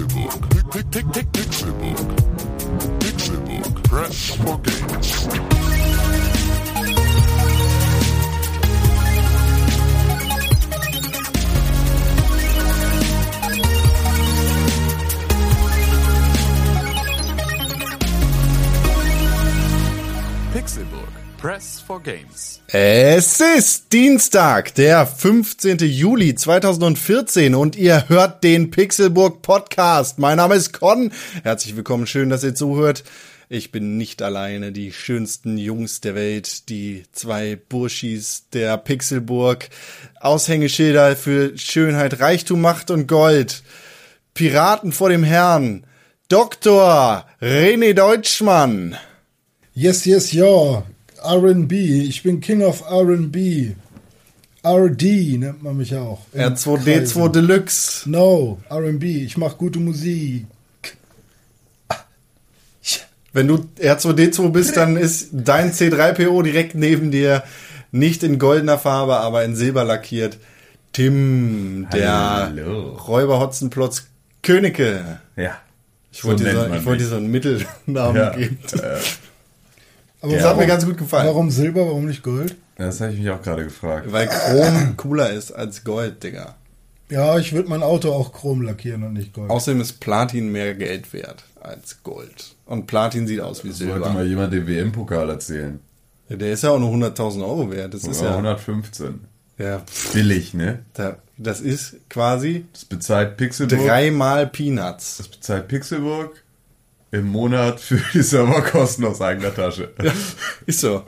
[0.00, 0.48] Pixelbook.
[1.32, 2.08] Pixelbook.
[3.00, 3.82] Pixelbook.
[3.84, 5.28] Press for games.
[20.52, 21.19] Pixelbook.
[21.40, 22.60] Press for games.
[22.66, 25.78] Es ist Dienstag, der 15.
[25.78, 30.18] Juli 2014 und ihr hört den Pixelburg Podcast.
[30.18, 31.12] Mein Name ist Con.
[31.42, 33.04] Herzlich willkommen, schön, dass ihr zuhört.
[33.48, 39.70] Ich bin nicht alleine, die schönsten Jungs der Welt, die zwei Burschis der Pixelburg,
[40.20, 43.62] Aushängeschilder für Schönheit, Reichtum, Macht und Gold,
[44.34, 45.86] Piraten vor dem Herrn,
[46.28, 47.24] Dr.
[47.40, 48.98] René Deutschmann.
[49.72, 50.84] Yes, yes, ja.
[51.24, 51.72] RB.
[51.72, 53.74] Ich bin King of RB.
[54.66, 55.02] RD
[55.38, 56.20] nennt man mich auch.
[56.32, 57.32] in R2D2 Kreisen.
[57.32, 58.10] Deluxe.
[58.10, 59.02] No, RB.
[59.04, 60.46] Ich mache gute Musik.
[63.32, 67.44] Wenn du R2D2 bist, dann ist dein C3PO direkt neben dir,
[67.92, 70.38] nicht in goldener Farbe, aber in Silber lackiert.
[70.92, 72.52] Tim, der.
[73.06, 74.06] Räuber Hotzenplotz
[74.42, 75.20] Königke.
[75.36, 75.56] Ja.
[76.12, 78.30] Ich wollte dir, so, man ich wollte dir so einen Mittelnamen Ja.
[78.30, 78.58] geben.
[80.20, 81.26] Aber Das hat mir ganz gut gefallen.
[81.26, 82.56] Warum Silber, warum nicht Gold?
[82.76, 84.10] Das habe ich mich auch gerade gefragt.
[84.12, 86.56] Weil Chrom cooler ist als Gold, Digga.
[87.10, 89.50] Ja, ich würde mein Auto auch chrom lackieren und nicht Gold.
[89.50, 92.54] Außerdem ist Platin mehr Geld wert als Gold.
[92.66, 94.22] Und Platin sieht aus wie Sollte mal Silber.
[94.24, 95.80] jemand den WM-Pokal erzählen.
[96.28, 97.92] Der ist ja auch nur 100.000 Euro wert.
[97.94, 99.20] Das ist Oder ja, 115.
[99.58, 99.82] ja
[100.12, 100.78] Billig, ne?
[100.94, 103.80] da, das ist quasi Das bezahlt Pixelburg.
[103.84, 105.16] dreimal Peanuts.
[105.18, 106.39] Das bezahlt Pixelburg
[107.12, 109.90] im Monat für die Serverkosten aus eigener Tasche.
[110.02, 110.12] Ja,
[110.66, 111.04] ist so.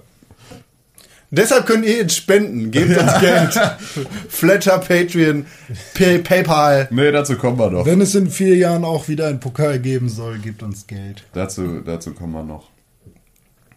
[1.35, 2.71] Deshalb könnt ihr jetzt spenden.
[2.71, 3.55] Gebt uns Geld.
[4.29, 5.47] Flatter, Patreon,
[5.95, 6.89] Pay PayPal.
[6.91, 7.87] Nee, dazu kommen wir noch.
[7.87, 11.25] Wenn es in vier Jahren auch wieder einen Pokal geben soll, gebt uns Geld.
[11.33, 12.69] Dazu, dazu kommen wir noch.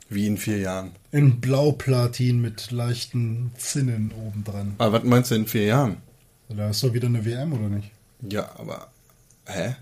[0.10, 0.92] Wie in vier Jahren.
[1.12, 4.76] In Blauplatin mit leichten Zinnen obendran.
[4.78, 5.98] Aber was meinst du in vier Jahren?
[6.50, 7.90] Da ist doch wieder eine WM, oder nicht?
[8.22, 8.90] Ja, aber.
[9.46, 9.76] Hä?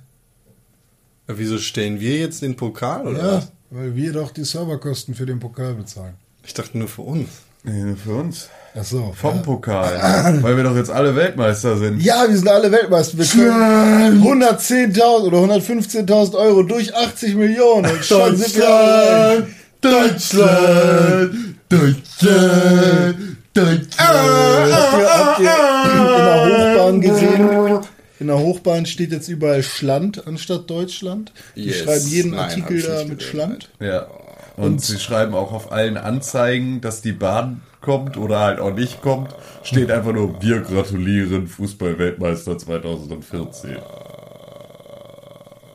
[1.27, 5.39] Wieso stellen wir jetzt den Pokal oder Ja, weil wir doch die Serverkosten für den
[5.39, 6.15] Pokal bezahlen.
[6.45, 7.29] Ich dachte nur für uns.
[7.63, 8.49] Nee, nur für uns.
[8.75, 9.13] Ach so.
[9.15, 9.41] Vom ja.
[9.41, 10.37] Pokal.
[10.41, 12.01] Weil wir doch jetzt alle Weltmeister sind.
[12.01, 13.17] Ja, wir sind alle Weltmeister.
[13.17, 17.89] Wir können 110.000 oder 115.000 Euro durch 80 Millionen.
[17.89, 19.47] Und schon sind wir alle
[19.79, 21.33] Deutschland!
[21.69, 23.37] Deutschland!
[23.53, 23.87] Deutschland!
[23.97, 25.51] Habt ihr, habt ihr
[25.91, 27.79] in der Hochbahn gesehen?
[28.23, 31.33] In der Hochbahn steht jetzt überall Schland anstatt Deutschland.
[31.57, 31.79] Die Yes.
[31.79, 33.69] schreiben jeden Nein, Artikel da mit Schland.
[33.81, 34.07] Ja.
[34.55, 39.01] Und, sie schreiben auch auf allen Anzeigen, dass die Bahn kommt oder halt auch nicht
[39.01, 43.75] kommt, steht einfach nur, wir gratulieren Fußball-Weltmeister 2014.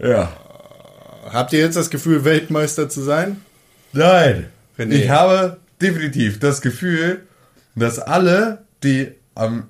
[0.01, 0.33] Ja.
[1.31, 3.43] Habt ihr jetzt das Gefühl, Weltmeister zu sein?
[3.93, 4.47] Nein.
[4.79, 4.93] René.
[4.95, 7.27] Ich habe definitiv das Gefühl,
[7.75, 9.65] dass alle, die am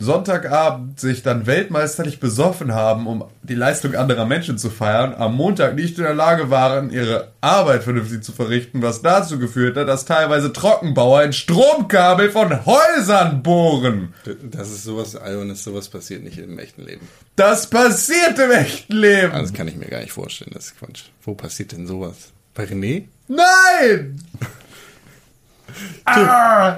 [0.00, 5.74] Sonntagabend sich dann weltmeisterlich besoffen haben, um die Leistung anderer Menschen zu feiern, am Montag
[5.74, 10.04] nicht in der Lage waren, ihre Arbeit vernünftig zu verrichten, was dazu geführt hat, dass
[10.04, 14.14] teilweise Trockenbauer ein Stromkabel von Häusern bohren.
[14.52, 17.08] Das ist sowas Albernes, sowas passiert nicht im echten Leben.
[17.34, 19.32] Das passiert im echten Leben.
[19.32, 21.04] Ah, Das kann ich mir gar nicht vorstellen, das ist Quatsch.
[21.24, 22.30] Wo passiert denn sowas?
[22.54, 23.04] Bei René?
[23.26, 24.20] Nein!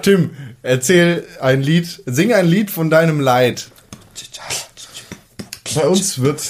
[0.03, 0.31] Tim,
[0.63, 3.69] erzähl ein Lied, sing ein Lied von deinem Leid.
[5.75, 6.43] Bei uns wird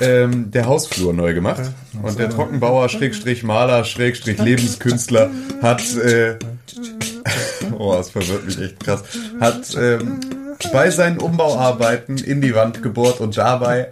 [0.00, 1.62] ähm, der Hausflur neu gemacht
[2.02, 5.30] und der Trockenbauer, Schrägstrich Maler, Schrägstrich Lebenskünstler
[5.62, 6.36] hat, äh,
[7.78, 9.02] oh, das verwirrt mich echt krass,
[9.40, 10.20] hat ähm,
[10.72, 13.90] bei seinen Umbauarbeiten in die Wand gebohrt und dabei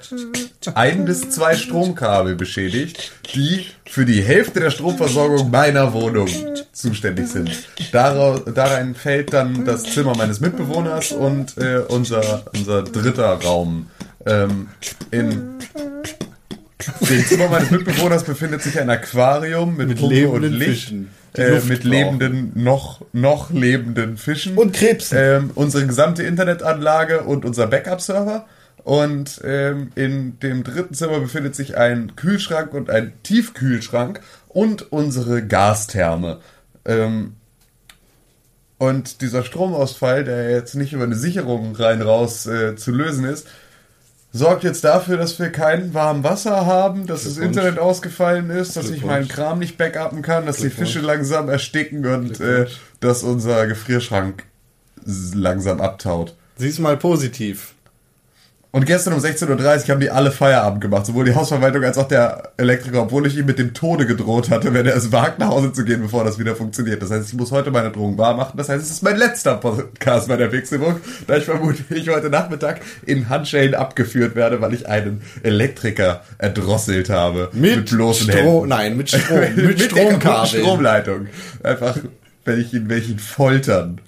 [0.74, 6.28] ein bis zwei Stromkabel beschädigt, die für die Hälfte der Stromversorgung meiner Wohnung
[6.72, 7.50] zuständig sind.
[7.92, 13.88] Daraus, darein fällt dann das Zimmer meines Mitbewohners und äh, unser, unser dritter Raum.
[14.26, 14.68] Ähm,
[15.10, 15.58] in
[17.08, 21.60] dem Zimmer meines Mitbewohners befindet sich ein Aquarium mit, Mit lebenden und Licht, Fischen, äh,
[21.60, 24.56] mit lebenden, noch, noch lebenden Fischen.
[24.56, 25.18] Und Krebsen.
[25.18, 28.46] Ähm, unsere gesamte Internetanlage und unser Backup-Server.
[28.88, 35.46] Und ähm, in dem dritten Zimmer befindet sich ein Kühlschrank und ein Tiefkühlschrank und unsere
[35.46, 36.38] Gastherme.
[36.86, 37.34] Ähm,
[38.78, 43.46] und dieser Stromausfall, der jetzt nicht über eine Sicherung rein raus äh, zu lösen ist,
[44.32, 47.36] sorgt jetzt dafür, dass wir kein warmes Wasser haben, dass das.
[47.36, 50.70] Internet ausgefallen ist, dass ich meinen Kram nicht backuppen kann, dass die.
[50.70, 52.64] Fische langsam ersticken und äh,
[53.00, 54.44] dass unser Gefrierschrank
[55.34, 56.34] langsam abtaut.
[56.56, 57.74] Sieh's mal positiv.
[58.70, 59.48] Und gestern um 16.30
[59.84, 63.36] Uhr haben die alle Feierabend gemacht, sowohl die Hausverwaltung als auch der Elektriker, obwohl ich
[63.38, 66.22] ihm mit dem Tode gedroht hatte, wenn er es wagt, nach Hause zu gehen, bevor
[66.22, 67.00] das wieder funktioniert.
[67.00, 68.58] Das heißt, ich muss heute meine Drohung wahr machen.
[68.58, 72.28] Das heißt, es ist mein letzter Podcast bei der Pixelburg, da ich vermute, ich heute
[72.28, 77.48] Nachmittag in Handschellen abgeführt werde, weil ich einen Elektriker erdrosselt habe.
[77.52, 78.68] Mit bloßen Strom- Händen.
[78.68, 80.62] nein, mit Strom- mit der kaputten Stromkabeln.
[80.62, 81.26] Stromleitung.
[81.62, 81.96] Einfach,
[82.44, 84.02] wenn ich ihn, wenn ich ihn foltern.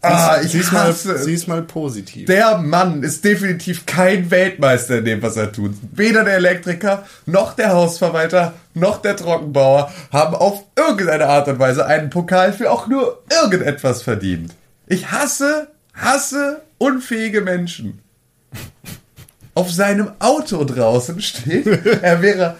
[0.00, 2.26] Ah, ich sieh's mal, hasse sieh's mal positiv.
[2.26, 5.74] der Mann ist definitiv kein Weltmeister in dem, was er tut.
[5.92, 11.86] Weder der Elektriker, noch der Hausverwalter, noch der Trockenbauer haben auf irgendeine Art und Weise
[11.86, 14.54] einen Pokal für auch nur irgendetwas verdient.
[14.86, 18.00] Ich hasse, hasse unfähige Menschen.
[19.54, 22.56] Auf seinem Auto draußen steht, er wäre,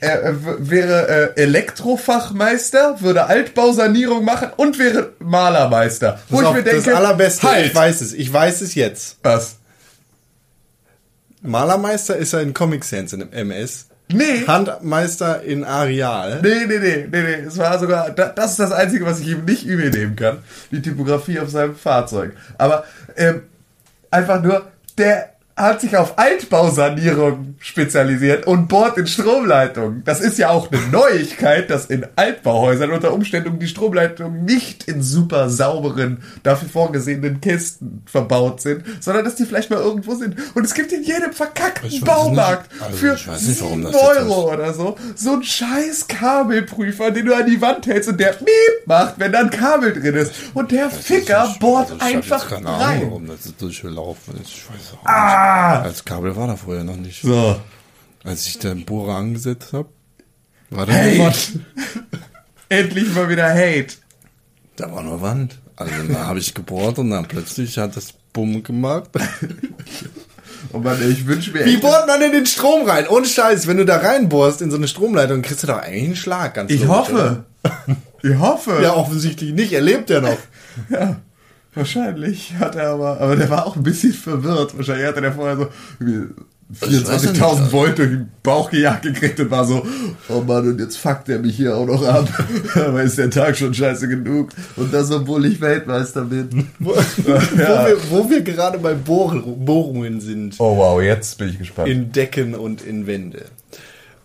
[0.00, 6.20] er, w- wäre äh, Elektrofachmeister, würde Altbausanierung machen und wäre Malermeister.
[6.28, 9.16] Wo ich mir denke, das allerbeste, halt, ich weiß es, ich weiß es jetzt.
[9.22, 9.56] was?
[11.42, 13.86] Malermeister ist er in Comic Sans in MS.
[14.12, 14.46] Nee.
[14.46, 16.40] Handmeister in Areal.
[16.42, 17.46] Nee, nee, nee, nee, nee.
[17.46, 20.38] Es war sogar, da- das ist das Einzige, was ich ihm nicht übel nehmen kann.
[20.70, 22.32] Die Typografie auf seinem Fahrzeug.
[22.56, 22.84] Aber
[23.16, 23.42] ähm,
[24.10, 24.66] einfach nur,
[24.98, 30.04] der hat sich auf Altbausanierung spezialisiert und bohrt in Stromleitungen.
[30.04, 35.02] Das ist ja auch eine Neuigkeit, dass in Altbauhäusern unter Umständen die Stromleitungen nicht in
[35.02, 40.36] super sauberen, dafür vorgesehenen Kisten verbaut sind, sondern dass die vielleicht mal irgendwo sind.
[40.54, 42.70] Und es gibt in jedem verkackten Baumarkt.
[42.80, 46.06] Also für ich weiß nicht, warum 7 das jetzt Euro oder so so ein scheiß
[46.08, 49.94] Kabelprüfer, den du an die Wand hältst und der Miep macht, wenn da ein Kabel
[49.94, 50.32] drin ist.
[50.52, 53.02] Und der Ficker bohrt Also einfach rein.
[53.04, 54.50] warum das durchgelaufen ist.
[54.50, 55.45] Ich weiß auch nicht.
[55.82, 57.22] Als Kabel war da vorher noch nicht.
[57.22, 57.60] So.
[58.24, 59.88] Als ich den Bohrer angesetzt habe,
[60.70, 61.60] war da Hate.
[62.68, 63.94] Endlich mal wieder Hate.
[64.76, 65.58] Da war nur Wand.
[65.76, 69.10] Also da habe ich gebohrt und dann plötzlich hat das Bumm gemacht.
[70.72, 73.06] Oh Mann, ich wünsche mir Wie bohrt man in den Strom rein?
[73.06, 76.16] Ohne Scheiß, wenn du da reinbohrst in so eine Stromleitung, kriegst du doch eigentlich einen
[76.16, 76.54] Schlag.
[76.54, 77.44] Ganz Ich logisch, hoffe.
[78.22, 78.70] Ich hoffe.
[78.72, 78.82] oder?
[78.82, 79.72] Ja, offensichtlich nicht.
[79.72, 80.36] Er lebt ja noch.
[80.90, 81.16] Ja,
[81.76, 84.76] wahrscheinlich hat er aber, aber der war auch ein bisschen verwirrt.
[84.76, 85.68] Wahrscheinlich hatte der vorher so
[86.00, 86.34] irgendwie
[86.72, 87.72] Ich weiß ja nicht, 24.000 also.
[87.72, 89.86] Volt durch den Bauch gejagt gekriegt und war so,
[90.28, 92.28] oh Mann, und jetzt fuckt er mich hier auch noch ab.
[92.74, 94.50] aber ist der Tag schon scheiße genug.
[94.74, 96.68] Und das, obwohl ich Weltmeister bin.
[96.80, 96.92] Wo,
[97.26, 97.40] Ja.
[97.52, 100.56] wo, wir, wo wir gerade bei Bohr, Bohrungen sind.
[100.58, 101.88] Oh wow, jetzt bin ich gespannt.
[101.88, 103.44] in Decken und in Wände.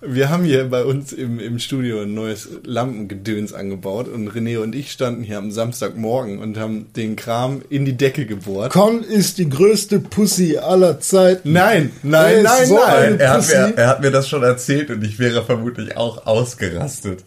[0.03, 4.73] Wir haben hier bei uns im, im Studio ein neues Lampengedöns angebaut und René und
[4.73, 8.73] ich standen hier am Samstagmorgen und haben den Kram in die Decke gebohrt.
[8.73, 11.51] Con ist die größte Pussy aller Zeiten.
[11.53, 13.13] Nein, nein, Er nein, so nein.
[13.13, 16.25] ein- er, hat mir, er hat mir das schon erzählt und ich wäre vermutlich auch
[16.25, 17.23] ausgerastet.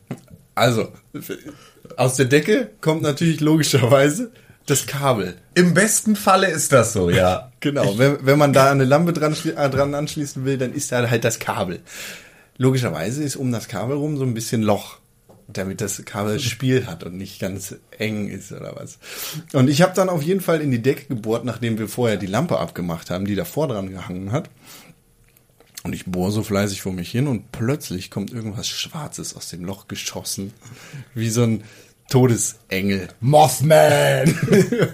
[0.56, 0.88] Also,
[1.96, 4.32] aus der Decke kommt natürlich logischerweise
[4.66, 5.34] das Kabel.
[5.54, 7.50] Im besten Falle ist das so, ja.
[7.64, 11.08] Genau, wenn, wenn man da eine Lampe dran, äh, dran anschließen will, dann ist da
[11.08, 11.78] halt das Kabel.
[12.56, 14.98] Logischerweise ist um das Kabel rum so ein bisschen Loch,
[15.48, 18.98] damit das Kabel Spiel hat und nicht ganz eng ist oder was.
[19.52, 22.26] Und ich habe dann auf jeden Fall in die Decke gebohrt, nachdem wir vorher die
[22.26, 24.50] Lampe abgemacht haben, die davor dran gehangen hat.
[25.82, 29.66] Und ich bohre so fleißig vor mich hin und plötzlich kommt irgendwas Schwarzes aus dem
[29.66, 30.54] Loch geschossen.
[31.14, 31.62] Wie so ein
[32.08, 33.08] Todesengel.
[33.20, 34.34] Mothman!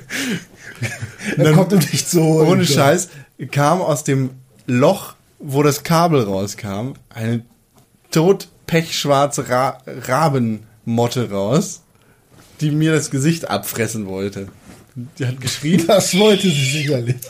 [1.36, 2.48] Dann kommt er zu holen.
[2.48, 3.08] Ohne Scheiß
[3.52, 4.30] kam aus dem
[4.66, 7.44] Loch, wo das Kabel rauskam, eine
[8.10, 11.82] totpechschwarze Ra Rabenmotte raus,
[12.60, 14.48] die mir das Gesicht abfressen wollte.
[15.19, 15.86] Die hat geschrien.
[15.86, 17.17] Das wollte sie sicherlich.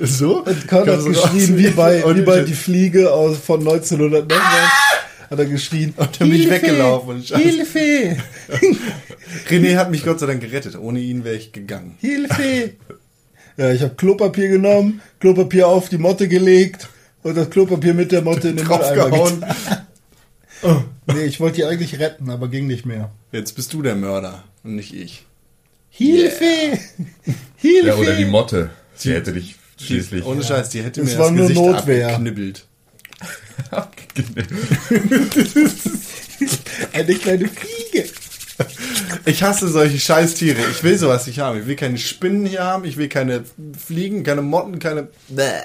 [0.00, 0.42] So?
[0.42, 5.30] Und Con hat geschrien, wie bei, wie bei die Fliege aus, von 1900 noch was.
[5.30, 5.94] Hat er geschrien.
[5.96, 7.22] Und dann bin ich weggelaufen.
[7.22, 8.16] Hilfe!
[9.48, 10.76] René hat mich Gott sei Dank gerettet.
[10.76, 11.96] Ohne ihn wäre ich gegangen.
[12.00, 12.72] Hilfe!
[13.56, 16.88] Ja, ich habe Klopapier genommen, Klopapier auf die Motte gelegt
[17.26, 19.40] und das Klopapier mit der Motte in den Mülleimer Draufgehauen.
[19.40, 19.56] getan.
[21.06, 23.12] Nee, ich wollte die eigentlich retten, aber ging nicht mehr.
[23.30, 25.24] Jetzt bist du der Mörder und nicht ich.
[25.90, 26.44] Hilfe!
[27.56, 27.86] Hilfe!
[27.86, 28.70] Ja, oder die Motte.
[28.96, 30.24] Sie hätte dich schließlich.
[30.24, 32.08] Ohne Scheiß, die hätte Es mir war das nur Gesicht Notwehr.
[32.08, 32.66] abgeknibbelt.
[36.92, 38.08] Eine kleine Fliege.
[39.26, 40.58] Ich hasse solche Scheißtiere.
[40.72, 41.60] Ich will sowas nicht haben.
[41.60, 42.84] Ich will keine Spinnen hier haben.
[42.84, 43.44] Ich will keine
[43.86, 45.08] Fliegen, keine Motten, keine.
[45.28, 45.60] Bäh.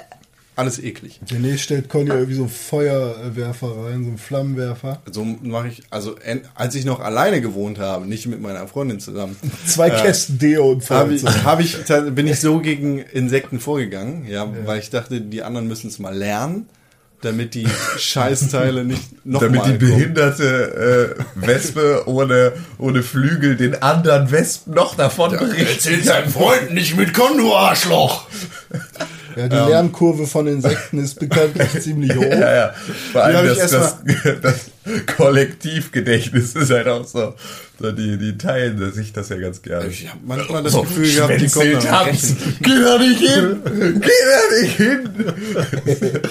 [0.54, 1.18] Alles eklig.
[1.30, 5.00] René stellt Conny irgendwie so einen Feuerwerfer rein, so einen Flammenwerfer.
[5.10, 6.16] So mache ich, also
[6.54, 9.34] als ich noch alleine gewohnt habe, nicht mit meiner Freundin zusammen,
[9.66, 11.78] Zwei Kästen Deo und habe ich, hab ich,
[12.14, 16.14] bin ich so gegen Insekten vorgegangen, ja, weil ich dachte, die anderen müssen es mal
[16.14, 16.66] lernen,
[17.22, 17.66] damit die
[17.96, 19.90] Scheißteile nicht noch Damit mal die kommen.
[19.96, 26.04] behinderte äh, Wespe ohne, ohne Flügel den anderen Wespen noch davon berichtet.
[26.04, 28.26] seinen Freunden nicht mit Kon, du Arschloch!
[29.36, 32.22] Ja, die Lernkurve von Insekten ist bekanntlich ziemlich hoch.
[32.22, 32.74] Ja, ja.
[33.12, 33.96] Vor allem das, das,
[34.42, 34.70] das
[35.16, 37.34] Kollektivgedächtnis ist halt auch so.
[37.80, 39.88] so die, die teilen sich das ja ganz gerne.
[39.88, 42.56] Ich habe manchmal das Gefühl gehabt, die kommen rechen.
[42.60, 43.62] Geh da nicht hin!
[44.00, 46.20] Geh da nicht hin!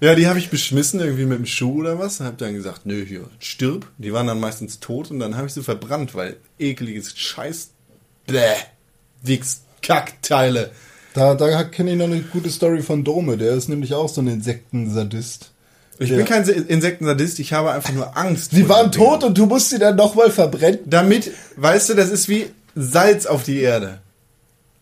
[0.00, 2.20] Ja, die habe ich beschmissen irgendwie mit dem Schuh oder was.
[2.20, 3.90] Hab dann gesagt, nö, hier, stirb.
[3.98, 7.70] Die waren dann meistens tot und dann habe ich sie verbrannt, weil ekeliges Scheiß.
[8.26, 8.54] Bäh.
[9.22, 10.70] Wichs, Kackteile.
[11.14, 13.36] Da, da kenne ich noch eine gute Story von Dome.
[13.36, 15.50] Der ist nämlich auch so ein Insektensadist.
[15.98, 16.16] Ich Ja.
[16.16, 18.52] bin kein Insektensadist, ich habe einfach nur Angst.
[18.52, 20.78] Sie vor waren tot und du musst sie dann nochmal verbrennen.
[20.86, 22.46] Damit, weißt du, das ist wie
[22.76, 23.98] Salz auf die Erde.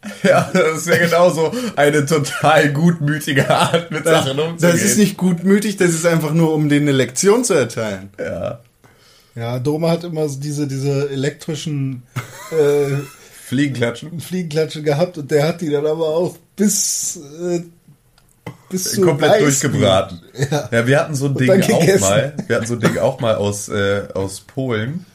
[0.22, 4.58] Ja, das ist ja genauso eine total gutmütige Art, mit Das, Sachen umzugehen.
[4.76, 8.10] das ist nicht gutmütig, das ist einfach nur, um denen eine Lektion zu erteilen.
[8.18, 8.60] Ja.
[9.34, 12.02] Ja, Dome hat immer so diese, diese elektrischen
[12.52, 12.98] äh,
[13.46, 14.18] Fliegenklatschen.
[14.20, 17.60] Fliegenklatsche gehabt und der hat die dann aber auch bis, äh,
[18.68, 20.20] bis zu komplett weiß- durchgebraten.
[20.50, 20.68] Ja.
[20.72, 20.86] Ja.
[20.86, 22.34] wir hatten so ein Ding auch mal.
[22.46, 25.06] Wir hatten so ein Ding auch mal aus, äh, aus Polen.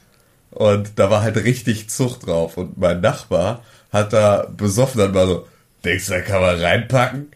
[0.51, 2.55] Und da war halt richtig Zucht drauf.
[2.57, 5.47] Und mein Nachbar hat da besoffen dann mal so,
[5.83, 7.31] denkst du, da kann man reinpacken?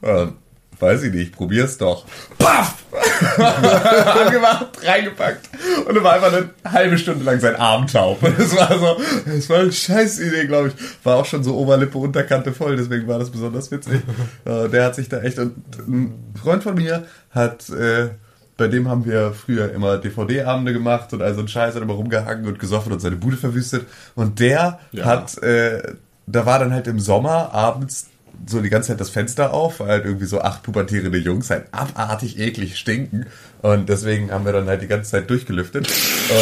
[0.00, 0.34] Und,
[0.80, 2.04] weiß ich nicht, probier's doch.
[2.38, 2.74] Paff!
[3.38, 5.48] Angemacht, reingepackt.
[5.86, 8.22] Und dann war einfach eine halbe Stunde lang sein Arm taub.
[8.22, 8.96] Und es war so,
[9.30, 10.74] es war eine scheiß Idee, glaube ich.
[11.04, 14.00] War auch schon so Oberlippe, Unterkante voll, deswegen war das besonders witzig.
[14.44, 15.54] Äh, Der hat sich da echt, und
[15.86, 18.10] ein Freund von mir hat, äh,
[18.56, 21.94] bei dem haben wir früher immer DVD-Abende gemacht und all so ein Scheiß hat immer
[21.94, 23.86] rumgehangen und gesoffen und seine Bude verwüstet.
[24.14, 25.04] Und der Ja.
[25.06, 25.94] hat, äh,
[26.26, 28.08] da war dann halt im Sommer abends
[28.46, 31.66] so die ganze Zeit das Fenster auf, weil halt irgendwie so acht pubertierende Jungs halt
[31.72, 33.26] abartig eklig stinken.
[33.62, 35.88] Und deswegen haben wir dann halt die ganze Zeit durchgelüftet.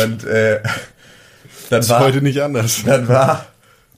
[0.02, 0.61] Und äh,
[1.71, 2.83] dann Ist war heute nicht anders.
[2.85, 3.47] dann war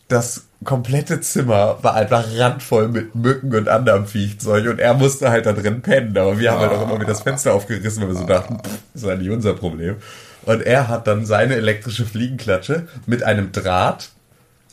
[0.09, 5.47] das komplette Zimmer war einfach randvoll mit Mücken und anderem Viechzeug und er musste halt
[5.47, 8.16] da drin pennen, aber wir haben halt auch immer wieder das Fenster aufgerissen, weil wir
[8.16, 9.97] so dachten, pff, das ist ja nicht unser Problem.
[10.42, 14.11] Und er hat dann seine elektrische Fliegenklatsche mit einem Draht,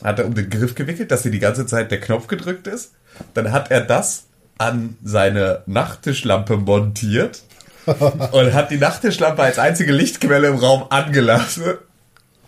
[0.04, 2.94] hat er um den Griff gewickelt, dass hier die ganze Zeit der Knopf gedrückt ist.
[3.34, 4.26] Dann hat er das
[4.58, 7.44] an seine Nachttischlampe montiert
[7.86, 11.78] und hat die Nachttischlampe als einzige Lichtquelle im Raum angelassen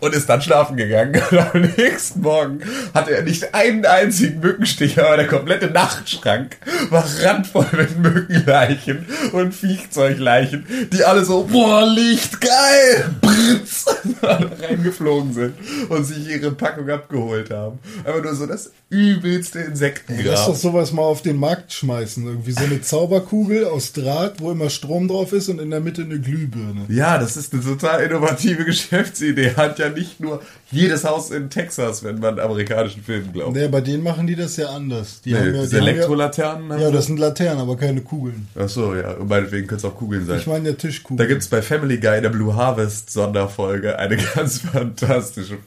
[0.00, 1.20] und ist dann schlafen gegangen.
[1.30, 2.60] Und am nächsten Morgen
[2.94, 6.56] hatte er nicht einen einzigen Mückenstich, aber der komplette Nachtschrank
[6.90, 13.86] war randvoll mit Mückenleichen und Viechzeugleichen, die alle so, boah, Licht, geil, Britz,
[14.22, 15.54] reingeflogen sind
[15.88, 17.78] und sich ihre Packung abgeholt haben.
[18.04, 20.56] Aber nur so das übelste Lass doch Insektengrab.
[20.56, 22.26] sowas mal auf den Markt schmeißen.
[22.26, 26.02] Irgendwie so eine Zauberkugel aus Draht, wo immer Strom drauf ist und in der Mitte
[26.02, 26.86] eine Glühbirne.
[26.88, 29.54] Ja, das ist eine total innovative Geschäftsidee.
[29.56, 33.54] Hat ja nicht nur jedes Haus in Texas, wenn man amerikanischen Filmen glaubt.
[33.56, 35.20] Nee, bei denen machen die das ja anders.
[35.22, 38.00] Die Nee, haben ja, die Elektrolaternen ja, haben ja, sie- das sind Laternen, aber keine
[38.00, 38.48] Kugeln.
[38.58, 39.12] Ach so, ja.
[39.12, 40.38] Und meinetwegen können es auch Kugeln sein.
[40.38, 41.18] Ich meine ja Tischkugeln.
[41.18, 45.58] da gibt's bei Family Guy in der Blue Harvest Sonderfolge eine ganz fantastische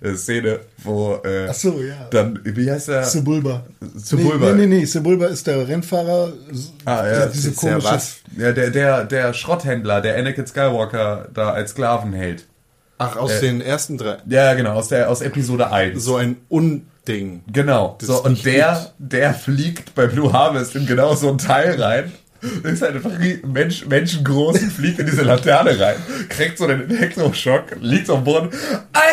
[0.00, 2.06] äh, Szene, wo äh, Ach so, ja.
[2.10, 3.02] dann, wie heißt der?
[3.04, 3.64] Sebulba.
[3.96, 4.52] Sebulba.
[4.52, 4.84] Nee, nee, nee.
[4.84, 6.32] Sebulba ist der Rennfahrer.
[6.84, 7.90] Ah, ja, der diese ist ja komische.
[7.90, 8.16] was?
[8.38, 12.46] Ja, der, der, der Schrotthändler, der Anakin Skywalker da als Sklaven hält.
[12.98, 14.18] Ach, aus Äh, den ersten drei.
[14.26, 16.02] Ja, genau, aus der aus Episode 1.
[16.02, 17.42] So ein Unding.
[17.52, 17.96] Genau.
[17.98, 22.12] Das So, und der, der fliegt bei Blue Harvest in genau so ein Teil rein.
[22.62, 23.12] Ist halt einfach
[23.44, 25.96] Mensch, menschengroß und fliegt in diese Laterne rein,
[26.28, 28.50] kriegt so einen Elektroschock, liegt auf dem Boden.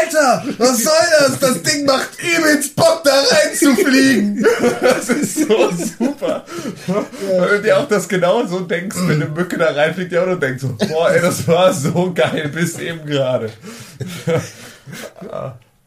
[0.05, 1.39] Alter, was soll das?
[1.39, 4.45] Das Ding macht übelst Bock, da rein zu fliegen.
[4.81, 6.45] Das ist so super.
[6.88, 10.29] Weil du dir auch das genau so denkst, wenn eine Mücke da reinfliegt, ja, und
[10.29, 13.50] du denkst so, boah, ey, das war so geil bis eben gerade.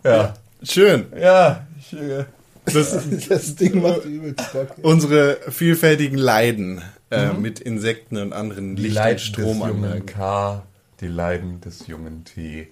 [0.05, 1.07] Ja, Schön.
[1.19, 2.25] ja, ich, äh,
[2.65, 2.97] Das,
[3.29, 4.69] Das Ding macht übelst Bock.
[4.83, 10.07] unsere vielfältigen Leiden äh, mit Insekten und anderen Die Licht- und Leiden des jungen Stromanlagen.
[10.07, 10.63] K,
[11.01, 12.69] die Leiden des jungen T.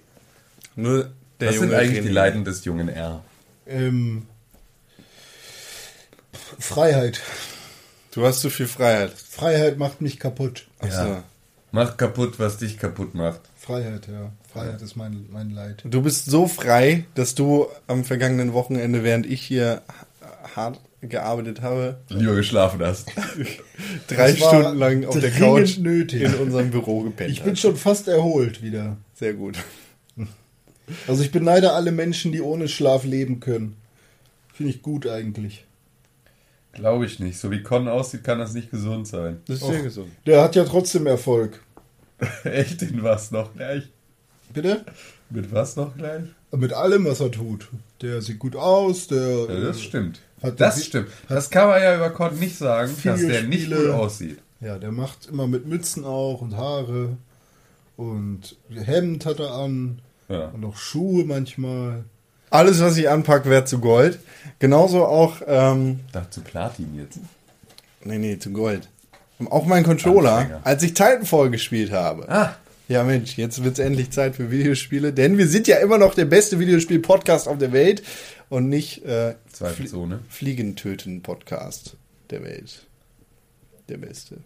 [0.75, 2.13] Nur der Was sind junge eigentlich die René.
[2.13, 3.23] Leiden des jungen R?
[3.67, 4.23] Ähm,
[6.59, 7.21] Freiheit.
[8.11, 9.11] Du hast zu viel Freiheit.
[9.11, 10.67] Freiheit macht mich kaputt.
[10.79, 11.03] Ach Ja.
[11.05, 11.23] so.
[11.71, 13.41] Mach kaputt, was dich kaputt macht.
[13.57, 14.31] Freiheit, ja.
[14.53, 15.81] Freiheit ist mein, mein Leid.
[15.83, 19.81] Du bist so frei, dass du am vergangenen Wochenende, während ich hier
[20.55, 23.11] hart gearbeitet habe, Lieber geschlafen hast.
[24.07, 26.21] drei Das Stunden lang auf der Couch nötig.
[26.21, 28.95] in unserem Büro gepennt Ich bin schon fast erholt wieder.
[29.13, 29.57] Sehr gut.
[31.07, 33.75] Also ich beneide alle Menschen, die ohne Schlaf leben können.
[34.53, 35.65] Finde ich gut eigentlich.
[36.73, 37.39] Glaube ich nicht.
[37.39, 39.41] So wie Con aussieht, kann das nicht gesund sein.
[39.47, 39.71] Das ist Och.
[39.71, 40.09] sehr gesund.
[40.25, 41.61] Der hat ja trotzdem Erfolg.
[42.43, 43.83] Echt, in was noch gleich?
[44.53, 44.85] Bitte?
[45.29, 46.23] Mit was noch gleich?
[46.51, 47.67] Mit allem, was er tut.
[48.01, 50.19] Der sieht gut aus, der Ja, das stimmt.
[50.41, 51.09] Hat der- Das stimmt.
[51.27, 53.91] Das kann man ja über Con nicht sagen, dass der nicht Videospiele.
[53.91, 54.37] gut aussieht.
[54.61, 57.17] Ja, der macht immer mit Mützen auch und Haare.
[57.97, 59.99] Und Hemd hat er an.
[60.29, 60.47] Ja.
[60.47, 62.03] Und auch Schuhe manchmal.
[62.49, 64.19] Alles, was ich anpacke, wäre zu Gold.
[64.59, 67.19] Genauso auch, ähm, Dazu Platin jetzt.
[68.03, 68.87] nee, nee, zu Gold.
[69.49, 70.61] Auch mein Controller, Anfänger.
[70.63, 72.29] als ich Titanfall gespielt habe.
[72.29, 72.55] Ah,
[72.87, 76.25] Ja, Mensch, jetzt wird's endlich Zeit für Videospiele, denn wir sind ja immer noch der
[76.25, 78.03] beste Videospiel-Podcast auf der Welt
[78.47, 80.19] und nicht äh, Zweifelsohne.
[80.29, 81.97] Fliegentöten-Podcast
[82.29, 82.85] der Welt.
[83.89, 84.37] Der beste.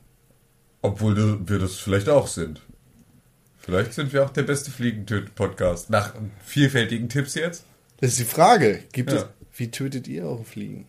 [0.81, 2.61] Obwohl wir das vielleicht auch sind.
[3.61, 5.89] Vielleicht sind wir auch der beste Fliegentöten-Podcast.
[5.89, 6.13] Nach
[6.45, 7.63] vielfältigen Tipps jetzt.
[7.99, 8.79] Das ist die Frage.
[8.93, 9.17] Gibt Ja.
[9.19, 9.25] es,
[9.55, 10.87] wie tötet ihr eure Fliegen?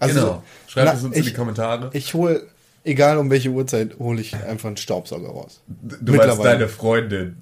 [0.00, 0.42] genau.
[0.66, 1.90] Schreibt Also, na, es uns in ich, die Kommentare.
[1.92, 2.46] Ich hole,
[2.84, 5.60] egal um welche Uhrzeit, hole ich einfach einen Staubsauger raus.
[5.68, 7.36] Du meinst deine Freundin.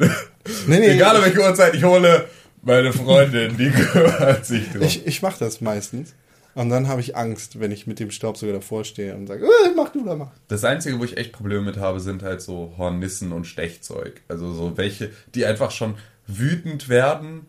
[0.67, 2.29] Nee, nee, Egal um welche Uhrzeit, ich hole
[2.63, 4.83] meine Freundin, die kümmert sich drum.
[4.83, 6.15] Ich, ich mache das meistens.
[6.55, 9.75] Und dann habe ich Angst, wenn ich mit dem Staubsauger davor stehe und sage, äh,
[9.75, 10.33] mach du da mal.
[10.49, 14.23] Das Einzige, wo ich echt Probleme mit habe, sind halt so Hornissen und Stechzeug.
[14.29, 15.97] Also so welche, die einfach schon
[16.27, 17.47] wütend werden,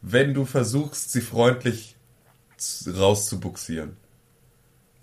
[0.00, 1.96] wenn du versuchst, sie freundlich
[2.86, 3.96] rauszubuxieren.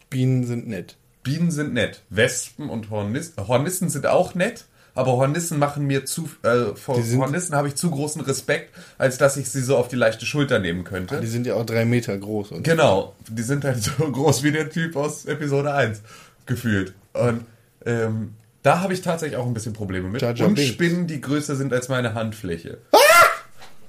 [0.10, 0.98] Bienen sind nett.
[1.22, 2.04] Bienen sind nett.
[2.10, 3.48] Wespen und Hornissen.
[3.48, 6.30] Hornissen sind auch nett, aber Hornissen machen mir zu.
[6.44, 9.96] Äh, vor Hornissen habe ich zu großen Respekt, als dass ich sie so auf die
[9.96, 11.20] leichte Schulter nehmen könnte.
[11.20, 12.52] Die sind ja auch drei Meter groß.
[12.52, 16.02] Und Genau, die sind halt so groß wie der Typ aus Episode 1
[16.46, 16.94] gefühlt.
[17.14, 17.46] Und
[17.86, 20.22] ähm, da habe ich tatsächlich auch ein bisschen Probleme mit.
[20.22, 20.72] Jar Jar Und Binks.
[20.74, 22.78] Spinnen, die größer sind als meine Handfläche.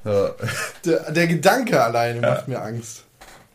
[0.04, 0.30] So.
[0.84, 3.04] der, der Gedanke alleine macht mir Angst.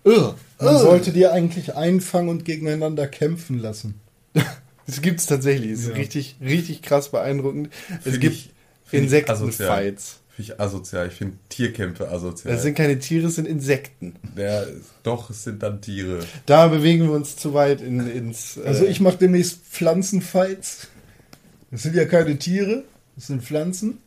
[0.06, 0.34] Ugh.
[0.60, 4.00] Man sollte die eigentlich einfangen und gegeneinander kämpfen lassen.
[4.90, 5.72] Das gibt's tatsächlich.
[5.72, 5.94] Es ist Ja.
[5.96, 7.70] richtig, richtig krass beeindruckend.
[8.00, 8.52] Es Find gibt find
[8.92, 10.20] ich Insektenfights.
[10.36, 11.08] Finde ich asozial.
[11.08, 12.54] Ich finde Tierkämpfe asozial.
[12.54, 14.16] Das sind keine Tiere, es sind Insekten.
[14.38, 14.68] Der,
[15.04, 16.20] doch, es sind dann Tiere.
[16.46, 18.58] Da bewegen wir uns zu weit in, ins.
[18.58, 20.88] äh, Also ich mache demnächst Pflanzenfights.
[21.72, 22.84] Das sind ja keine Tiere,
[23.16, 23.98] das sind Pflanzen.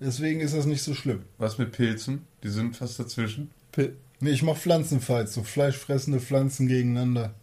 [0.00, 1.20] Deswegen ist das nicht so schlimm.
[1.38, 2.22] Was mit Pilzen?
[2.42, 3.50] Die sind fast dazwischen.
[3.74, 7.34] Pil- Nee, ich mache Pflanzenfights, so fleischfressende Pflanzen gegeneinander.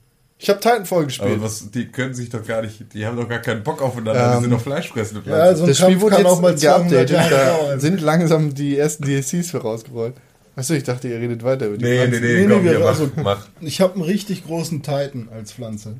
[0.44, 1.34] Ich habe Titanfall gespielt.
[1.34, 4.26] Aber was, die können sich doch gar nicht, die haben doch gar keinen Bock aufeinander,
[4.34, 5.56] Ähm, die sind doch fleischfressende Ja, Pflanzen.
[5.58, 7.32] so ein das Spiel Kampf wurde kann jetzt auch mal 200 geupdatet.
[7.32, 10.16] Jahre sind langsam die ersten DLCs vorausgerollt.
[10.56, 12.22] Achso, ich dachte, ihr redet weiter über die nee, nee, Pflanzen.
[12.24, 13.48] nee, Nee, komm, nee, hier, wir- mach, also- mach.
[13.62, 15.98] Ich habe einen richtig großen Titan als Pflanze.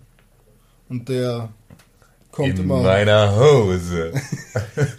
[0.90, 1.50] Und der
[2.32, 4.12] kommt In immer, meiner Hose.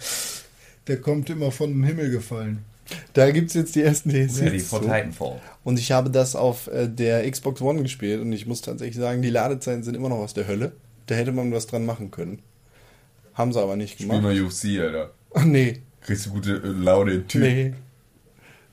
[0.87, 2.63] der kommt immer von dem Himmel gefallen.
[3.13, 4.41] Da gibt's jetzt die ersten DLCs.
[4.41, 4.85] Ready for zu.
[4.87, 5.39] Titanfall.
[5.63, 9.21] Und ich habe das auf äh, der Xbox One gespielt und ich muss tatsächlich sagen,
[9.21, 10.73] die Ladezeiten sind immer noch aus der Hölle.
[11.07, 12.39] Da hätte man was dran machen können.
[13.33, 14.23] Haben sie aber nicht Spiel gemacht.
[14.23, 15.11] mal UFC, Alter.
[15.33, 17.41] Ach, nee, Kriegst du gute äh, Laune, Typ.
[17.41, 17.73] nee.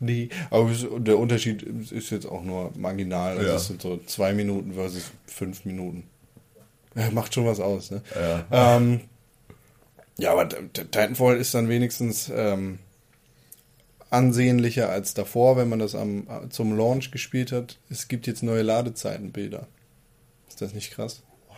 [0.03, 3.37] Nee, aber es- der Unterschied ist jetzt auch nur marginal.
[3.37, 3.57] Also Ja.
[3.57, 6.05] es sind so zwei Minuten versus fünf Minuten.
[6.97, 8.03] Ja, macht schon was aus, ne?
[8.51, 8.77] Ja.
[8.77, 9.01] Ähm,
[10.19, 12.79] ja, aber Titanfall ist dann wenigstens ähm,
[14.11, 17.79] ansehnlicher als davor, wenn man das am, zum Launch gespielt hat.
[17.89, 19.67] Es gibt jetzt neue Ladezeitenbilder.
[20.49, 21.23] Ist das nicht krass?
[21.49, 21.57] Wow.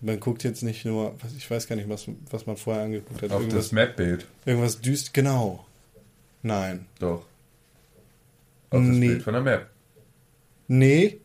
[0.00, 3.30] Man guckt jetzt nicht nur, ich weiß gar nicht, was, was man vorher angeguckt hat.
[3.32, 4.26] Auf Irgendwas, das Map-Bild.
[4.46, 5.66] irgendwas düst, genau.
[6.42, 6.86] Nein.
[6.98, 7.24] Doch.
[8.70, 9.08] Auf das Nee.
[9.08, 9.66] Bild von der Map.
[10.68, 11.18] Nee.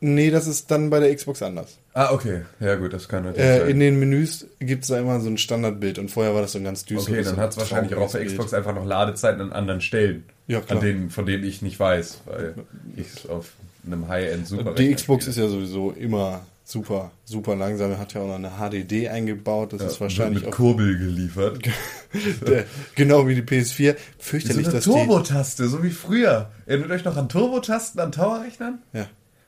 [0.00, 1.78] Nee, das ist dann bei der Xbox anders.
[1.98, 2.42] Ah, okay.
[2.60, 3.68] Ja, gut, das kann natürlich Äh, sein.
[3.70, 6.58] in den Menüs gibt es da immer so ein Standardbild und vorher war das so
[6.58, 7.08] ein ganz düsteres.
[7.08, 10.24] Okay, dann hat es wahrscheinlich auch auf der Xbox einfach noch Ladezeiten an anderen Stellen.
[10.46, 10.76] Ja, klar.
[10.78, 12.54] An denen, von denen ich nicht weiß, weil
[12.96, 13.52] ich auf
[13.86, 17.96] einem High-End super Die Xbox ist ja sowieso immer super, super langsam.
[17.96, 19.72] Hat ja auch noch eine HDD eingebaut.
[19.72, 21.60] Das ist wahrscheinlich mit auch Kurbel geliefert.
[22.94, 23.92] genau wie die PS4.
[23.92, 26.50] So Fürchterlich, eine dass Turbotaste, so wie früher.
[26.66, 28.80] Erinnert euch noch an Turbotasten an Tower-Rechnern?
[28.92, 29.06] Ja,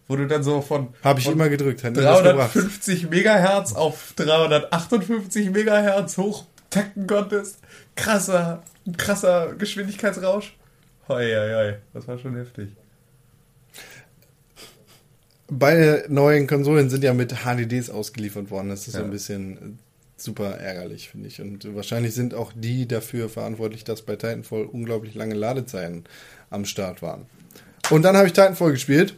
[0.09, 1.85] Wo du dann so von, habe ich immer gedrückt.
[1.85, 2.55] Hat nie was gebracht.
[2.55, 7.59] 350 Megahertz auf 358 Megahertz hochtakten konntest.
[7.95, 8.63] Krasser,
[8.97, 10.57] krasser Geschwindigkeitsrausch.
[11.09, 11.75] Hoi, hoi, hoi.
[11.93, 12.71] Das war schon heftig.
[15.51, 18.69] Beide neuen Konsolen sind ja mit HDDs ausgeliefert worden.
[18.69, 19.05] Das ist so Ja.
[19.05, 19.59] ein bisschen äh,
[20.17, 21.41] super ärgerlich, finde ich.
[21.41, 26.05] Und wahrscheinlich sind auch die dafür verantwortlich, dass bei Titanfall unglaublich lange Ladezeiten
[26.51, 27.27] am Start waren.
[27.91, 29.15] Und dann habe ich Titanfall gespielt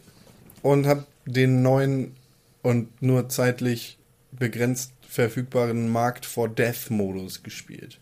[0.63, 2.17] und habe den neuen
[2.63, 3.99] und nur zeitlich
[4.33, 7.99] begrenzt verfügbaren Markt for Death Modus gespielt.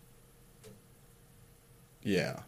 [2.05, 2.45] Yeah.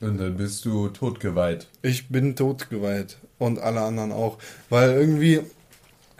[0.00, 1.66] Und dann bist du totgeweiht.
[1.82, 5.40] Ich bin totgeweiht und alle anderen auch, weil irgendwie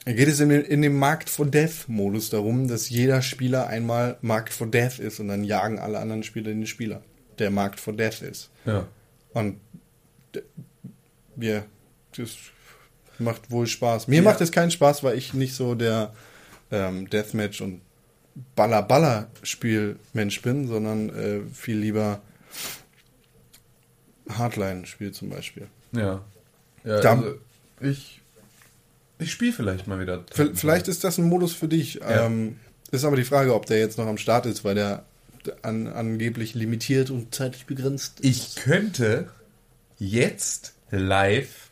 [0.05, 4.17] geht es in, dem- in dem Markt for Death Modus darum, dass jeder Spieler einmal
[4.23, 7.03] Markt for Death ist und dann jagen alle anderen Spieler den Spieler,
[7.39, 8.51] der Markt for Death ist.
[8.65, 8.87] Ja.
[9.35, 9.61] Und
[11.37, 11.65] wir,
[12.17, 12.37] das
[13.19, 14.07] Macht wohl Spaß.
[14.09, 14.23] Mir Ja.
[14.23, 16.13] macht es keinen Spaß, weil ich nicht so der
[16.71, 17.81] ähm, Deathmatch und
[18.55, 22.21] Baller-Baller-Spielmensch bin, sondern äh, viel lieber
[24.29, 25.67] Hardline-Spiel zum Beispiel.
[25.93, 26.23] Ja.
[26.85, 27.35] ja Da- also
[27.81, 28.21] ich
[29.21, 30.25] ich spiele vielleicht mal wieder.
[30.55, 31.95] Vielleicht ist das ein Modus für dich.
[31.97, 32.27] Ja.
[32.27, 32.57] Ähm,
[32.93, 35.05] ist aber die Frage, ob der jetzt noch am Start ist, weil der
[35.63, 38.29] an, angeblich limitiert und zeitlich begrenzt ist.
[38.29, 39.29] Ich könnte
[39.99, 41.68] jetzt live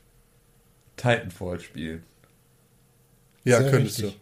[0.97, 2.03] Titanfall spielen.
[3.45, 4.19] Ja, Sehr könntest richtig.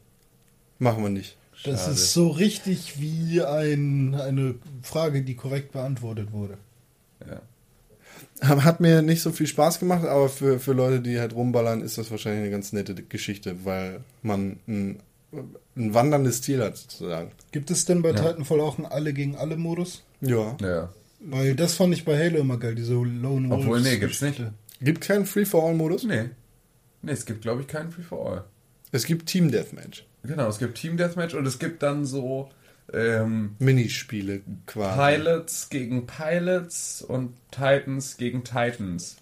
[0.78, 0.84] du.
[0.84, 1.37] Machen wir nicht.
[1.64, 1.92] Das Schade.
[1.94, 6.58] ist so richtig wie ein, eine Frage, die korrekt beantwortet wurde.
[7.26, 7.40] Ja.
[8.64, 11.96] Hat mir nicht so viel Spaß gemacht, aber für, für Leute, die halt rumballern, ist
[11.96, 14.98] das wahrscheinlich eine ganz nette Geschichte, weil man ein,
[15.76, 17.30] ein wanderndes Ziel hat, sozusagen.
[17.52, 18.16] Gibt es denn bei Ja.
[18.16, 20.02] Titanfall auch einen Alle-gegen-Alle-Modus?
[20.20, 20.56] Ja.
[20.60, 20.92] Ja.
[21.20, 23.64] Weil das fand ich bei Halo immer geil, diese Lone Wolves.
[23.64, 24.42] Obwohl, nee, gibt's nicht.
[24.82, 26.04] Gibt keinen Free-for-all-Modus?
[26.04, 26.24] Nee.
[27.04, 28.44] Nee, es gibt, glaube ich, keinen Free for All.
[28.92, 30.06] Es gibt Team Deathmatch.
[30.22, 32.50] Genau, es gibt Team Deathmatch und es gibt dann so
[32.92, 35.18] ähm, Minispiele quasi.
[35.18, 39.16] Pilots gegen Pilots und Titans gegen Titans.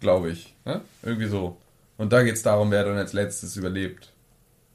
[0.00, 0.54] Glaube ich.
[0.64, 0.80] Ne?
[1.02, 1.56] Irgendwie so.
[1.96, 4.12] Und da geht es darum, wer dann als letztes überlebt.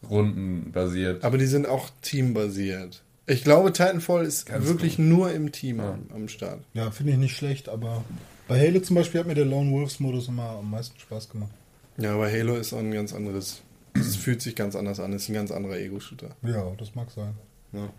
[0.09, 1.23] Rundenbasiert.
[1.23, 3.03] Aber die sind auch teambasiert.
[3.25, 6.61] Ich glaube, Titanfall ist Ganz wirklich nur im Team am, am Start.
[6.73, 8.03] Ja, finde ich nicht schlecht, aber
[8.49, 11.51] bei Halo zum Beispiel hat mir der Lone Wolves Modus immer am meisten Spaß gemacht.
[11.97, 13.61] Ja, aber Halo ist auch ein ganz anderes.
[13.93, 15.13] Es fühlt sich ganz anders an.
[15.13, 16.35] Es ist ein ganz anderer Ego-Shooter.
[16.41, 17.35] Ja, das mag sein.
[17.73, 17.91] Ja.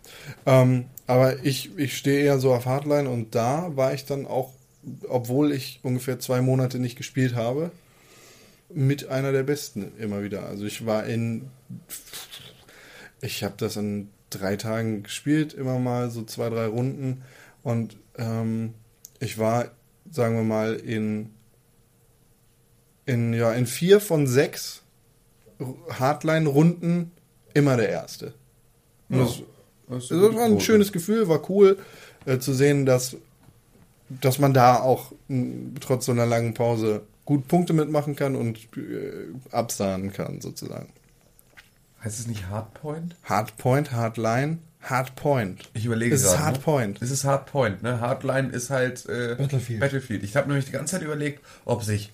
[0.47, 4.53] Ähm, aber ich, ich stehe eher so auf Hardline und da war ich dann auch,
[5.09, 7.71] obwohl ich ungefähr zwei Monate nicht gespielt habe,
[8.73, 10.47] mit einer der besten immer wieder.
[10.47, 11.51] Also ich war in,
[13.21, 17.23] ich habe das in drei Tagen gespielt, immer mal so zwei, drei Runden
[17.63, 18.75] und ähm,
[19.21, 19.71] ich war,
[20.11, 21.31] sagen wir mal, in,
[23.07, 24.83] in, ja, in vier von sechs
[25.91, 27.11] Hardline-Runden
[27.53, 28.35] immer der Erste.
[29.09, 29.43] Und das,
[29.89, 31.79] Das das war ein schönes Gefühl, war cool
[32.27, 33.17] äh, zu sehen, dass,
[34.09, 38.59] dass man da auch m, trotz so einer langen Pause gut Punkte mitmachen kann und
[38.77, 40.89] äh, absahnen kann, sozusagen.
[42.03, 43.17] Heißt es nicht Hardpoint?
[43.25, 45.71] Hardpoint, Hardline, Hardpoint.
[45.73, 46.45] Ich überlege Es ist gerade, ne?
[46.47, 47.03] Hardpoint.
[47.03, 48.01] Es ist Hardpoint, ne?
[48.01, 49.81] Hardline ist halt äh, Battlefield.
[49.81, 50.23] Battlefield.
[50.23, 52.11] Ich habe nämlich die ganze Zeit überlegt, ob sich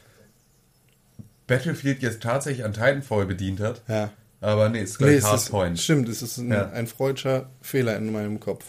[1.51, 3.83] Battlefield jetzt tatsächlich an Titanfall bedient hat.
[3.89, 4.11] Ja.
[4.41, 5.79] Aber nee, es ist Nee, gleich ist, Hardpoint.
[5.79, 6.71] stimmt, es ist ein, Ja.
[6.71, 8.65] ein freudscher Fehler in meinem Kopf.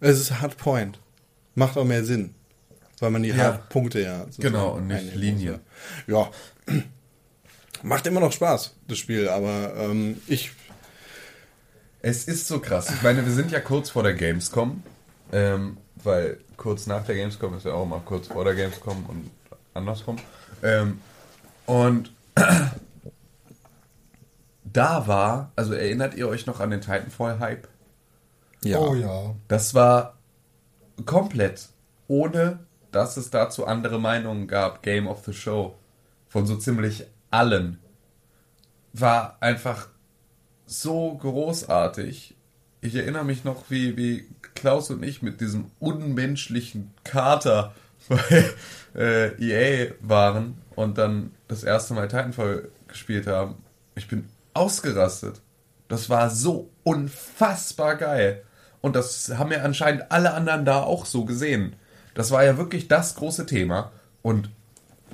[0.00, 0.98] Es ist Hardpoint.
[1.54, 2.34] Macht auch mehr Sinn.
[2.98, 3.36] Weil man die Ja.
[3.36, 4.26] Hardpunkte ja.
[4.38, 5.60] Genau, und nicht Linie.
[6.06, 6.30] Ja.
[7.82, 10.50] Macht immer noch Spaß, das Spiel, aber ähm, ich.
[12.02, 12.90] Es ist so krass.
[12.94, 14.82] Ich meine, wir sind ja kurz vor der Gamescom,
[15.32, 19.30] ähm, weil kurz nach der Gamescom ist ja auch immer kurz vor der Gamescom und
[19.74, 20.16] andersrum.
[20.62, 21.00] Ähm,
[21.66, 22.12] und
[24.64, 27.68] da war, also erinnert ihr euch noch an den Titanfall-Hype?
[28.62, 28.78] Ja.
[28.78, 29.34] Oh ja.
[29.48, 30.18] Das war
[31.06, 31.68] komplett
[32.08, 32.60] ohne,
[32.92, 34.82] dass es dazu andere Meinungen gab.
[34.82, 35.76] Game of the Show.
[36.28, 37.78] Von so ziemlich allen.
[38.92, 39.88] War einfach
[40.66, 42.34] so großartig.
[42.80, 47.74] Ich erinnere mich noch, wie, wie Klaus und ich mit diesem unmenschlichen Kater
[48.08, 48.44] bei
[48.94, 53.56] äh, EA waren und dann das erste Mal Titanfall gespielt haben.
[53.94, 55.40] Ich bin ausgerastet.
[55.88, 58.42] Das war so unfassbar geil.
[58.80, 61.76] Und das haben ja anscheinend alle anderen da auch so gesehen.
[62.14, 63.92] Das war ja wirklich das große Thema.
[64.22, 64.50] Und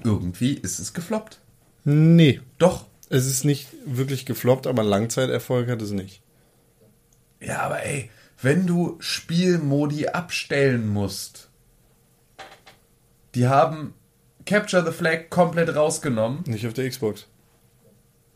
[0.04, 1.40] irgendwie ist es gefloppt.
[1.84, 2.40] Nee.
[2.58, 2.86] Doch.
[3.08, 6.22] Es ist nicht wirklich gefloppt, aber Langzeiterfolg hat es nicht.
[7.40, 8.10] Ja, aber ey,
[8.42, 11.48] wenn du Spielmodi abstellen musst,
[13.34, 13.94] die haben
[14.46, 16.44] Capture the Flag komplett rausgenommen.
[16.46, 17.26] Nicht auf der Xbox.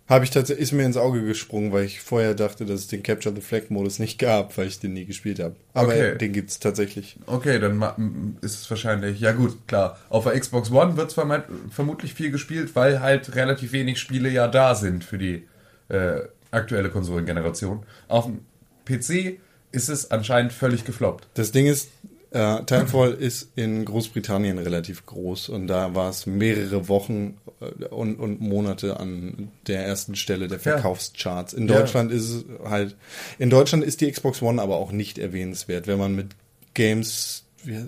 [0.08, 3.04] Habe ich tatsächlich, ist mir ins Auge gesprungen, weil ich vorher dachte, dass es den
[3.04, 5.54] Capture the Flag Modus nicht gab, weil ich den nie gespielt habe.
[5.72, 6.18] Aber Okay.
[6.18, 7.16] den gibt's tatsächlich.
[7.26, 10.00] Okay, dann ist es wahrscheinlich, ja gut, klar.
[10.08, 14.48] Auf der Xbox One wird zwar vermutlich viel gespielt, weil halt relativ wenig Spiele ja
[14.48, 15.46] da sind für die
[15.88, 17.84] äh, aktuelle Konsolengeneration.
[18.08, 18.40] Auf dem
[18.86, 19.38] PC
[19.70, 21.28] ist es anscheinend völlig gefloppt.
[21.34, 21.88] Das Ding ist,
[22.32, 28.16] äh, Titanfall ist in Großbritannien relativ groß und da war es mehrere Wochen äh, und,
[28.16, 30.62] und Monate an der ersten Stelle der Ja.
[30.74, 31.52] Verkaufscharts.
[31.52, 31.78] In Ja.
[31.80, 32.96] Deutschland ist es halt,
[33.38, 35.86] in Deutschland ist die Xbox One aber auch nicht erwähnenswert.
[35.86, 36.28] Wenn man mit
[36.74, 37.44] Games,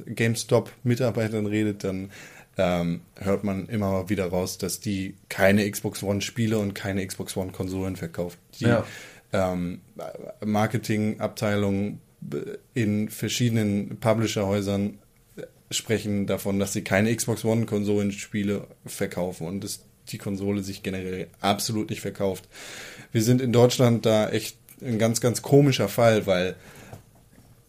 [0.07, 2.11] GameStop-Mitarbeitern redet, dann
[2.59, 7.97] ähm, hört man immer wieder raus, dass die keine Xbox One-Spiele und keine Xbox One-Konsolen
[7.97, 8.39] verkauft.
[8.61, 8.85] Die Ja.
[9.33, 9.81] ähm,
[10.45, 12.01] Marketingabteilungen
[12.75, 14.99] in verschiedenen Publisherhäusern
[15.71, 21.29] sprechen davon, dass sie keine Xbox One Konsolenspiele verkaufen und das, die Konsole sich generell
[21.41, 22.49] absolut nicht verkauft.
[23.11, 26.57] Wir sind in Deutschland da echt ein ganz, ganz komischer Fall, weil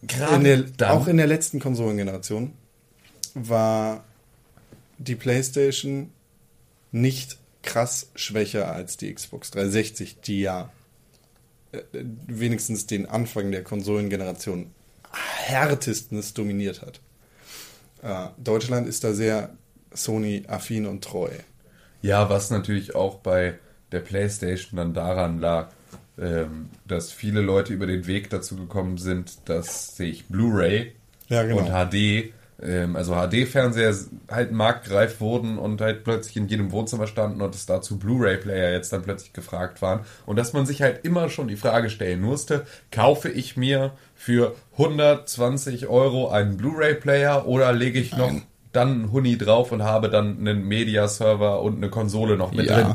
[0.06, 2.52] Gerade in der, dann- auch in der letzten Konsolengeneration
[3.34, 4.04] war
[4.98, 6.10] die PlayStation
[6.92, 10.70] nicht krass schwächer als die Xbox 360, die ja
[12.26, 14.70] wenigstens den Anfang der Konsolengeneration
[15.12, 17.00] härtestens dominiert hat.
[18.02, 19.50] Äh, Deutschland ist da sehr
[19.92, 21.30] Sony-affin und treu.
[22.02, 23.58] Ja, was natürlich auch bei
[23.92, 25.70] der PlayStation dann daran lag,
[26.18, 30.92] ähm, dass viele Leute über den Weg dazu gekommen sind, dass sich Blu-ray
[31.28, 31.58] Ja, genau.
[31.58, 33.94] und HD, also HD-Fernseher
[34.30, 38.92] halt marktreif wurden und halt plötzlich in jedem Wohnzimmer standen und es dazu Blu-ray-Player jetzt
[38.92, 40.00] dann plötzlich gefragt waren.
[40.24, 44.54] Und dass man sich halt immer schon die Frage stellen musste, kaufe ich mir für
[44.78, 48.32] 120 Euro einen Blu-ray-Player oder lege ich noch
[48.72, 52.74] dann einen Huni drauf und habe dann einen Media-Server und eine Konsole noch mit Ja.
[52.82, 52.94] drin?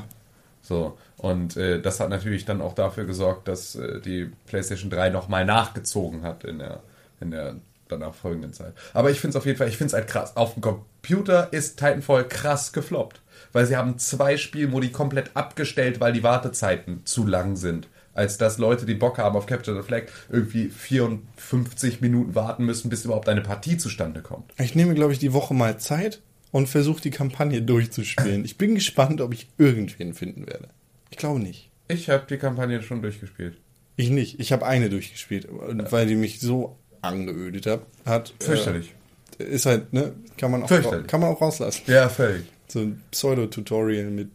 [0.62, 5.10] So, und äh, das hat natürlich dann auch dafür gesorgt, dass äh, die PlayStation 3
[5.10, 6.82] nochmal nachgezogen hat in der,
[7.20, 7.56] in der
[7.92, 8.74] danach folgenden Zeit.
[8.94, 10.36] Aber ich finde es auf jeden Fall, ich finde es halt krass.
[10.38, 13.22] Auf dem Computer ist Titanfall krass gefloppt.
[13.52, 17.88] Weil sie haben zwei Spielmodi komplett abgestellt, weil die Wartezeiten zu lang sind.
[18.14, 22.90] Als dass Leute, die Bock haben auf Capture the Flag, irgendwie 54 Minuten warten müssen,
[22.90, 24.52] bis überhaupt eine Partie zustande kommt.
[24.58, 26.22] Ich nehme, glaube ich, die Woche mal Zeit
[26.52, 28.44] und versuche die Kampagne durchzuspielen.
[28.44, 30.68] Ich bin gespannt, ob ich irgendwen finden werde.
[31.10, 31.70] Ich glaube nicht.
[31.88, 33.58] Ich habe die Kampagne schon durchgespielt.
[33.96, 34.40] Ich nicht.
[34.40, 37.82] Ich habe eine durchgespielt, weil die mich so angeödet hat.
[38.06, 38.94] hat Fürchterlich.
[39.40, 40.14] Äh, ist halt, ne?
[40.38, 40.70] Kann man auch,
[41.08, 41.84] kann man auch rauslassen.
[41.88, 42.46] Ja, völlig.
[42.68, 44.30] So ein Pseudo-Tutorial mit.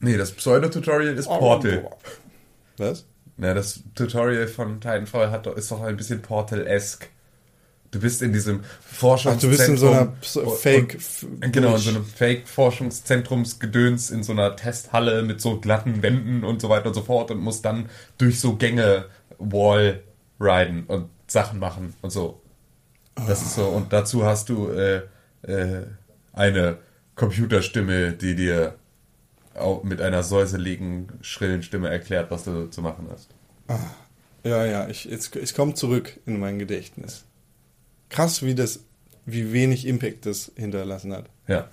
[0.00, 1.88] Nee, das Pseudo-Tutorial ist Portal.
[2.76, 3.04] Was?
[3.36, 7.08] Na, das Tutorial von Titanfall hat, doch- ist doch ein bisschen Portal-esque.
[7.90, 9.50] Du bist in diesem Ach, Forschungszentrum.
[9.50, 10.12] du bist in so einer
[10.56, 10.98] Fake.
[11.42, 16.60] Und, genau, in so einem Fake-Forschungszentrumsgedöns, in so einer Testhalle mit so glatten Wänden und
[16.60, 19.06] so weiter und so fort und musst dann durch so Gänge
[19.38, 20.02] Wall
[20.40, 22.40] riden und Sachen machen und so.
[23.14, 23.66] Das ist so.
[23.66, 25.02] Und dazu hast du äh,
[25.42, 25.86] äh,
[26.32, 26.78] eine
[27.14, 28.76] Computerstimme, die dir
[29.54, 33.28] auch mit einer säuseligen, schrillen Stimme erklärt, was du zu machen hast.
[34.44, 37.24] Ja, ja, ich, es, es kommt zurück in mein Gedächtnis.
[38.08, 38.80] Krass, wie das,
[39.26, 41.28] wie wenig Impact das hinterlassen hat.
[41.46, 41.68] Ja,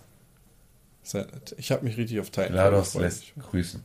[1.58, 3.82] Ich habe mich richtig auf Titan Lados lässt grüßen.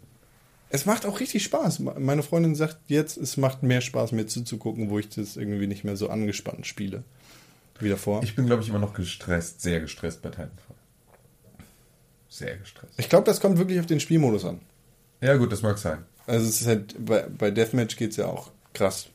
[0.71, 1.81] Es macht auch richtig Spaß.
[1.81, 5.85] Meine Freundin sagt jetzt, es macht mehr Spaß, mir zuzugucken, wo ich das irgendwie nicht
[5.85, 7.05] mehr so angespannt spiele.
[7.79, 8.23] Wie davor.
[8.23, 10.77] Ich, Ich bin, glaube ich, immer noch gestresst, sehr gestresst bei Titanfall.
[12.29, 12.99] Sehr gestresst.
[13.09, 14.61] glaube, das kommt wirklich auf den Spielmodus an.
[15.21, 15.99] Ja, gut, das mag sein.
[16.27, 19.09] Also es ist halt, bei, bei Deathmatch geht's ja auch krass.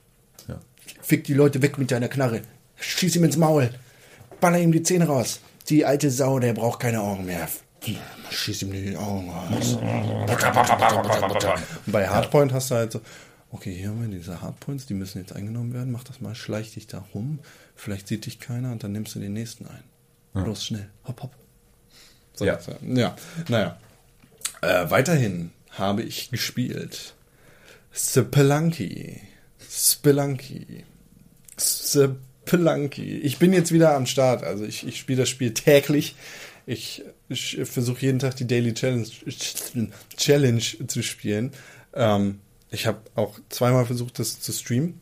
[0.48, 0.60] Ja.
[1.02, 2.42] Fick die Leute weg mit deiner Knarre.
[2.78, 3.72] Schieß ihm ins Maul.
[4.40, 5.40] Baller ihm die Zähne raus.
[5.68, 7.48] Die alte Sau, der braucht keine Augen mehr.
[8.30, 9.74] Schieß ihm die Augen raus.
[9.74, 10.28] Und
[11.92, 13.02] bei Hardpoint hast du halt so,
[13.52, 15.92] okay, hier haben wir diese Hardpoints, die müssen jetzt eingenommen werden.
[15.92, 17.39] Mach das mal, schleich dich da rum.
[17.76, 19.84] Vielleicht sieht dich keiner und dann nimmst du den nächsten ein.
[20.34, 20.89] Los, schnell.
[21.08, 21.36] Hopp, hopp.
[22.34, 22.60] So, Ja.
[22.60, 23.15] so, ja.
[23.48, 23.78] Naja.
[24.62, 27.13] Äh, weiterhin habe ich gespielt.
[27.92, 29.22] Spelunky.
[29.70, 30.84] Spelunky.
[31.58, 33.18] Spelunky.
[33.20, 34.44] Ich bin jetzt wieder am Start.
[34.44, 36.15] Also ich, ich spiele das Spiel täglich.
[36.70, 39.08] Ich, ich versuche jeden Tag die Daily Challenge,
[40.16, 41.50] Challenge zu spielen.
[41.96, 45.02] Ähm, ich habe auch zweimal versucht, das zu streamen.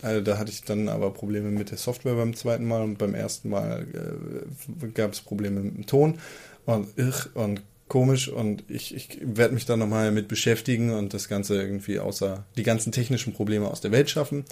[0.00, 3.16] Also da hatte ich dann aber Probleme mit der Software beim zweiten Mal und beim
[3.16, 6.20] ersten Mal äh, gab es Probleme mit dem Ton
[6.66, 11.26] und irr und komisch und ich, ich werde mich da nochmal mit beschäftigen und das
[11.26, 14.44] Ganze irgendwie außer die ganzen technischen Probleme aus der Welt schaffen,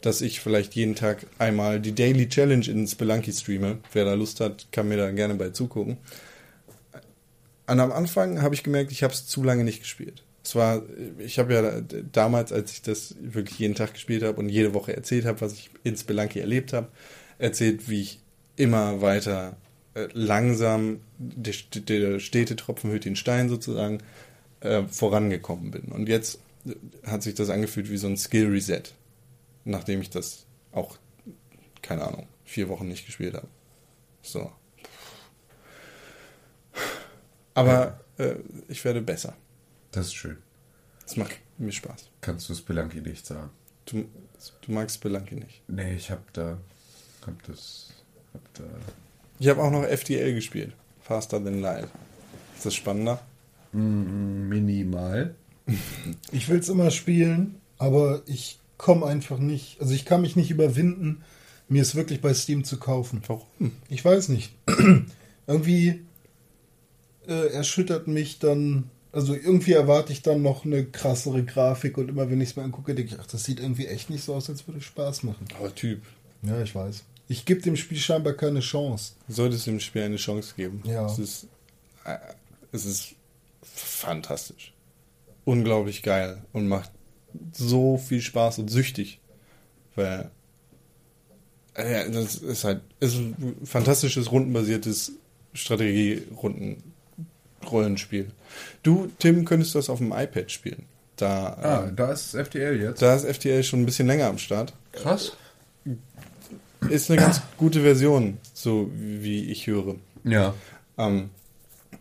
[0.00, 3.78] dass ich vielleicht jeden Tag einmal die Daily Challenge in Spelunky streame.
[3.92, 5.98] Wer da Lust hat, kann mir da gerne bei zugucken.
[7.66, 10.22] Und am Anfang habe ich gemerkt, ich habe es zu lange nicht gespielt.
[10.42, 10.82] Es war,
[11.18, 11.82] ich habe ja
[12.12, 15.52] damals, als ich das wirklich jeden Tag gespielt habe und jede Woche erzählt habe, was
[15.52, 16.88] ich in Spelunky erlebt habe,
[17.38, 18.20] erzählt, wie ich
[18.56, 19.56] immer weiter
[19.94, 23.98] äh, langsam, der, der Städtetropfen hüllt den Stein sozusagen,
[24.60, 25.92] äh, vorangekommen bin.
[25.92, 26.74] Und jetzt äh,
[27.06, 28.94] hat sich das angefühlt wie so ein Skill-Reset,
[29.68, 30.98] nachdem ich das auch,
[31.82, 33.48] keine Ahnung, vier Wochen nicht gespielt habe.
[34.22, 34.50] So.
[37.54, 38.36] Aber äh,
[38.68, 39.36] ich werde besser.
[39.92, 40.38] Das ist schön.
[41.06, 42.10] Es macht mir Spaß.
[42.20, 43.50] Kannst du Spelunky nicht sagen?
[43.86, 44.04] Du,
[44.62, 45.62] du magst Spelunky nicht.
[45.68, 46.58] Nee, ich hab da.
[47.26, 47.90] Hab das.
[48.34, 48.64] Hab da.
[49.38, 50.72] Ich habe auch noch FTL gespielt.
[51.00, 51.88] Faster Than Light.
[52.56, 53.22] Ist das spannender?
[53.72, 55.34] Minimal.
[56.32, 60.50] Ich will es immer spielen, aber ich komme einfach nicht, also ich kann mich nicht
[60.50, 61.22] überwinden,
[61.68, 63.20] mir es wirklich bei Steam zu kaufen.
[63.26, 63.72] Warum?
[63.88, 64.54] Ich weiß nicht.
[65.46, 66.00] Irgendwie,
[67.26, 72.30] äh, erschüttert mich dann, also irgendwie erwarte ich dann noch eine krassere Grafik und immer
[72.30, 74.48] wenn ich es mir angucke, denke ich, ach, das sieht irgendwie echt nicht so aus,
[74.48, 75.46] als würde es Spaß machen.
[75.58, 76.02] Aber Typ.
[76.42, 77.04] Ja, ich weiß.
[77.28, 79.14] Ich gebe dem Spiel scheinbar keine Chance.
[79.26, 80.82] Du solltest dem Spiel eine Chance geben.
[80.84, 81.06] Ja.
[81.06, 81.46] Es ist,
[82.04, 82.16] äh,
[82.72, 83.14] es ist
[83.62, 84.72] fantastisch.
[85.44, 86.90] Unglaublich geil und macht
[87.52, 89.18] so viel Spaß und süchtig.
[89.96, 90.30] Weil
[91.74, 95.12] äh, ja, das ist halt ist ein fantastisches rundenbasiertes
[95.54, 98.30] Strategie-Runden-Rollenspiel.
[98.82, 100.84] Du, Tim, könntest das auf dem iPad spielen.
[101.16, 103.02] Da, Ah, äh, da ist FTL jetzt.
[103.02, 104.72] da ist FTL schon ein bisschen länger am Start.
[104.92, 105.36] Krass.
[106.88, 109.96] Ist eine ganz gute Version, so wie ich höre.
[110.22, 110.54] Ja.
[110.96, 111.30] Ähm,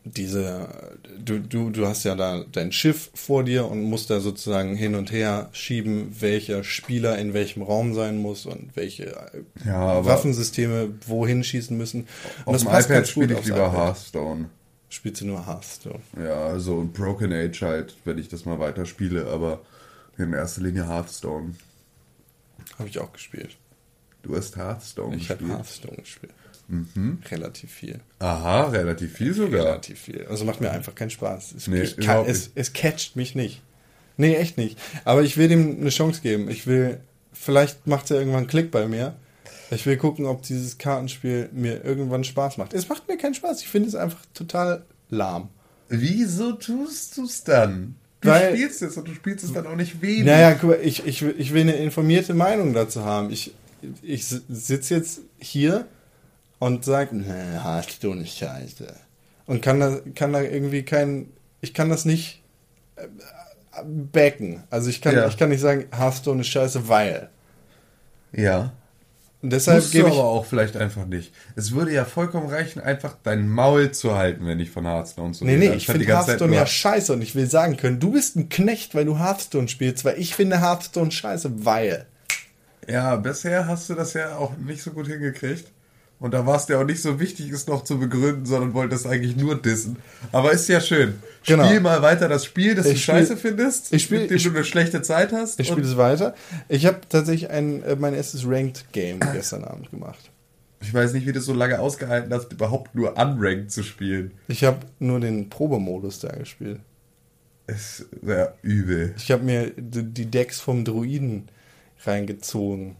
[0.03, 0.69] diese,
[1.23, 4.95] du, du, du hast ja da dein Schiff vor dir und musst da sozusagen hin
[4.95, 9.15] und her schieben, welcher Spieler in welchem Raum sein muss und welche
[9.65, 12.07] Ja, Waffensysteme wohin schießen müssen.
[12.45, 13.73] Und Auf dem iPad spiele ich lieber iPad.
[13.73, 14.49] Hearthstone.
[14.89, 15.99] Spielst du nur Hearthstone?
[16.17, 19.61] Ja, also Broken Age halt, wenn ich das mal weiter spiele, aber
[20.17, 21.55] in erster Linie Hearthstone.
[22.79, 23.57] Habe ich auch gespielt.
[24.23, 25.57] Du hast Hearthstone Ich habe gespielt.
[25.57, 26.33] Hearthstone gespielt.
[26.67, 27.19] Mhm.
[27.31, 27.99] Relativ viel.
[28.19, 29.65] Aha, relativ viel sogar.
[29.65, 30.25] Relativ viel.
[30.29, 31.53] Also macht mir einfach keinen Spaß.
[31.55, 33.61] Es, Nee, kann, es, es catcht mich nicht.
[34.17, 34.77] Nee, echt nicht.
[35.05, 36.49] Aber ich will dem eine Chance geben.
[36.49, 36.99] Ich will,
[37.33, 39.15] vielleicht macht er irgendwann einen Klick bei mir.
[39.69, 42.73] Ich will gucken, ob dieses Kartenspiel mir irgendwann Spaß macht.
[42.73, 43.61] Es macht mir keinen Spaß.
[43.61, 45.49] Ich finde es einfach total lahm.
[45.89, 47.95] Wieso tust du es dann?
[48.21, 50.25] Du Weil- spielst es und du spielst es dann auch nicht wenig.
[50.25, 53.29] Naja, guck mal, ich, ich, will- ich will eine informierte Meinung dazu haben.
[53.29, 53.53] Ich,
[54.01, 55.85] ich sitze jetzt hier
[56.59, 58.93] und sage, nee, hast du nicht scheiße.
[59.45, 61.29] Und kann da, kann da irgendwie kein,
[61.61, 62.43] ich kann das nicht
[62.95, 63.07] äh,
[63.85, 64.63] backen.
[64.69, 65.27] Also ich kann, Ja.
[65.27, 67.29] ich kann nicht sagen, Hearthstone ist scheiße, weil.
[68.33, 68.73] Ja.
[69.41, 71.31] Und deshalb Musst du gebe aber ich, auch vielleicht einfach nicht.
[71.55, 75.45] Es würde ja vollkommen reichen, einfach dein Maul zu halten, wenn ich von Hearthstone so
[75.45, 78.35] nee, rede, nee, ich finde Hearthstone ja scheiße und ich will sagen können, du bist
[78.35, 82.07] ein Knecht, weil du Hearthstone spielst, weil ich finde Hearthstone scheiße, weil.
[82.87, 85.71] Ja, bisher hast du das ja auch nicht so gut hingekriegt.
[86.19, 89.05] Und da war es dir auch nicht so wichtig, es noch zu begründen, sondern wolltest
[89.05, 89.97] eigentlich nur dissen.
[90.31, 91.15] Aber ist ja schön.
[91.43, 91.79] Spiel Genau.
[91.81, 94.43] mal weiter das Spiel, das du Ich spiel- scheiße findest, ich spiel- mit dem ich-
[94.43, 95.59] du eine schlechte Zeit hast.
[95.59, 96.33] Ich spiele es weiter.
[96.69, 100.31] Ich habe tatsächlich ein, äh, mein erstes Ranked Game gestern Abend gemacht.
[100.81, 104.31] ich weiß nicht, wie du es so lange ausgehalten hast, überhaupt nur unranked zu spielen.
[104.47, 106.79] Ich habe nur den Probemodus da gespielt.
[107.67, 109.13] Ist ja übel.
[109.17, 111.49] Ich habe mir die Decks vom Druiden
[112.05, 112.95] reingezogen.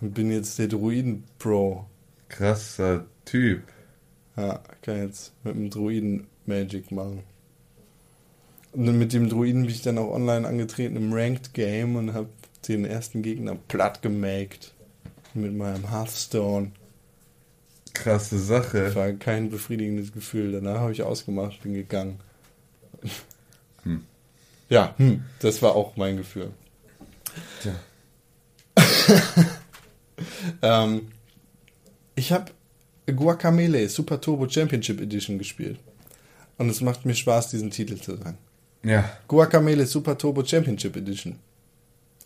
[0.00, 1.84] Und bin jetzt der Druiden-Pro.
[2.30, 3.62] Krasser Typ.
[4.36, 7.22] Ja, kann jetzt mit dem Druiden Magic machen.
[8.72, 12.28] Und mit dem Druiden bin ich dann auch online angetreten im Ranked Game und habe
[12.66, 14.72] den ersten Gegner platt gemaked.
[15.34, 16.72] Mit meinem Hearthstone.
[17.94, 18.94] Krasse Sache.
[18.94, 20.52] War kein befriedigendes Gefühl.
[20.52, 22.18] Danach habe ich ausgemacht, bin gegangen.
[23.82, 24.04] Hm.
[24.68, 26.50] Ja, hm, das war auch mein Gefühl.
[27.62, 27.74] Tja.
[30.62, 31.08] Ähm,
[32.20, 32.52] ich habe
[33.06, 35.78] Guacamele Super Turbo Championship Edition gespielt.
[36.58, 38.36] Und es macht mir Spaß, diesen Titel zu sagen.
[38.84, 39.10] Ja.
[39.26, 41.38] Guacamele Super Turbo Championship Edition.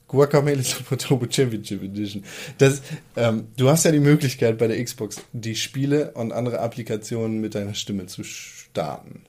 [0.09, 2.25] Guacamele Super Turbo Championship Edition.
[2.59, 2.83] Das,
[3.15, 7.55] ähm, du hast ja die Möglichkeit bei der Xbox, die Spiele und andere Applikationen mit
[7.55, 9.23] deiner Stimme zu starten.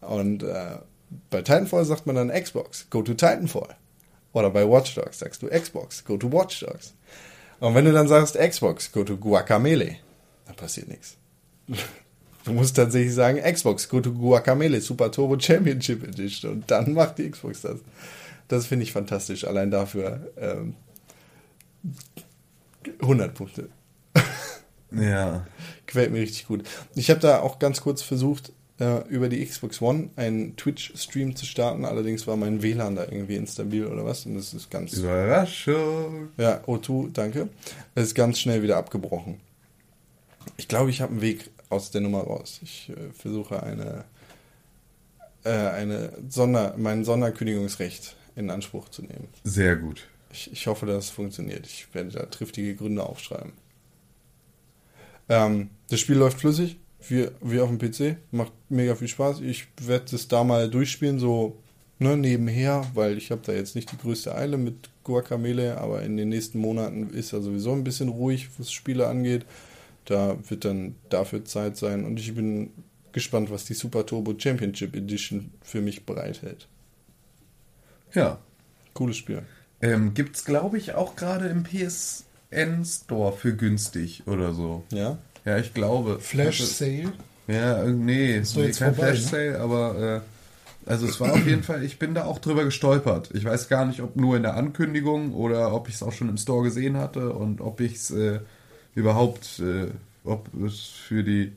[0.00, 0.78] Und äh,
[1.28, 3.76] bei Titanfall sagt man dann Xbox, go to Titanfall.
[4.32, 6.94] Oder bei Watch Dogs sagst du Xbox, go to Watch Dogs.
[7.60, 9.96] Und wenn du dann sagst Xbox, go to Guacamele,
[10.46, 11.16] dann passiert nichts.
[12.44, 16.52] Du musst tatsächlich sagen Xbox, go to Guacamele Super Turbo Championship Edition.
[16.52, 17.80] Und dann macht die Xbox das.
[18.48, 19.44] Das finde ich fantastisch.
[19.44, 20.74] Allein dafür ähm,
[23.00, 23.68] 100 Punkte.
[24.90, 25.46] Ja.
[25.86, 26.64] Quält mir richtig gut.
[26.94, 31.46] Ich habe da auch ganz kurz versucht, äh, über die Xbox One einen Twitch-Stream zu
[31.46, 31.84] starten.
[31.84, 34.26] Allerdings war mein WLAN da irgendwie instabil oder was.
[34.26, 34.92] Und das ist ganz.
[34.94, 36.30] Überraschung.
[36.36, 37.48] Ja, O2, danke.
[37.94, 39.40] Es ist ganz schnell wieder abgebrochen.
[40.56, 42.60] Ich glaube, ich habe einen Weg aus der Nummer raus.
[42.62, 44.04] Ich äh, versuche eine,
[45.44, 49.28] äh, eine Sonder, mein Sonderkündigungsrecht in Anspruch zu nehmen.
[49.44, 50.08] Sehr gut.
[50.32, 51.66] Ich, ich hoffe, dass es funktioniert.
[51.66, 53.52] Ich werde da triftige Gründe aufschreiben.
[55.28, 56.76] Ähm, das Spiel läuft flüssig,
[57.08, 58.16] wie, wie auf dem PC.
[58.30, 59.40] Macht mega viel Spaß.
[59.40, 61.56] Ich werde es da mal durchspielen, so
[61.98, 66.16] ne, nebenher, weil ich habe da jetzt nicht die größte Eile mit Guacamele, aber in
[66.16, 69.44] den nächsten Monaten ist ja sowieso ein bisschen ruhig, was Spiele angeht.
[70.04, 72.70] Da wird dann dafür Zeit sein und ich bin
[73.12, 76.68] gespannt, was die Super Turbo Championship Edition für mich bereithält.
[78.12, 78.38] Ja.
[78.92, 79.42] Cooles Spiel.
[79.80, 84.84] Ähm, gibt's, glaube ich, auch gerade im PSN Store für günstig oder so.
[84.92, 85.18] Ja?
[85.44, 86.18] Ja, ich glaube.
[86.20, 87.12] Flash Sale.
[87.46, 91.46] Ja, nee, doch nee jetzt kein vorbei, Flash Sale, aber äh, also es war auf
[91.46, 93.30] jeden Fall, ich bin da auch drüber gestolpert.
[93.34, 96.28] Ich weiß gar nicht, ob nur in der Ankündigung oder ob ich es auch schon
[96.28, 98.40] im Store gesehen hatte und ob ich es äh,
[98.94, 99.88] überhaupt, äh,
[100.24, 101.52] ob es für die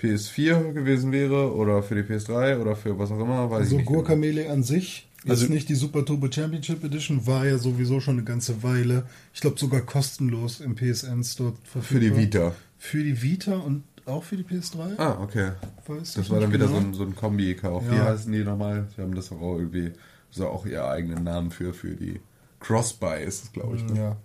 [0.00, 3.76] PS4 gewesen wäre oder für die PS3 oder für was auch immer, weiß Also ich
[3.78, 3.86] nicht.
[3.86, 8.24] Guacamele an sich, Also- nicht die Super Turbo Championship Edition, war ja sowieso schon eine
[8.24, 9.04] ganze Weile.
[9.34, 11.82] Ich glaube sogar kostenlos im PSN Store verfügbar.
[11.82, 12.52] für die Vita.
[12.84, 14.98] Für die Vita und auch für die PS3?
[14.98, 15.52] Ah, okay.
[15.86, 16.80] Weiß Das war dann wieder genau.
[16.80, 17.88] so ein, so ein Kombi-Kauf.
[17.88, 18.06] Wie Ja.
[18.06, 18.88] heißen die nochmal?
[18.96, 19.92] Sie haben das auch irgendwie,
[20.30, 22.20] so auch ihr eigenen Namen für, für die
[22.58, 23.84] Cross-Buy ist es, glaube ich.
[23.84, 23.96] Ne?
[23.96, 24.16] Ja.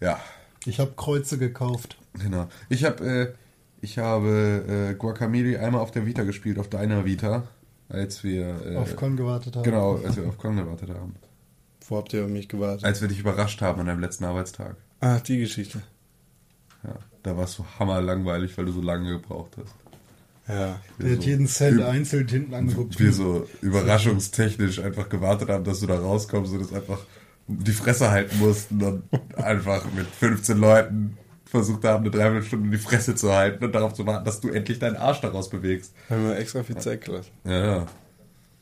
[0.00, 0.20] Ja,
[0.64, 1.98] Ich habe Kreuze gekauft.
[2.14, 2.48] genau.
[2.68, 3.32] Ich habe äh,
[3.80, 7.48] ich habe äh, Guacamole einmal auf der Vita gespielt, auf deiner Vita,
[7.88, 9.64] als wir äh, auf Con gewartet haben.
[9.64, 11.16] genau, als wir auf Con gewartet haben.
[11.88, 12.84] Wo habt ihr auf mich gewartet?
[12.84, 14.76] Als wir dich überrascht haben an deinem letzten Arbeitstag.
[15.00, 15.82] Ah, die Geschichte.
[16.84, 19.74] Ja, da war es so hammerlangweilig, weil du so lange gebraucht hast.
[20.48, 20.80] Ja.
[21.00, 22.98] Der hat so jeden Cent üb- einzeln hinten angeguckt.
[22.98, 27.00] wir so überraschungstechnisch einfach gewartet haben, dass du da rauskommst und es einfach
[27.46, 29.02] die Fresse halten mussten und
[29.36, 34.06] einfach mit 15 Leuten versucht haben, eine Dreiviertelstunde die Fresse zu halten und darauf zu
[34.06, 35.94] warten, dass du endlich deinen Arsch daraus bewegst.
[36.10, 37.30] Haben wir extra viel Zeit gelassen.
[37.44, 37.86] Ja,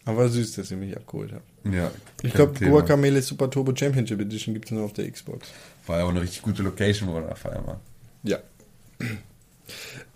[0.05, 1.75] Aber süß, dass ihr mich abgeholt habt.
[1.75, 1.91] ja.
[2.23, 2.65] Ich glaube.
[2.65, 5.49] Guacamele Super Turbo Championship Edition gibt es nur auf der Xbox.
[5.89, 7.81] War ja auch eine richtig gute Location, wo wir da feiern waren.
[8.27, 8.39] Ja.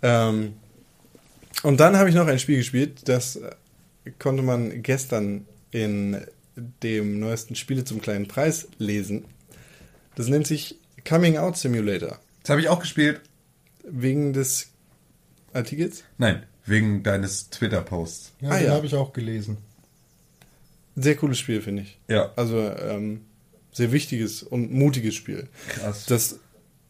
[0.01, 0.53] ähm,
[1.63, 3.51] und dann habe ich noch ein Spiel gespielt, das äh,
[4.19, 6.17] konnte man gestern in
[6.83, 9.25] dem neuesten Spiele zum kleinen Preis lesen.
[10.15, 12.19] Das nennt sich Coming Out Simulator.
[12.41, 13.21] Das habe ich auch gespielt.
[13.83, 14.67] Wegen des
[15.53, 16.03] Artikels.
[16.17, 18.33] Nein, wegen deines Twitter-Posts.
[18.41, 18.73] Ja, Ah, den ja.
[18.73, 19.57] habe ich auch gelesen.
[20.95, 21.97] Sehr cooles Spiel, finde ich.
[22.09, 22.31] Ja.
[22.35, 23.21] Also ähm,
[23.71, 25.47] sehr wichtiges und mutiges Spiel.
[25.69, 26.05] Krass.
[26.05, 26.39] Das,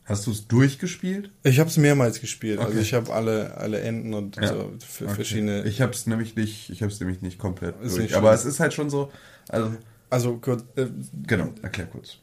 [0.06, 1.32] Hast du es durchgespielt?
[1.44, 2.60] ich habe es mehrmals gespielt.
[2.60, 2.82] Also Okay.
[2.82, 4.48] ich habe alle, alle Enden und Ja.
[4.48, 5.16] so für Okay.
[5.16, 5.64] verschiedene.
[5.64, 8.04] Ich habe es nämlich nicht, ich habe es nämlich nicht komplett Ist durch.
[8.04, 9.12] nicht Aber es ist halt schon so,
[9.50, 9.74] also
[10.10, 10.88] also kurz, äh,
[11.26, 12.18] genau, erklär kurz.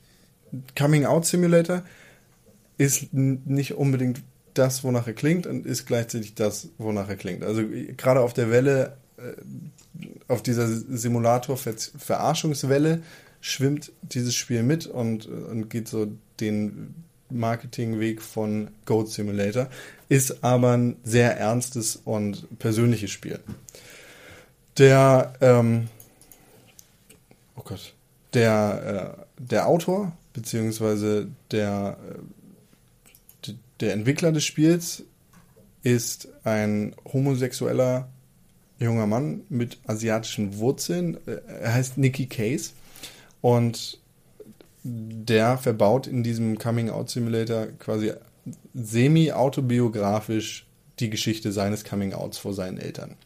[0.77, 1.83] Coming Out Simulator
[2.77, 4.21] ist nicht unbedingt
[4.55, 7.43] das, wonach er klingt und ist gleichzeitig das, wonach er klingt.
[7.45, 9.33] Also äh, gerade auf der Welle, äh,
[10.27, 13.03] auf dieser Simulator-Verarschungswelle
[13.41, 16.95] schwimmt dieses Spiel mit und, äh, und geht so den
[17.31, 19.69] Marketingweg von Goat Simulator,
[20.09, 23.41] ist aber ein sehr ernstes und persönliches Spiel.
[24.79, 25.89] Der, ähm,
[27.57, 27.95] oh Gott,
[28.35, 31.99] der, äh, der Autor, beziehungsweise der,
[33.47, 35.05] äh, der Entwickler des Spiels
[35.83, 38.09] ist ein homosexueller
[38.79, 41.19] junger Mann mit asiatischen Wurzeln.
[41.27, 42.71] Äh, Er heißt Nicky Case
[43.41, 43.99] und
[44.89, 48.13] der verbaut in diesem Coming Out Simulator quasi
[48.75, 50.67] semi-autobiografisch
[50.99, 53.17] die Geschichte seines Coming Outs vor seinen Eltern.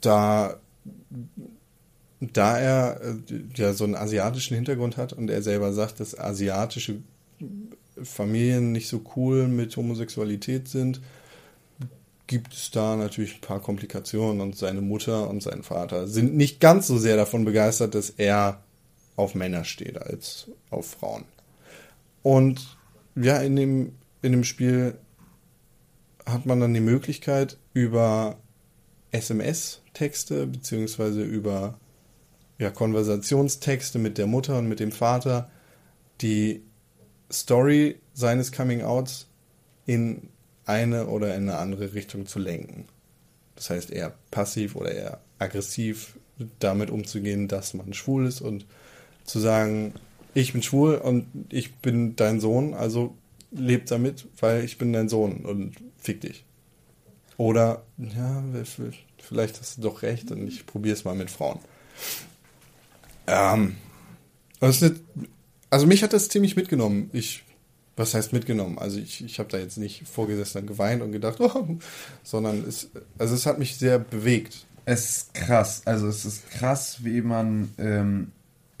[0.00, 0.58] Da
[2.20, 6.96] da er äh, ja so einen asiatischen Hintergrund hat und er selber sagt, dass asiatische
[8.02, 11.00] Familien nicht so cool mit Homosexualität sind,
[12.28, 16.60] gibt es da natürlich ein paar Komplikationen und seine Mutter und sein Vater sind nicht
[16.60, 18.62] ganz so sehr davon begeistert, dass er
[19.16, 21.24] auf Männer steht als auf Frauen.
[22.22, 22.76] Und
[23.14, 23.92] ja, in dem,
[24.22, 24.96] in dem Spiel
[26.26, 28.36] hat man dann die Möglichkeit über
[29.10, 31.78] SMS-Texte beziehungsweise über
[32.58, 35.50] ja, Konversationstexte mit der Mutter und mit dem Vater
[36.20, 36.62] die
[37.30, 39.26] Story seines Coming-Outs
[39.86, 40.28] in
[40.64, 42.86] eine oder in eine andere Richtung zu lenken.
[43.56, 46.18] Das heißt, eher passiv oder eher aggressiv
[46.58, 48.66] damit umzugehen, dass man schwul ist und
[49.24, 49.94] zu sagen,
[50.34, 53.16] ich bin schwul und ich bin dein Sohn, also
[53.50, 56.44] lebt damit, weil ich bin dein Sohn und fick dich.
[57.36, 58.42] Oder, ja,
[59.18, 61.58] vielleicht hast du doch recht und ich probiere es mal mit Frauen.
[63.26, 63.76] Ähm,
[64.60, 64.94] nicht,
[65.70, 67.10] also mich hat das ziemlich mitgenommen.
[67.12, 67.44] Ich,
[67.96, 68.78] was heißt mitgenommen?
[68.78, 71.78] Also ich, ich habe da jetzt nicht vorgesessen und geweint und gedacht, oh,
[72.22, 74.66] sondern es, also es hat mich sehr bewegt.
[74.84, 75.82] Es ist krass.
[75.84, 78.32] Also es ist krass, wie man ähm,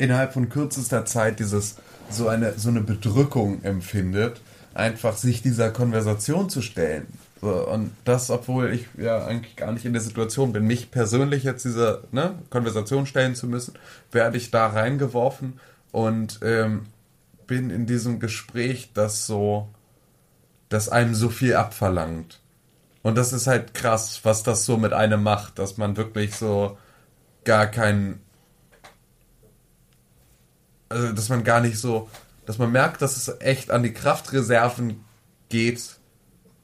[0.02, 1.76] innerhalb von kürzester Zeit dieses
[2.10, 4.40] so eine so eine Bedrückung empfindet,
[4.74, 7.06] einfach sich dieser Konversation zu stellen.
[7.40, 11.42] So, und das, obwohl ich ja eigentlich gar nicht in der Situation bin, mich persönlich
[11.42, 13.74] jetzt dieser ne, Konversation stellen zu müssen,
[14.12, 15.58] werde ich da reingeworfen
[15.90, 16.86] und ähm,
[17.48, 19.68] bin in diesem Gespräch, das so,
[20.68, 22.40] das einem so viel abverlangt.
[23.02, 26.78] Und das ist halt krass, was das so mit einem macht, dass man wirklich so
[27.44, 28.21] gar keinen.
[30.92, 32.08] Also, dass man gar nicht so.
[32.46, 35.04] Dass man merkt, dass es echt an die Kraftreserven
[35.48, 35.96] geht,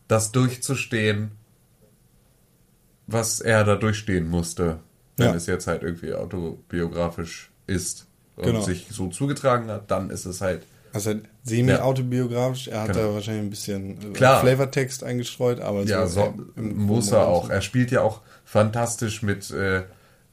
[0.09, 1.31] das durchzustehen,
[3.07, 4.81] was er da durchstehen musste,
[5.16, 5.35] wenn Ja.
[5.35, 8.07] es jetzt halt irgendwie autobiografisch ist
[8.37, 8.61] und Genau.
[8.61, 12.68] sich so zugetragen hat, dann ist es halt Also semi-autobiografisch.
[12.68, 13.09] Er hat Genau.
[13.09, 14.41] da wahrscheinlich ein bisschen äh, Klar.
[14.41, 17.51] Flavortext eingestreut, aber Ja, so muss er auch.
[17.51, 19.85] Er spielt ja auch fantastisch mit äh,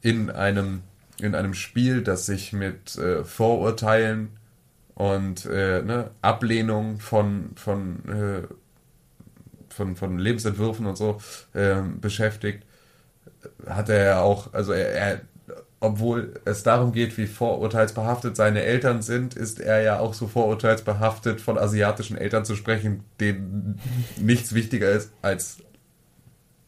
[0.01, 0.81] in einem
[1.19, 4.29] in einem Spiel, das sich mit äh, Vorurteilen
[4.93, 8.47] und äh, ne, Ablehnung von von äh,
[9.69, 11.19] von von Lebensentwürfen und so
[11.53, 12.63] ähm, beschäftigt,
[13.67, 15.21] hat er ja auch, also er, er
[15.81, 21.41] obwohl es darum geht, wie vorurteilsbehaftet seine Eltern sind, ist er ja auch so vorurteilsbehaftet,
[21.41, 23.79] von asiatischen Eltern zu sprechen, denen
[24.17, 25.57] nichts wichtiger ist als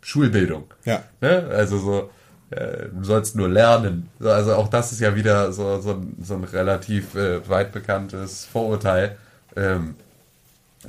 [0.01, 0.65] Schulbildung.
[0.85, 1.03] Ja.
[1.21, 1.49] Ne?
[1.51, 2.09] Also so,
[2.51, 4.09] äh, du sollst nur lernen.
[4.19, 7.71] So, Also auch das ist ja wieder so, so, ein, so ein relativ äh, weit
[7.71, 9.17] bekanntes Vorurteil,
[9.55, 9.95] ähm,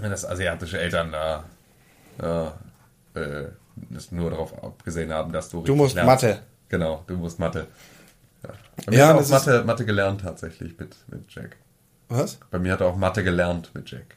[0.01, 1.45] dass asiatische Eltern da
[2.23, 2.53] ja,
[3.15, 3.45] äh,
[3.91, 6.25] das nur darauf abgesehen haben, dass du Du musst lernst.
[6.25, 6.39] Mathe.
[6.69, 7.67] Genau, du musst Mathe.
[8.43, 8.51] Ja.
[8.87, 11.57] Bei Ja, mir hat er das auch Mathe, Mathe gelernt tatsächlich mit, mit Jack.
[12.09, 12.39] Was?
[12.51, 14.17] Bei mir hat er auch Mathe gelernt mit Jack.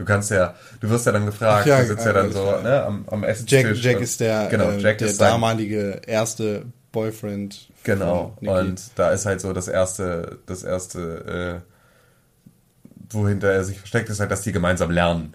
[0.00, 2.32] Du kannst ja, du wirst ja dann gefragt, Ach ja, du sitzt ja äh, dann
[2.32, 3.52] so ne, am, am Esstisch.
[3.52, 7.68] Jack, Jack ist der, genau, äh, Jack der ist damalige erste Boyfriend.
[7.82, 8.34] Genau.
[8.40, 12.54] Und da ist halt so das erste, das erste, äh,
[13.10, 15.34] wohinter er sich versteckt, ist halt, dass die gemeinsam lernen.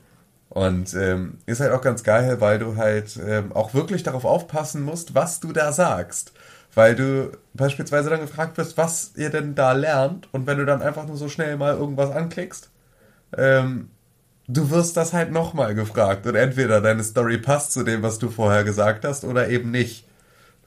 [0.50, 4.82] Und ähm, ist halt auch ganz geil, weil du halt ähm, auch wirklich darauf aufpassen
[4.82, 6.32] musst, was du da sagst.
[6.74, 10.28] Weil du beispielsweise dann gefragt wirst, was ihr denn da lernt.
[10.34, 12.72] Und wenn du dann einfach nur so schnell mal irgendwas anklickst,
[13.38, 13.90] ähm,
[14.48, 16.26] du wirst das halt nochmal gefragt.
[16.28, 20.06] Und entweder deine Story passt zu dem, was du vorher gesagt hast, oder eben nicht.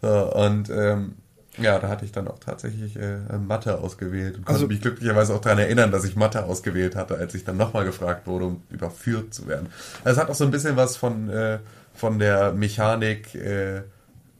[0.02, 1.14] So, und ähm,
[1.58, 5.34] ja, da hatte ich dann auch tatsächlich äh, Mathe ausgewählt und konnte Also- mich glücklicherweise
[5.34, 8.62] auch daran erinnern, dass ich Mathe ausgewählt hatte, als ich dann nochmal gefragt wurde, um
[8.70, 9.66] überführt zu werden.
[10.04, 11.58] Also es hat auch so ein bisschen was von, äh,
[11.94, 13.82] von der Mechanik, äh,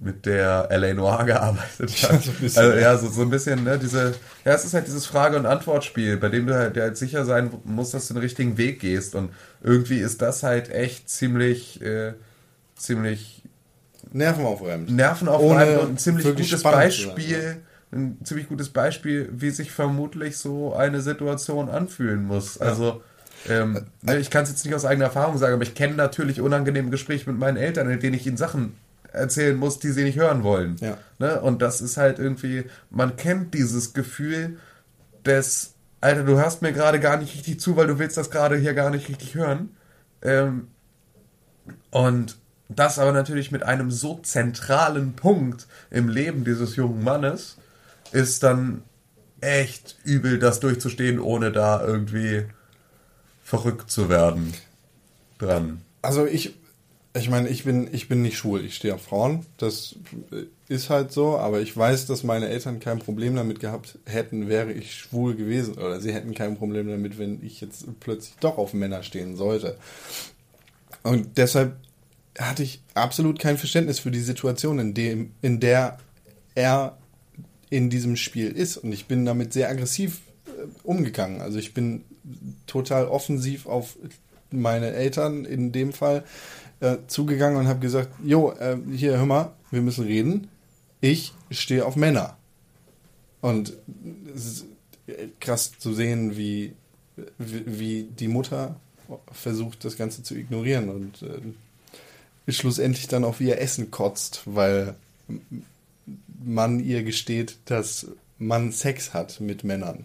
[0.00, 0.94] mit der L.A.
[0.94, 2.22] Noir gearbeitet hat.
[2.22, 2.80] So ein bisschen, also, ja.
[2.80, 6.16] ja, so, so ein bisschen, ne, diese, ja, es ist halt dieses Frage- und Antwortspiel,
[6.16, 9.14] bei dem du halt, halt sicher sein musst, dass du den richtigen Weg gehst.
[9.14, 9.30] Und
[9.62, 12.12] irgendwie ist das halt echt ziemlich, äh,
[12.76, 13.42] ziemlich
[14.12, 14.90] Nervenaufreibend.
[14.90, 17.56] nervenaufreibend Ohne und ein ziemlich gutes zu sein, Beispiel,
[17.92, 22.58] ein ziemlich gutes Beispiel, wie sich vermutlich so eine Situation anfühlen muss.
[22.58, 23.02] Also
[23.48, 26.40] ähm, ne, ich kann es jetzt nicht aus eigener Erfahrung sagen, aber ich kenne natürlich
[26.40, 28.74] unangenehme Gespräche mit meinen Eltern, in denen ich ihnen Sachen
[29.18, 30.76] erzählen muss, die sie nicht hören wollen.
[30.80, 30.98] Ja.
[31.18, 31.40] Ne?
[31.40, 34.58] Und das ist halt irgendwie, man kennt dieses Gefühl
[35.24, 38.56] des, Alter, du hörst mir gerade gar nicht richtig zu, weil du willst das gerade
[38.56, 39.76] hier gar nicht richtig hören.
[40.22, 40.68] Ähm,
[41.90, 42.38] und
[42.68, 47.56] das aber natürlich mit einem so zentralen Punkt im Leben dieses jungen Mannes
[48.12, 48.82] ist dann
[49.40, 52.44] echt übel, das durchzustehen, ohne da irgendwie
[53.42, 54.52] verrückt zu werden
[55.38, 55.80] dran.
[56.02, 56.57] Also ich,
[57.18, 59.46] ich meine, ich bin, ich bin nicht schwul, ich stehe auf Frauen.
[59.56, 59.96] Das
[60.68, 64.72] ist halt so, aber ich weiß, dass meine Eltern kein Problem damit gehabt hätten, wäre
[64.72, 65.74] ich schwul gewesen.
[65.74, 69.76] Oder sie hätten kein Problem damit, wenn ich jetzt plötzlich doch auf Männer stehen sollte.
[71.02, 71.76] Und deshalb
[72.38, 75.98] hatte ich absolut kein Verständnis für die Situation, in, dem, in der
[76.54, 76.98] er
[77.70, 78.76] in diesem Spiel ist.
[78.76, 80.50] Und ich bin damit sehr aggressiv äh,
[80.82, 81.40] umgegangen.
[81.40, 82.04] Also ich bin
[82.66, 83.96] total offensiv auf
[84.50, 86.24] meine Eltern in dem Fall
[86.80, 90.48] äh, zugegangen und habe gesagt, jo, äh, hier, hör mal, wir müssen reden.
[91.00, 92.36] Ich stehe auf Männer.
[93.40, 93.72] Und
[94.34, 94.64] es ist
[95.40, 96.74] krass zu sehen, wie,
[97.38, 98.76] wie, die Mutter
[99.32, 104.96] versucht, das Ganze zu ignorieren und äh, schlussendlich dann auf ihr Essen kotzt, weil
[106.44, 108.08] man ihr gesteht, dass
[108.38, 110.04] man Sex hat mit Männern.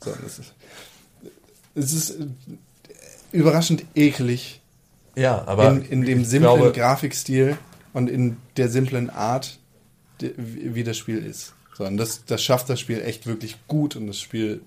[0.00, 0.54] So, das ist,
[1.74, 2.26] es ist äh,
[3.32, 4.61] überraschend eklig
[5.16, 7.56] Ja, aber in, in dem simplen glaube- Grafikstil
[7.92, 9.58] und in der simplen Art,
[10.18, 11.54] wie das Spiel ist.
[11.76, 14.60] So, und das, das schafft das Spiel echt wirklich gut und das Spiel,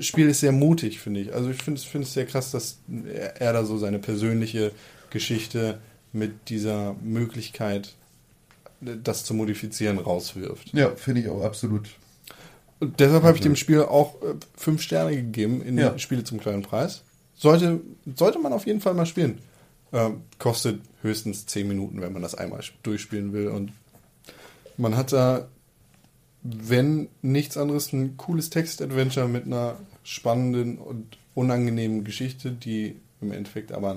[0.00, 1.32] Spiel ist sehr mutig, finde ich.
[1.34, 2.78] Also ich finde es finde es sehr krass, dass
[3.12, 4.72] er, er da so seine persönliche
[5.10, 5.78] Geschichte
[6.12, 7.94] mit dieser Möglichkeit,
[8.80, 10.72] das zu modifizieren, rauswirft.
[10.74, 11.88] Ja, finde ich auch absolut.
[12.80, 15.96] Und deshalb habe ich dem Spiel auch äh, fünf Sterne gegeben in Ja.
[15.98, 17.02] Spiele zum kleinen Preis.
[17.36, 17.80] Sollte,
[18.16, 19.38] sollte man auf jeden Fall mal spielen.
[19.92, 23.48] Ähm, kostet höchstens zehn Minuten, wenn man das einmal sp- durchspielen will.
[23.48, 23.72] Und
[24.76, 25.46] man hat da,
[26.42, 33.72] wenn nichts anderes, ein cooles Text-Adventure mit einer spannenden und unangenehmen Geschichte, die im Endeffekt
[33.72, 33.96] aber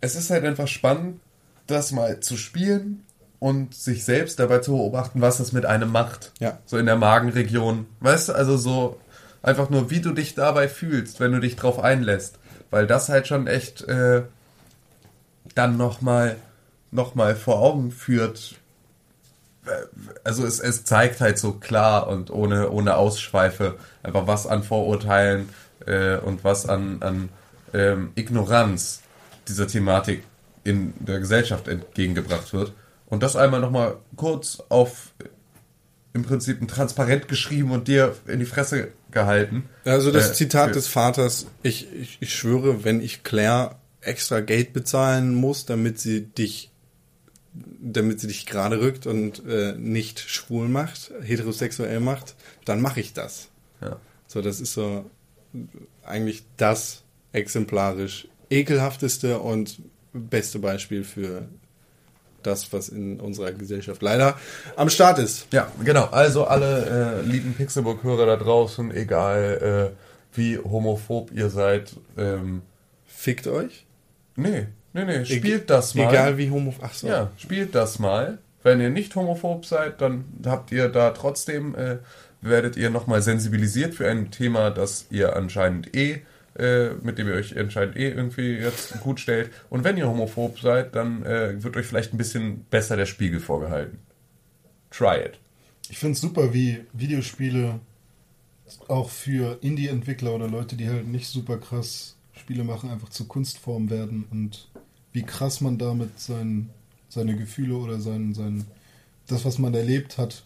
[0.00, 1.20] Es ist halt einfach spannend,
[1.66, 3.04] das mal zu spielen
[3.38, 6.32] und sich selbst dabei zu beobachten, was es mit einem macht.
[6.40, 6.58] Ja.
[6.66, 7.86] So in der Magenregion.
[8.00, 9.00] Weißt du, also so
[9.42, 12.38] einfach nur, wie du dich dabei fühlst, wenn du dich drauf einlässt.
[12.74, 14.22] Weil das halt schon echt, äh,
[15.54, 16.34] dann nochmal
[16.90, 18.56] noch mal vor Augen führt.
[20.24, 25.50] Also es, es zeigt halt so klar und ohne, ohne Ausschweife einfach was an Vorurteilen
[25.86, 27.28] äh, und was an, an
[27.72, 29.02] ähm, Ignoranz
[29.46, 30.24] dieser Thematik
[30.64, 32.72] in der Gesellschaft entgegengebracht wird.
[33.06, 35.12] Und das einmal nochmal kurz auf
[36.12, 39.68] im Prinzip ein Transparent geschrieben und dir in die Fresse gehalten.
[39.84, 44.40] Also das Äh, Zitat für- des Vaters, ich, ich, ich schwöre, wenn ich Claire extra
[44.40, 46.70] Geld bezahlen muss, damit sie dich
[47.56, 52.34] damit sie dich gerade rückt und äh, nicht schwul macht, heterosexuell macht,
[52.64, 53.46] dann mache ich das.
[53.80, 54.00] Ja.
[54.26, 55.08] So, das ist so
[56.04, 57.02] eigentlich das
[57.32, 59.80] exemplarisch ekelhafteste und
[60.12, 61.46] beste Beispiel für
[62.46, 64.36] das, was in unserer Gesellschaft leider
[64.76, 65.46] am Start ist.
[65.52, 66.06] Ja, genau.
[66.06, 72.62] Also alle äh, lieben Pixelburg-Hörer da draußen, egal äh, wie homophob ihr seid, ähm,
[73.24, 73.86] Fickt euch?
[74.36, 76.10] nee, nee, nee, spielt das mal.
[76.10, 76.74] Egal wie homo...
[76.82, 77.06] Ach so.
[77.06, 78.36] Ja, spielt das mal.
[78.62, 81.98] Wenn ihr nicht homophob seid, dann habt ihr da trotzdem, äh,
[82.42, 86.20] werdet ihr nochmal sensibilisiert für ein Thema, das ihr anscheinend eh,
[86.56, 89.50] äh, mit dem ihr euch anscheinend eh irgendwie jetzt gut stellt.
[89.70, 93.40] Und wenn ihr homophob seid, dann äh, wird euch vielleicht ein bisschen besser der Spiegel
[93.40, 93.98] vorgehalten.
[94.90, 95.40] Try it.
[95.88, 97.80] Ich finde es super, wie Videospiele
[98.88, 103.90] auch für Indie-Entwickler oder Leute, die halt nicht super krass Spiele machen, einfach zur Kunstform
[103.90, 104.68] werden und
[105.12, 106.70] wie krass man damit sein,
[107.08, 108.64] seine Gefühle oder sein, sein,
[109.28, 110.44] das, was man erlebt hat,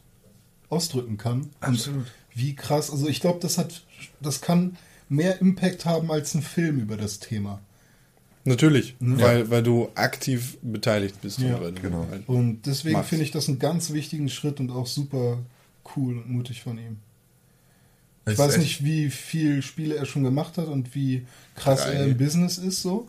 [0.69, 1.51] ausdrücken kann.
[1.61, 2.01] Absolut.
[2.01, 3.83] Und wie krass, also ich glaube, das hat,
[4.21, 4.77] das kann
[5.09, 7.61] mehr Impact haben als ein Film über das Thema.
[8.45, 11.39] Natürlich, weil, weil du aktiv beteiligt bist.
[11.41, 12.07] Ja, genau.
[12.11, 15.39] halt- Und deswegen finde ich das einen ganz wichtigen Schritt und auch super
[15.97, 16.97] cool und mutig von ihm.
[18.27, 21.81] Ich Ist weiß echt- nicht, wie viel Spiele er schon gemacht hat und wie krass
[21.83, 21.93] Drei.
[21.95, 23.09] er im Business ist, so.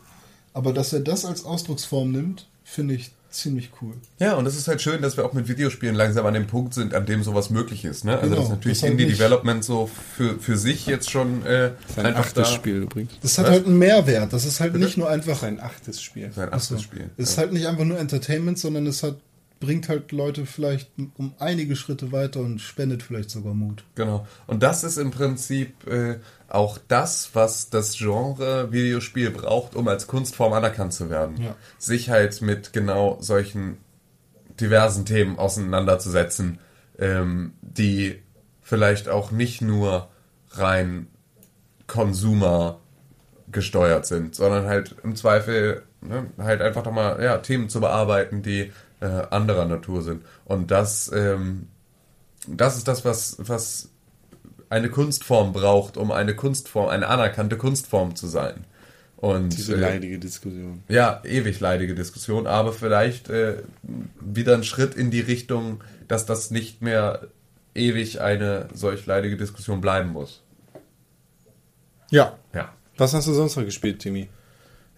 [0.52, 3.94] Aber dass er das als Ausdrucksform nimmt, finde ich ziemlich cool.
[4.18, 6.74] Ja, und es ist halt schön, dass wir auch mit Videospielen langsam an dem Punkt
[6.74, 8.04] sind, an dem sowas möglich ist.
[8.04, 8.16] Ne?
[8.16, 12.06] Also Genau, dass natürlich das halt Indie-Development so für, für sich jetzt schon äh, Sein
[12.06, 12.54] einfach achtes da...
[12.54, 13.12] Spiel übrigens.
[13.22, 13.52] Das hat Was?
[13.52, 14.32] halt einen Mehrwert.
[14.32, 15.38] Das ist halt nicht nur einfach.
[15.38, 16.30] Sein achtes Spiel.
[16.34, 17.10] Sein achtes Spiel.
[17.16, 17.42] Es ist ja.
[17.42, 19.16] halt nicht einfach nur Entertainment, sondern es hat,
[19.60, 23.84] bringt halt Leute vielleicht um einige Schritte weiter und spendet vielleicht sogar Mut.
[23.94, 24.26] Genau.
[24.46, 30.06] Und das ist im Prinzip äh, auch das, was das Genre Videospiel braucht, um als
[30.06, 31.40] Kunstform anerkannt zu werden.
[31.42, 31.54] Ja.
[31.78, 33.76] Sich halt mit genau solchen
[34.58, 36.58] diversen Themen auseinanderzusetzen,
[36.98, 38.22] ähm, die
[38.62, 40.08] vielleicht auch nicht nur
[40.52, 41.06] rein
[41.86, 42.80] Consumer
[43.52, 48.42] gesteuert sind, sondern halt im Zweifel ne, halt einfach doch mal ja, Themen zu bearbeiten,
[48.42, 50.24] die äh, anderer Natur sind.
[50.44, 51.68] Und das, ähm,
[52.46, 53.90] das ist das, was, was
[54.68, 58.64] eine Kunstform braucht, um eine Kunstform, eine anerkannte Kunstform zu sein.
[59.16, 60.82] Und Diese äh, leidige Diskussion.
[60.88, 63.62] ja, ewig leidige Diskussion, aber vielleicht äh,
[64.20, 67.28] wieder ein Schritt in die Richtung, dass das nicht mehr
[67.74, 70.42] ewig eine solch leidige Diskussion bleiben muss.
[72.10, 72.38] Ja.
[72.54, 72.72] Ja.
[72.96, 74.28] Was hast du sonst noch gespielt, Timmy?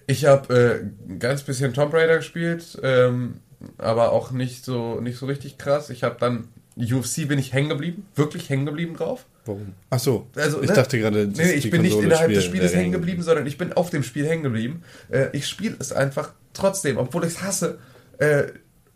[0.06, 3.40] Ich habe äh, ein ganz bisschen Tomb Raider gespielt, ähm,
[3.78, 5.90] aber auch nicht so nicht so richtig krass.
[5.90, 9.26] Ich habe dann UFC bin ich hängen geblieben, wirklich hängen geblieben drauf.
[9.44, 9.74] Warum?
[9.90, 10.28] Ach so.
[10.36, 10.74] Also, ich ne?
[10.76, 12.92] dachte gerade, Nee, nee, ich die bin nicht Konsole innerhalb des Spiel Spieles wäre hängen
[12.92, 14.82] geblieben, sondern ich bin auf dem Spiel hängen geblieben.
[15.10, 17.78] Äh, ich spiele es einfach trotzdem, obwohl ich es hasse.
[18.18, 18.44] Äh,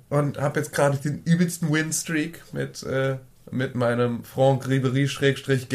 [0.08, 3.16] und habe jetzt gerade den übelsten Win-Streak mit, äh,
[3.50, 5.66] mit meinem Franck Ribery Schrägstrich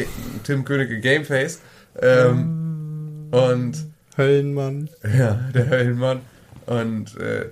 [0.44, 1.60] Tim Königke Gameface.
[2.00, 3.86] Ähm, und
[4.16, 4.88] Höllenmann.
[5.02, 6.20] ja, der Höllenmann.
[6.64, 7.50] Und äh,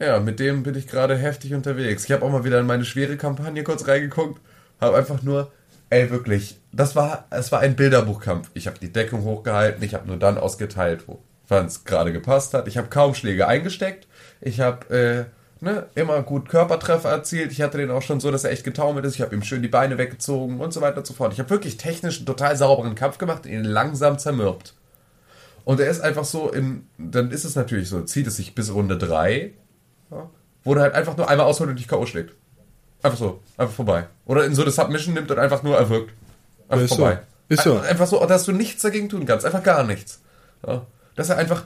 [0.00, 2.04] ja, mit dem bin ich gerade heftig unterwegs.
[2.04, 4.40] Ich habe auch mal wieder in meine schwere Kampagne kurz reingeguckt.
[4.80, 5.52] Habe einfach nur,
[5.90, 8.50] ey, wirklich, das war, es war ein Bilderbuchkampf.
[8.54, 12.66] Ich habe die Deckung hochgehalten, ich habe nur dann ausgeteilt, wo es gerade gepasst hat.
[12.66, 14.08] Ich habe kaum Schläge eingesteckt.
[14.40, 15.28] Ich habe
[15.60, 17.52] äh, ne, immer gut Körpertreffer erzielt.
[17.52, 19.14] Ich hatte den auch schon so, dass er echt getaumelt ist.
[19.14, 21.32] Ich habe ihm schön die Beine weggezogen und so weiter und so fort.
[21.32, 24.74] Ich habe wirklich technisch einen total sauberen Kampf gemacht, ihn langsam zermürbt.
[25.64, 28.74] Und er ist einfach so in, dann ist es natürlich so, zieht es sich bis
[28.74, 29.52] Runde 3,
[30.12, 30.30] ja,
[30.64, 32.06] wo er halt einfach nur einmal ausholt und dich K.O.
[32.06, 32.34] schlägt.
[33.02, 34.06] Einfach so, einfach vorbei.
[34.26, 36.12] Oder in so eine Submission nimmt und einfach nur erwirkt.
[36.68, 36.96] Einfach Ist so.
[36.96, 37.20] vorbei.
[37.48, 37.78] Ist so.
[37.78, 39.44] Ein- Einfach so, dass du nichts dagegen tun kannst.
[39.44, 40.20] Einfach gar nichts.
[40.66, 40.86] Ja.
[41.16, 41.64] Dass er einfach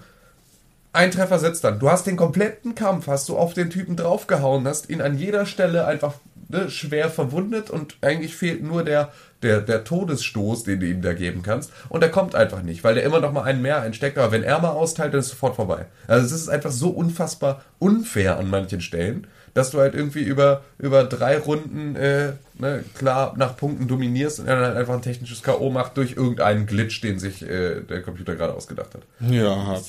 [0.95, 1.79] ein Treffer setzt dann.
[1.79, 5.45] Du hast den kompletten Kampf, hast du auf den Typen draufgehauen, hast ihn an jeder
[5.45, 6.15] Stelle einfach
[6.49, 9.13] ne, schwer verwundet und eigentlich fehlt nur der,
[9.47, 11.73] der, der Todesstoß, den du ihm da geben kannst.
[11.89, 14.19] Und der kommt einfach nicht, weil der immer noch mal einen mehr einsteckt.
[14.19, 15.87] Aber wenn er mal austeilt, dann ist es sofort vorbei.
[16.09, 20.63] Also es ist einfach so unfassbar unfair an manchen Stellen, dass du halt irgendwie über,
[20.79, 25.03] über drei Runden äh, ne, klar nach Punkten dominierst und er dann halt einfach ein
[25.03, 25.71] technisches K.O.
[25.71, 29.03] macht durch irgendeinen Glitch, den sich äh, der Computer gerade ausgedacht hat.
[29.21, 29.81] Ja.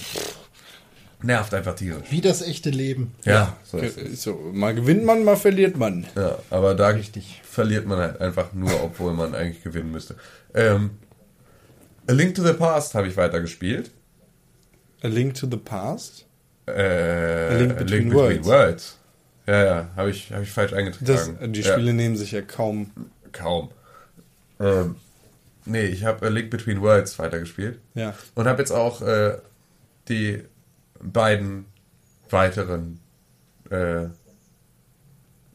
[1.28, 2.10] Nervt einfach tierisch.
[2.10, 3.14] Wie das echte Leben.
[3.26, 4.24] Ja, so ist es.
[4.24, 6.08] So, mal gewinnt man, mal verliert man.
[6.16, 6.98] Ja, aber da
[7.44, 10.16] verliert man halt einfach nur, obwohl man eigentlich gewinnen müsste.
[10.54, 10.92] Ähm,
[12.08, 13.92] A Link to the Past habe ich weitergespielt.
[15.04, 16.26] A Link to the Past?
[16.66, 18.98] Äh, A Link A Between Worlds.
[19.46, 21.52] Ja, ja, habe ich, hab ich falsch Das, eingetragen.
[21.52, 22.92] die ja, Spiele nehmen sich ja kaum.
[23.34, 23.72] kaum.
[24.62, 24.96] Ähm,
[25.66, 27.80] nee, ich habe A Link Between Worlds weitergespielt.
[27.96, 28.14] Ja.
[28.34, 29.40] Und habe jetzt auch äh,
[30.08, 30.42] die
[31.02, 31.66] beiden
[32.30, 33.00] weiteren
[33.70, 34.08] äh,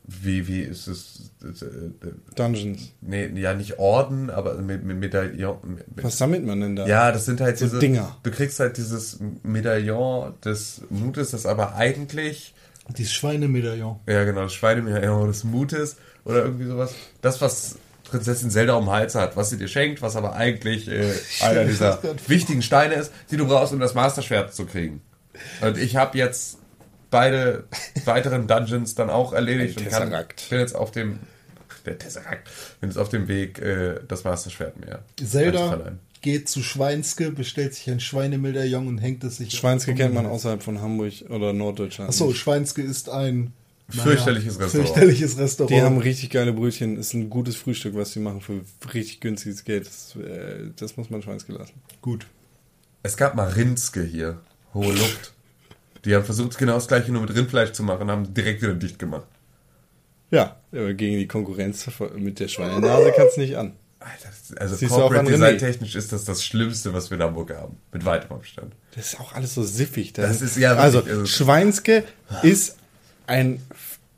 [0.05, 1.31] wie, wie ist es?
[1.43, 2.93] äh, äh, Dungeons.
[3.01, 5.59] Nee, ja, nicht Orden, aber mit, mit Medaillon.
[5.65, 6.87] Mit, Was sammelt man denn da?
[6.87, 8.17] ja, das sind halt So diese Dinger.
[8.23, 12.55] Du kriegst halt dieses Medaillon des Mutes, das aber eigentlich,
[12.97, 14.01] Dieses Schweinemedaillon.
[14.09, 16.95] ja genau, das Schweinemedaillon des Mutes oder irgendwie sowas.
[17.21, 20.89] Das, was Prinzessin Zelda um den Hals hat, was sie dir schenkt, was aber eigentlich
[20.89, 25.01] äh, einer dieser wichtigen Steine ist, die du brauchst, um das Masterschwert zu kriegen.
[25.61, 26.59] Und ich habe jetzt
[27.11, 27.65] beide
[28.05, 31.21] weiteren Dungeons dann auch erledigt Ein und kann, bin jetzt auf dem
[31.85, 32.49] der Tesseract,
[32.81, 37.91] bin jetzt auf dem Weg, äh, das Masterschwert mir Zelda geht zu Schweinske, bestellt sich
[37.91, 39.53] ein Schweinemedaillon und hängt es sich.
[39.53, 42.09] Schweinske kennt man außerhalb von Hamburg oder Norddeutschland.
[42.11, 42.33] Achso.
[42.33, 43.53] Schweinske ist ein
[43.89, 44.89] naja, Fürchterliches Restaurant.
[44.89, 45.71] Fürchterliches Restaurant.
[45.71, 46.97] Die haben richtig geile Brötchen.
[46.97, 48.63] Ist ein gutes Frühstück, was sie machen für
[48.95, 49.87] richtig günstiges Geld.
[49.87, 51.75] Das, äh, das muss man Schweinske lassen.
[52.01, 52.27] Gut.
[53.03, 54.41] Es gab mal Rinske hier,
[54.75, 55.33] hohe Luft.
[56.05, 58.75] Die haben versucht, genau das gleiche nur mit Rindfleisch zu machen und haben direkt wieder
[58.75, 59.27] dicht gemacht.
[60.31, 63.75] Ja, aber gegen die Konkurrenz mit der Schweinenase kannst du nicht an.
[64.01, 65.31] Alter, das- also Siehst Corporate.
[65.31, 67.77] Design technisch ist das das Schlimmste, was wir in Hamburg haben.
[67.93, 68.73] Mit weitem Abstand.
[68.97, 70.13] Das ist auch alles so siffig.
[70.15, 72.03] Das ist ja also wirklich- also- Schweinske
[72.43, 72.77] ist
[73.27, 73.63] ein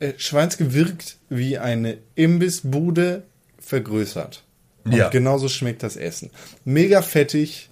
[0.00, 3.24] äh, Schweinske wirkt wie eine Imbissbude
[3.58, 4.42] vergrößert.
[4.84, 5.08] Und Ja.
[5.10, 6.30] genauso schmeckt das Essen.
[6.64, 7.68] Mega fettig,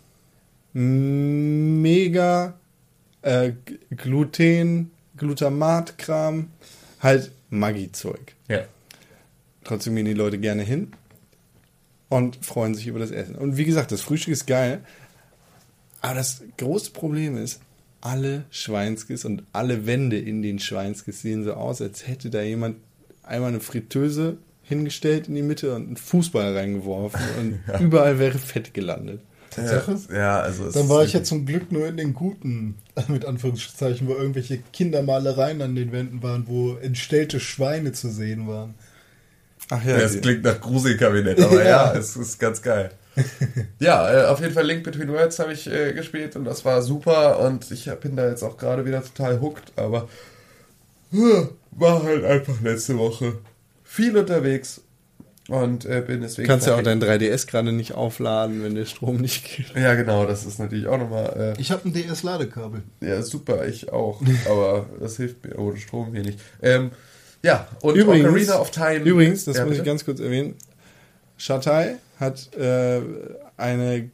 [0.75, 2.55] mega
[3.23, 3.53] äh,
[3.97, 6.51] Gluten, Glutamatkram,
[7.01, 8.35] halt Maggi-Zeug.
[8.49, 8.65] Ja.
[9.65, 10.93] Trotzdem gehen die Leute gerne hin
[12.09, 13.37] und freuen sich über das Essen.
[13.37, 14.81] Und wie gesagt, das Frühstück ist geil.
[16.01, 17.61] Aber das große Problem ist,
[18.01, 22.77] alle Schweinskis und alle Wände in den Schweinskis sehen so aus, als hätte da jemand
[23.23, 28.75] einmal eine Fritteuse hingestellt in die Mitte und einen Fußball reingeworfen und überall wäre Fett
[28.75, 29.21] gelandet.
[29.55, 29.99] Tatsache?
[30.13, 32.77] Ja, also es Dann ist war ich ja zum Glück nur in den guten,
[33.09, 38.75] mit Anführungszeichen, wo irgendwelche Kindermalereien an den Wänden waren, wo entstellte Schweine zu sehen waren.
[39.71, 41.95] Ach Ja, ja, die- klingt nach Gruselkabinett, aber ja, Ja.
[41.99, 42.91] es ist ganz geil.
[43.79, 46.81] ja, äh, auf jeden Fall Link Between Worlds habe ich äh, gespielt und das war
[46.81, 50.09] super und ich bin da jetzt auch gerade wieder total hooked, aber
[51.13, 51.43] äh,
[51.73, 53.35] war halt einfach letzte Woche
[53.85, 54.81] viel unterwegs
[55.53, 56.49] und äh, bin deswegen.
[56.49, 59.75] kannst ja auch dein 3DS gerade nicht aufladen, wenn der Strom nicht geht.
[59.77, 61.55] Ja, genau, das ist natürlich auch nochmal.
[61.57, 62.83] Äh, Ich habe ein DS-Ladekabel.
[63.01, 66.39] ja, super, ich auch, aber das hilft mir ohne Strom hier nicht.
[66.63, 66.91] Ähm,
[67.45, 69.01] ja, und Übrigens, Ocarina of Time.
[69.05, 69.91] Übrigens, das ja, muss ich bitte?
[69.91, 70.55] ganz kurz erwähnen.
[71.37, 73.01] Shatai hat äh,
[73.57, 74.09] eine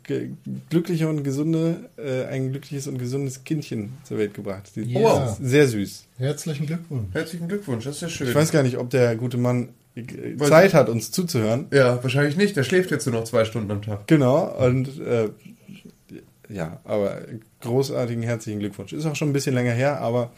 [0.71, 4.71] glückliche und gesunde, äh, ein glückliches und gesundes Kindchen zur Welt gebracht.
[4.77, 5.01] Die Ja.
[5.01, 5.37] wow.
[5.41, 6.05] sehr süß.
[6.19, 7.09] Herzlichen Glückwunsch.
[7.13, 8.29] Herzlichen Glückwunsch, das ist ja schön.
[8.29, 9.69] Ich weiß gar nicht, ob der gute Mann
[10.03, 11.67] Weiß- Zeit hat, uns zuzuhören.
[11.73, 12.57] Ja, wahrscheinlich nicht.
[12.57, 14.07] Der schläft jetzt nur noch zwei Stunden am Tag.
[14.07, 15.29] Genau, und äh,
[16.49, 17.19] ja, aber
[17.61, 18.93] großartigen herzlichen Glückwunsch.
[18.93, 20.31] Ist auch schon ein bisschen länger her, aber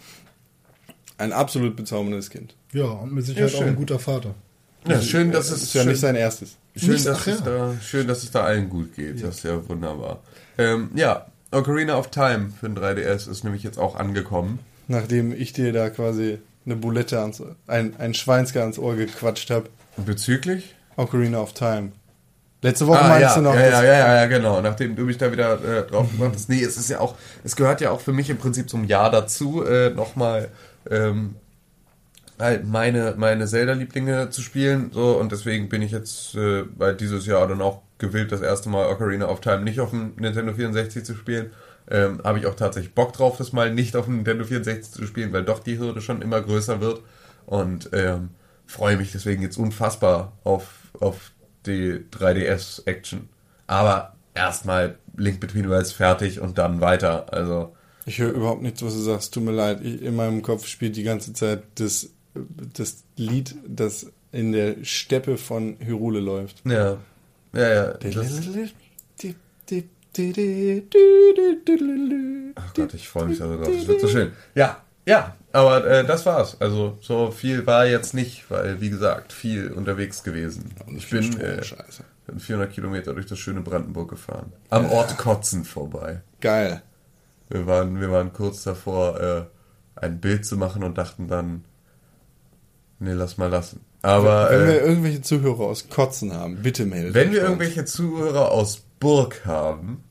[1.19, 2.55] ein absolut bezauberndes Kind.
[2.73, 4.35] Ja, und mit Sicherheit Ja, auch ein guter Vater.
[4.89, 6.57] Ja, schön, dass Das es ist ja schön, nicht sein erstes.
[6.75, 7.45] schön, Nicht- dass ach es ja.
[7.45, 9.23] da, schön, dass es da allen gut geht.
[9.23, 10.23] Das ist ja wunderbar.
[10.57, 14.61] Ähm, ja, Ocarina of Time für den 3DS ist nämlich jetzt auch angekommen.
[14.89, 19.69] Nachdem ich dir da quasi eine Bulette ans, ein, ein Schweinsker ans Ohr gequatscht habe.
[19.97, 20.75] Bezüglich?
[20.97, 21.93] Ocarina of Time.
[22.63, 24.61] Letzte Woche Ah, meinst ja, du noch, ja, ja, ja, ja, genau.
[24.61, 26.51] Nachdem du mich da wieder äh, drauf gebracht hast.
[26.51, 29.11] Nee, es ist ja auch, es gehört ja auch für mich im Prinzip zum Jahr
[29.11, 30.51] dazu, äh, nochmal
[30.91, 31.37] ähm,
[32.39, 34.91] halt meine, meine Zelda-Lieblinge zu spielen.
[34.93, 38.69] So, und deswegen bin ich jetzt äh, bei dieses Jahr dann auch gewillt, das erste
[38.69, 41.51] Mal Ocarina of Time nicht auf dem Nintendo 64 zu spielen.
[41.91, 45.07] Ähm, Habe ich auch tatsächlich Bock drauf, das mal nicht auf dem Nintendo 64 zu
[45.07, 47.03] spielen, weil doch die Hürde schon immer größer wird.
[47.47, 48.31] Und ähm,
[48.67, 50.69] freue mich deswegen jetzt unfassbar auf,
[51.01, 51.33] auf
[51.67, 53.29] die 3DS-Action.
[53.67, 57.33] Aber erstmal Link Between Worlds fertig und dann weiter.
[57.33, 57.75] Also,
[58.07, 59.35] Ich höre überhaupt nichts, was du sagst.
[59.35, 59.81] Tut mir leid.
[59.83, 62.11] Ich, in meinem Kopf spielt die ganze Zeit das,
[62.75, 66.65] das Lied, das in der Steppe von Hyrule läuft.
[66.65, 66.99] ja.
[67.53, 67.87] Ja, ja.
[67.95, 68.15] Das,
[72.55, 73.69] ach Gott, ich freue mich so drauf.
[73.73, 74.33] Das wird so schön.
[74.55, 75.37] Ja, ja.
[75.53, 76.61] Aber äh, das war's.
[76.61, 80.73] Also, so viel war jetzt nicht, weil, wie gesagt, viel unterwegs gewesen.
[80.97, 82.05] Ich bin äh, Scheiße.
[82.27, 84.53] bin 400 Kilometer durch das schöne Brandenburg gefahren.
[84.69, 86.21] Am Ort Kotzen vorbei.
[86.41, 86.83] Geil.
[87.49, 89.43] Wir waren, wir waren kurz davor, äh,
[89.97, 91.65] ein Bild zu machen und dachten dann,
[93.01, 93.81] nee, lass mal lassen.
[94.03, 97.49] Aber Wenn äh, wir irgendwelche Zuhörer aus Kotzen haben, bitte meldet wenn wir uns.
[97.49, 100.05] irgendwelche Zuhörer aus Burg haben,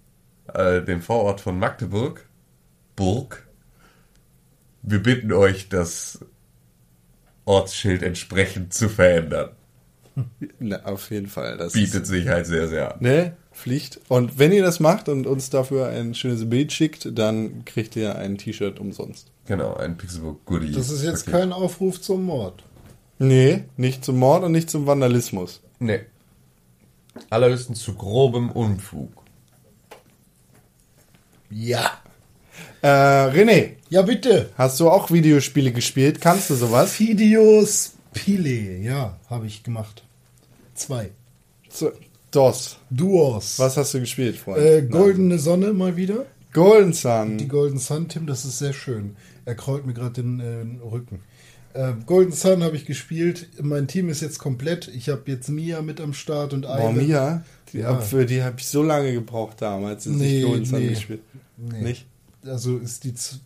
[0.53, 2.27] äh, dem Vorort von Magdeburg,
[2.95, 3.47] Burg,
[4.81, 6.19] wir bitten euch, das
[7.45, 9.51] Ortsschild entsprechend zu verändern.
[10.59, 11.57] Na, auf jeden Fall.
[11.57, 12.97] Das Bietet sich halt sehr, sehr an.
[13.01, 13.37] Ne?
[13.53, 13.99] Pflicht.
[14.09, 18.15] Und wenn ihr das macht und uns dafür ein schönes Bild schickt, dann kriegt ihr
[18.15, 19.31] ein T-Shirt umsonst.
[19.45, 20.71] Genau, ein Pixelbook Goodie.
[20.71, 21.39] Das ist jetzt Okay.
[21.39, 22.63] kein Aufruf zum Mord.
[23.17, 25.61] Nee, nicht zum Mord und nicht zum Vandalismus.
[25.79, 26.01] Nee.
[27.29, 29.11] Allerhöchstens zu grobem Unfug.
[31.49, 31.91] Ja.
[32.81, 34.49] Äh, René, Ja, bitte.
[34.57, 36.21] hast du auch Videospiele gespielt?
[36.21, 36.99] Kannst du sowas?
[36.99, 38.77] Videos Pile.
[38.77, 40.03] Ja, habe ich gemacht.
[40.73, 41.11] Zwei.
[41.69, 41.91] So,
[42.31, 42.77] DOS.
[42.89, 43.59] Duos.
[43.59, 44.59] Was hast du gespielt, Freund?
[44.59, 46.25] Äh, Goldene Sonne mal wieder.
[46.53, 47.37] Golden Sun.
[47.37, 49.15] Die Golden Sun, Tim, das ist sehr schön.
[49.45, 51.21] Er krault mir gerade den äh, Rücken.
[51.73, 53.47] Äh, Golden Sun habe ich gespielt.
[53.61, 54.87] Mein Team ist jetzt komplett.
[54.87, 56.97] Ich habe jetzt Mia mit am Start und Boah, Ivan.
[56.97, 57.99] Mia, die, Ja.
[57.99, 60.89] für die habe ich so lange gebraucht damals, als Nee, ich Golden Sun nee.
[60.89, 61.21] gespielt
[61.57, 61.81] Nee.
[61.81, 62.05] Nicht?
[62.45, 63.39] Also ist die, z-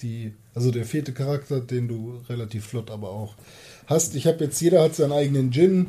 [0.00, 3.34] die, also der vierte Charakter, den du relativ flott aber auch
[3.86, 4.14] hast.
[4.14, 5.88] Ich habe jetzt, jeder hat seinen eigenen Djinn.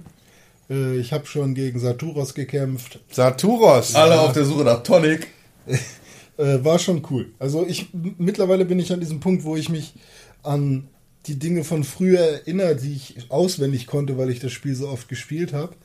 [0.70, 3.00] Äh, ich habe schon gegen Saturos gekämpft.
[3.12, 3.96] Saturos.
[3.96, 5.28] Alle auf der Suche nach Tonic.
[6.38, 7.30] Äh, war schon cool.
[7.38, 9.94] Also ich mittlerweile bin ich an diesem Punkt, wo ich mich
[10.44, 10.88] an
[11.28, 15.08] die Dinge von früher erinnere, die ich auswendig konnte, weil ich das Spiel so oft
[15.08, 15.76] gespielt habe.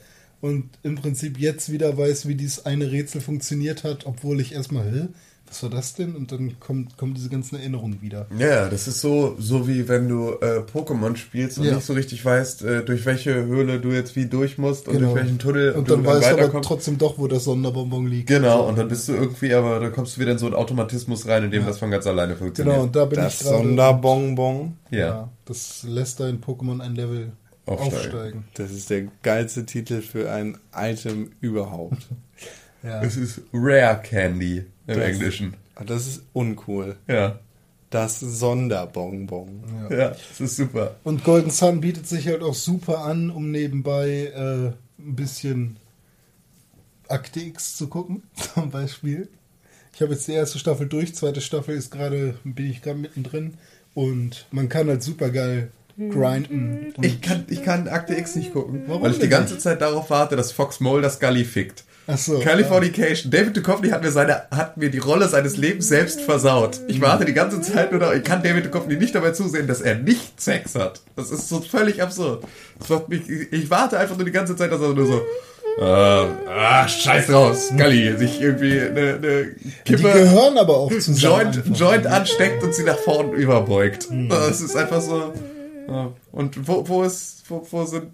[0.40, 5.08] Und im Prinzip jetzt wieder weiß, wie dieses eine Rätsel funktioniert hat, obwohl ich erstmal,
[5.48, 6.16] was war das denn?
[6.16, 8.26] Und dann kommt, kommen diese ganzen Erinnerungen wieder.
[8.38, 11.74] Ja, das ist so, so wie wenn du äh, Pokémon spielst und Ja.
[11.76, 15.12] nicht so richtig weißt, äh, durch welche Höhle du jetzt wie durch musst und Genau.
[15.12, 16.68] durch welchen Tunnel Und du dann weißt du aber weiterkommst.
[16.68, 18.28] trotzdem doch, wo das Sonderbonbon liegt.
[18.28, 21.26] Genau, und dann bist du irgendwie, aber dann kommst du wieder in so einen Automatismus
[21.28, 22.74] rein, in dem das von ganz alleine funktioniert.
[22.74, 23.56] Genau, und da bin das ich gerade.
[23.62, 24.76] Sonderbonbon.
[24.90, 24.98] Ja.
[24.98, 27.32] Ja, das lässt da in Pokémon ein Level
[27.66, 27.96] Aufsteigen.
[27.96, 28.44] aufsteigen.
[28.54, 31.98] Das ist der geilste Titel für ein Item überhaupt.
[32.82, 33.02] Ja.
[33.02, 35.54] Es ist Rare Candy im Das- Englischen.
[35.74, 36.96] Ah, Das ist uncool.
[37.06, 37.38] Ja.
[37.90, 39.62] Das Sonderbonbon.
[39.90, 40.96] Ja, das ist super.
[41.04, 44.66] Und Golden Sun bietet sich halt auch super an, um nebenbei äh,
[45.00, 45.76] ein bisschen
[47.08, 48.22] Akte X zu gucken,
[48.54, 49.28] zum Beispiel.
[49.94, 53.54] Ich habe jetzt die erste Staffel durch, zweite Staffel ist gerade, bin ich gerade mittendrin
[53.94, 56.92] und man kann halt super geil grinden.
[57.00, 60.10] Ich kann, ich kann Akte X nicht gucken, Warum weil ich die ganze Zeit darauf
[60.10, 61.84] warte, dass Fox Mulder Scully fickt.
[62.08, 63.32] Ach so, Californication.
[63.32, 66.80] David Duchovny hat mir seine, hat mir die Rolle seines Lebens selbst versaut.
[66.86, 69.80] Ich warte die ganze Zeit nur noch, ich kann David Duchovny nicht dabei zusehen, dass
[69.80, 71.00] er nicht Sex hat.
[71.16, 72.44] Das ist so völlig absurd.
[73.08, 75.20] Mich, ich, warte einfach nur die ganze Zeit, dass er nur so,
[75.78, 81.52] äh, ah, scheiß draus, Scully, sich irgendwie eine, eine die Kippe, gehören aber auch zusammen.
[81.52, 81.78] Joint.
[81.78, 84.08] Joint ansteckt und sie nach vorn überbeugt.
[84.28, 85.32] Das ist einfach so.
[85.88, 86.12] ja.
[86.30, 88.12] Und wo, wo ist, wo, wo sind,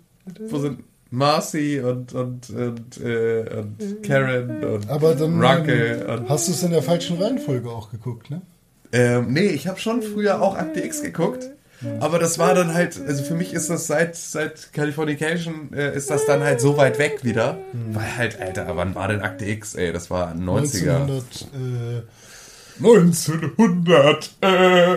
[0.49, 0.81] wo sind
[1.13, 6.63] Marcy und, und, und, äh, und Karen und Aber dann ähm, und, hast du es
[6.63, 8.41] in der falschen Reihenfolge auch geguckt, ne?
[8.93, 11.51] ähm, nee, ich habe schon früher auch Akte X geguckt.
[12.01, 16.11] Aber das war dann halt, also für mich ist das seit, seit Californication, äh, ist
[16.11, 17.59] das dann halt so weit weg wieder.
[17.73, 19.93] Weil halt, Alter, wann war denn Akte X, ey?
[19.93, 21.03] Das war 90er.
[21.03, 22.03] 1900, äh,
[22.79, 24.97] 1900, äh,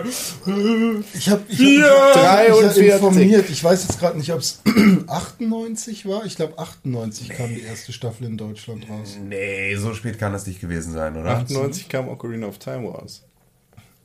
[1.14, 2.86] Ich habe ich Vier, hab, ich hab, ich hab 43.
[2.86, 3.50] informiert.
[3.50, 4.60] Ich weiß jetzt gerade nicht, ob es
[5.06, 6.24] 98 war.
[6.24, 9.16] Ich glaube 98 kam die erste Staffel in Deutschland raus.
[9.22, 11.30] Nee, so spät kann das nicht gewesen sein, oder?
[11.38, 13.22] 98 kam Ocarina of Time raus.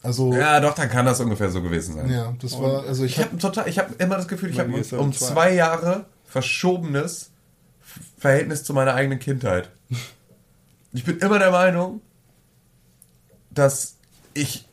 [0.03, 2.36] Also ja, Ja, doch, dann kann das ungefähr so gewesen sein.
[2.41, 4.99] das war also ich Ich habe total, ich habe immer das Gefühl, ich habe um
[4.99, 5.26] um zwei.
[5.34, 7.32] zwei Jahre verschobenes
[8.17, 9.69] Verhältnis zu meiner eigenen Kindheit.
[10.93, 12.01] Ich bin immer der Meinung,
[13.54, 13.95] dass
[14.34, 14.66] ich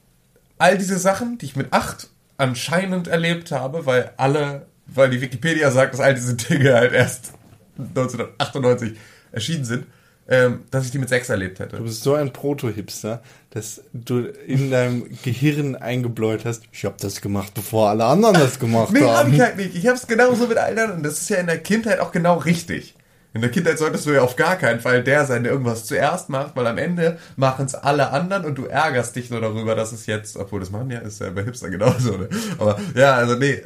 [0.58, 5.70] all diese Sachen, die ich mit acht anscheinend erlebt habe, weil alle, weil die Wikipedia
[5.70, 7.32] sagt, dass all diese Dinge halt erst
[7.78, 8.96] 1998
[9.32, 9.86] erschienen sind,
[10.30, 11.76] ähm, dass ich die mit sechs erlebt hätte.
[11.78, 17.20] Du bist so ein Proto-Hipster, dass du in deinem Gehirn eingebläut hast, ich habe das
[17.22, 19.32] gemacht, bevor alle anderen das gemacht Nee, hab haben.
[19.32, 19.74] ich halt nicht.
[19.74, 20.98] Ich hab's genauso mit allen anderen.
[20.98, 22.94] Und das ist ja in der Kindheit auch genau richtig.
[23.34, 26.30] In der Kindheit solltest du ja auf gar keinen Fall der sein, der irgendwas zuerst
[26.30, 29.92] macht, weil am Ende machen es alle anderen und du ärgerst dich nur darüber, dass
[29.92, 32.28] es jetzt, obwohl das machen ja, ist ja bei Hipster genauso, ne?
[32.58, 33.62] Aber ja, also nee.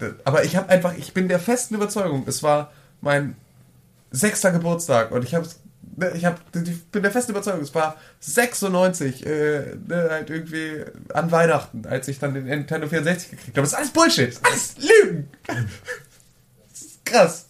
[0.00, 3.36] äh, Aber ich habe einfach, ich bin der festen Überzeugung, es war mein
[4.10, 5.46] sechster Geburtstag und ich habe
[6.14, 11.30] ich hab, ich bin der festen Überzeugung, es war 96, äh, ne, halt irgendwie an
[11.30, 13.60] Weihnachten, als ich dann den Nintendo 64 gekriegt habe.
[13.62, 15.28] Das ist alles Bullshit, das ist alles Lügen.
[15.46, 17.46] Das ist krass.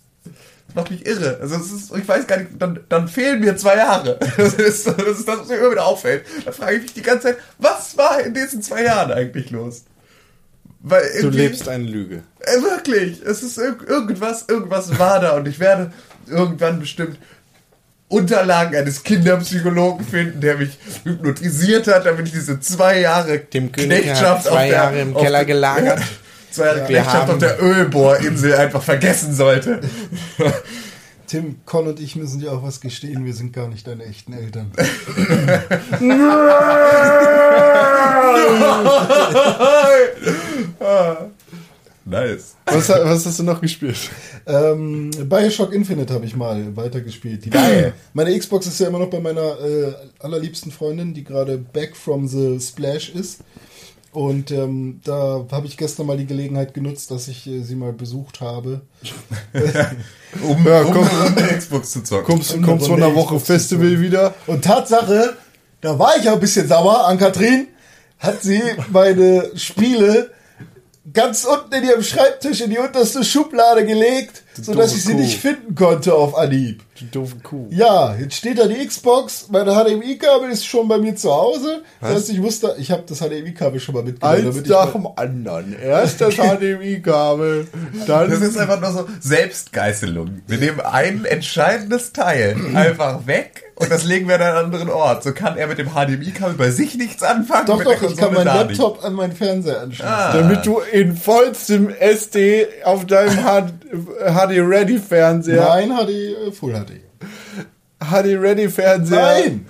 [0.74, 1.38] Macht mich irre.
[1.40, 4.18] Also es ist, ich weiß gar nicht, dann, dann fehlen mir zwei Jahre.
[4.36, 6.24] Das ist, das ist das, was mir immer wieder auffällt.
[6.44, 9.84] Da frage ich mich die ganze Zeit, was war in diesen zwei Jahren eigentlich los?
[10.80, 12.22] Weil Du lebst eine Lüge.
[12.40, 15.92] Äh, wirklich, es ist irg irgendwas, irgendwas war da und ich werde
[16.26, 17.18] irgendwann bestimmt
[18.08, 24.02] Unterlagen eines Kinderpsychologen finden, der mich hypnotisiert hat, damit ich diese zwei Jahre Dem König
[24.02, 26.00] Knechtschaft zwei der, Jahre im Keller gelagert.
[26.52, 29.80] zwei Jahre Wir Knechtschaft haben- auf der Ölbohrinsel einfach vergessen sollte.
[31.26, 34.34] Tim, Con und ich müssen dir auch was gestehen, wir sind gar nicht deine echten
[34.34, 34.70] Eltern.
[42.04, 42.54] nice.
[42.66, 43.96] Was, was hast du noch gespielt?
[44.46, 47.44] Ähm, Bioshock Infinite habe ich mal weitergespielt.
[47.44, 47.94] Die Geil.
[48.12, 52.26] Meine Xbox ist ja immer noch bei meiner äh, allerliebsten Freundin, die gerade back from
[52.26, 53.40] the splash ist.
[54.12, 57.92] Und ähm, da habe ich gestern mal die Gelegenheit genutzt, dass ich äh, sie mal
[57.92, 58.82] besucht habe.
[60.42, 61.08] Um, Ja, um komm.
[61.36, 62.24] eine Xbox zu zocken.
[62.24, 64.34] Kommst, Eine kommst von der Woche Xbox Festival wieder?
[64.46, 65.36] Und Tatsache,
[65.82, 67.68] da war ich ja ein bisschen sauer an Katrin,
[68.18, 70.30] hat sie meine Spiele
[71.12, 75.18] ganz unten in ihrem Schreibtisch in die unterste Schublade gelegt, sodass doofe ich sie Kuh.
[75.18, 76.82] nicht finden konnte auf Anhieb.
[76.98, 77.66] Du doofe Kuh.
[77.70, 81.82] Ja, jetzt steht da die Xbox, mein HDMI-Kabel ist schon bei mir zu Hause.
[82.00, 84.46] Das heißt, ich musste, ich habe das HDMI-Kabel schon mal mitgenommen.
[84.46, 85.76] Eins nach dem anderen.
[85.80, 87.66] Erst das HDMI-Kabel,
[88.06, 90.42] dann Das ist einfach nur so Selbstgeißelung.
[90.46, 95.24] Wir nehmen ein entscheidendes Teil einfach weg und das legen wir an einen anderen Ort.
[95.24, 97.66] So kann er mit dem HDMI-Kabel bei sich nichts anfangen.
[97.66, 98.78] Doch, doch, ich kann meinen da nicht.
[98.78, 100.14] Laptop an meinen Fernseher anschließen.
[100.32, 103.42] damit du in vollstem SD auf deinem
[103.92, 106.10] HD-Ready-Fernseher, Nein, HD,
[106.48, 107.00] äh, Full HD.
[108.00, 109.66] HD-Ready-Fernseher, Nein!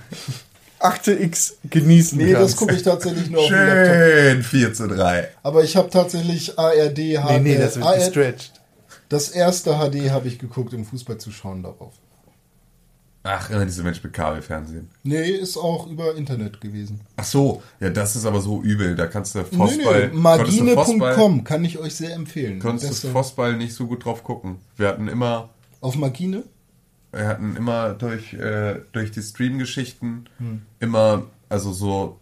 [0.79, 2.57] Akte X genießen Nee, das kannst.
[2.57, 3.95] gucke ich tatsächlich nur auf dem Laptop.
[3.95, 5.29] Schön 4 zu 3.
[5.45, 6.99] Aber ich habe tatsächlich ARD, HD,
[7.31, 8.53] Nee, nee, das wird ARD gestretched.
[9.09, 11.93] Das erste HD habe ich geguckt, um Fußball zu schauen darauf.
[13.25, 14.89] Ach, immer diese Menschen mit Kabelfernsehen.
[15.05, 17.01] Nee, ist auch über Internet gewesen.
[17.17, 18.97] Ach so, ja, das ist aber so übel.
[18.97, 20.09] Da kannst du Fußball.
[20.09, 22.59] nee, magine.com kann ich euch sehr empfehlen.
[22.59, 24.57] konntest du äh, Fußball nicht so gut drauf gucken.
[24.77, 25.51] Wir hatten immer,
[25.81, 26.43] auf Magine?
[27.13, 30.63] wir hatten immer durch, äh, durch die Stream-Geschichten Hm.
[30.81, 32.19] immer, also so,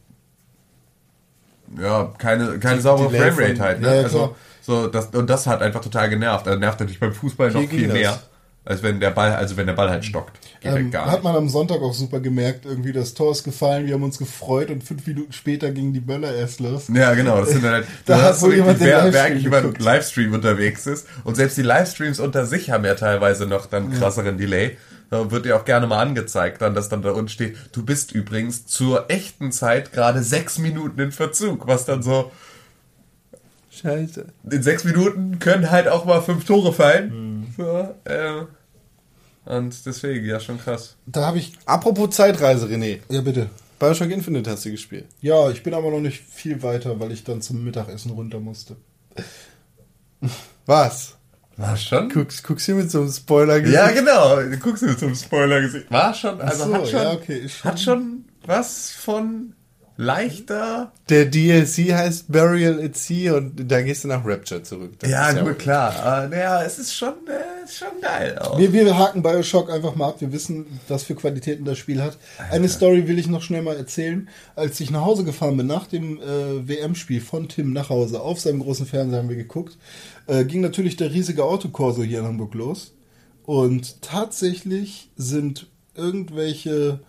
[1.80, 3.80] ja, keine, keine saubere Framerate halt.
[3.80, 3.96] Ne?
[3.96, 6.46] Ja, also, so, das, und das hat einfach total genervt.
[6.46, 8.28] Also nervt natürlich beim Fußball noch Hier ging viel das.
[8.64, 10.38] Als wenn der Ball, also wenn der Ball halt stockt.
[10.60, 13.42] Geht halt Ähm, gar hat man am Sonntag auch super gemerkt, irgendwie das Tor ist
[13.42, 16.88] gefallen, wir haben uns gefreut und fünf Minuten später gingen die Böller erst los.
[16.92, 17.40] Ja, genau.
[17.40, 19.58] Das sind dann halt, Da hast wohl so jemand den wer, wer Livestream eigentlich über
[19.58, 19.74] einen.
[19.74, 21.06] Livestream unterwegs ist.
[21.24, 24.76] Und selbst die Livestreams unter sich haben ja teilweise noch dann krasseren Delay.
[25.08, 28.12] Da wird dir auch gerne mal angezeigt, dann, dass dann da unten steht, du bist
[28.12, 32.30] übrigens zur echten Zeit gerade sechs Minuten in Verzug, was dann so,
[33.72, 34.26] Scheiße.
[34.48, 37.39] in sechs Minuten können halt auch mal fünf Tore fallen.
[37.56, 38.44] So, äh,
[39.46, 40.96] und deswegen, ja, schon krass.
[41.06, 42.98] Da habe ich, Apropos Zeitreise, René.
[43.08, 43.50] ja bitte.
[43.78, 45.06] Bioshock Infinite hast du gespielt.
[45.22, 48.76] Ja, ich bin aber noch nicht viel weiter, weil ich dann zum Mittagessen runter musste.
[50.66, 51.16] Was?
[51.56, 52.08] War schon?
[52.08, 54.36] Guckst, guckst hier mit so einem Spoiler Ja, genau.
[54.40, 55.84] Du guckst mir zum Spoiler gesehen.
[55.90, 59.52] War schon, also so, hat schon, ja, okay, ist schon- hat schon was von
[60.00, 60.92] leichter.
[61.10, 64.92] Der DLC heißt Burial at Sea und da gehst du nach Rapture zurück.
[64.98, 65.94] Das Ja, gut, klar.
[66.02, 68.58] Aber, naja, es ist schon, äh, ist schon geil auch.
[68.58, 70.20] Wir, wir haken Bioshock einfach mal ab.
[70.20, 72.16] Wir wissen, was für Qualitäten das Spiel hat.
[72.50, 74.28] Eine Story will ich noch schnell mal erzählen.
[74.56, 78.40] Als ich nach Hause gefahren bin, nach dem äh, WM-Spiel von Tim nach Hause, auf
[78.40, 79.76] seinem großen Fernseher haben wir geguckt,
[80.26, 82.94] äh, ging natürlich der riesige Autokorso hier in Hamburg los.
[83.44, 87.00] Und tatsächlich sind irgendwelche,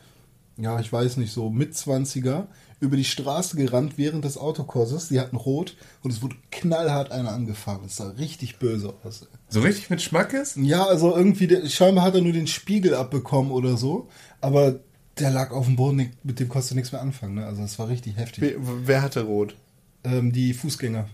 [0.57, 2.49] ja, ich weiß nicht, so Mitzwanziger
[2.81, 5.07] über die Straße gerannt während des Autokurses.
[5.07, 7.85] Die hatten rot und es wurde knallhart einer angefahren.
[7.85, 9.27] Es sah richtig böse aus.
[9.47, 10.55] So richtig mit Schmackes?
[10.57, 14.09] Ja, also irgendwie, der, scheinbar hat er nur den Spiegel abbekommen oder so,
[14.41, 14.79] aber
[15.19, 17.35] der lag auf dem Boden, mit dem konntest du nichts mehr anfangen.
[17.35, 17.45] Ne?
[17.45, 18.41] Also es war richtig heftig.
[18.43, 18.55] Wer,
[18.85, 19.55] wer hatte Rot?
[20.03, 21.07] Ähm, die Fußgänger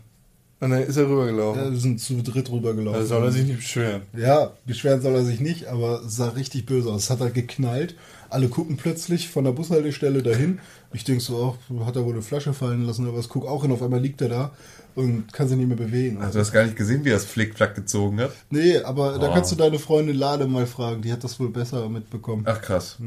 [0.61, 1.73] Und dann ist er rübergelaufen.
[1.73, 3.01] äh, sind zu dritt rübergelaufen.
[3.01, 4.03] Da soll er sich nicht beschweren.
[4.15, 7.03] Ja, beschweren soll er sich nicht, aber es sah richtig böse aus.
[7.03, 7.95] Es hat halt geknallt.
[8.29, 10.59] Alle gucken plötzlich von der Bushaltestelle dahin.
[10.93, 13.27] Ich denk so, oh, hat er wohl eine Flasche fallen lassen oder was?
[13.29, 14.51] Guck auch hin, auf einmal liegt er da
[14.95, 16.17] und kann sich nicht mehr bewegen.
[16.21, 18.31] Also, du hast gar nicht gesehen, wie er das Flickflack gezogen hat.
[18.49, 19.33] nee, aber da Oh.
[19.33, 21.01] kannst du deine Freundin Lade mal fragen.
[21.01, 22.43] Die hat das wohl besser mitbekommen.
[22.47, 22.97] Ach, krass.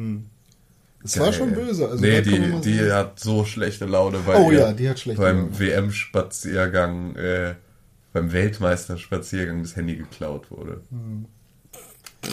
[1.03, 1.89] es war schon böse.
[1.89, 4.99] Also nee, da die, die hat so schlechte Laune, weil Oh ihr ja, die hat
[5.01, 5.59] schlechte beim.
[5.59, 7.55] WM-Spaziergang, äh,
[8.13, 10.83] beim Weltmeisterspaziergang das Handy geklaut wurde.
[10.91, 11.25] Hm.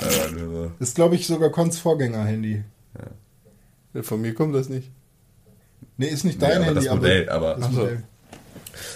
[0.02, 0.72] Aber nur so.
[0.80, 2.64] ist, glaube ich, sogar Cons Vorgänger-Handy.
[4.02, 4.92] Von mir kommt das nicht.
[5.98, 7.72] Nee, ist nicht Nee, dein aber Handy, das Modell, aber- das.
[7.72, 8.04] Modell.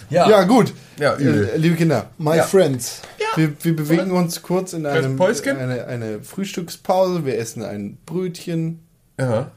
[0.10, 0.74] Ja, gut.
[0.99, 1.49] Ja, übel.
[1.49, 2.43] Äh, liebe Kinder, My Ja.
[2.43, 3.02] friends.
[3.20, 7.26] Ja, wir, wir bewegen uns kurz in einem, eine, eine Frühstückspause.
[7.26, 8.80] Wir essen ein Brötchen
[9.20, 9.49] Ja.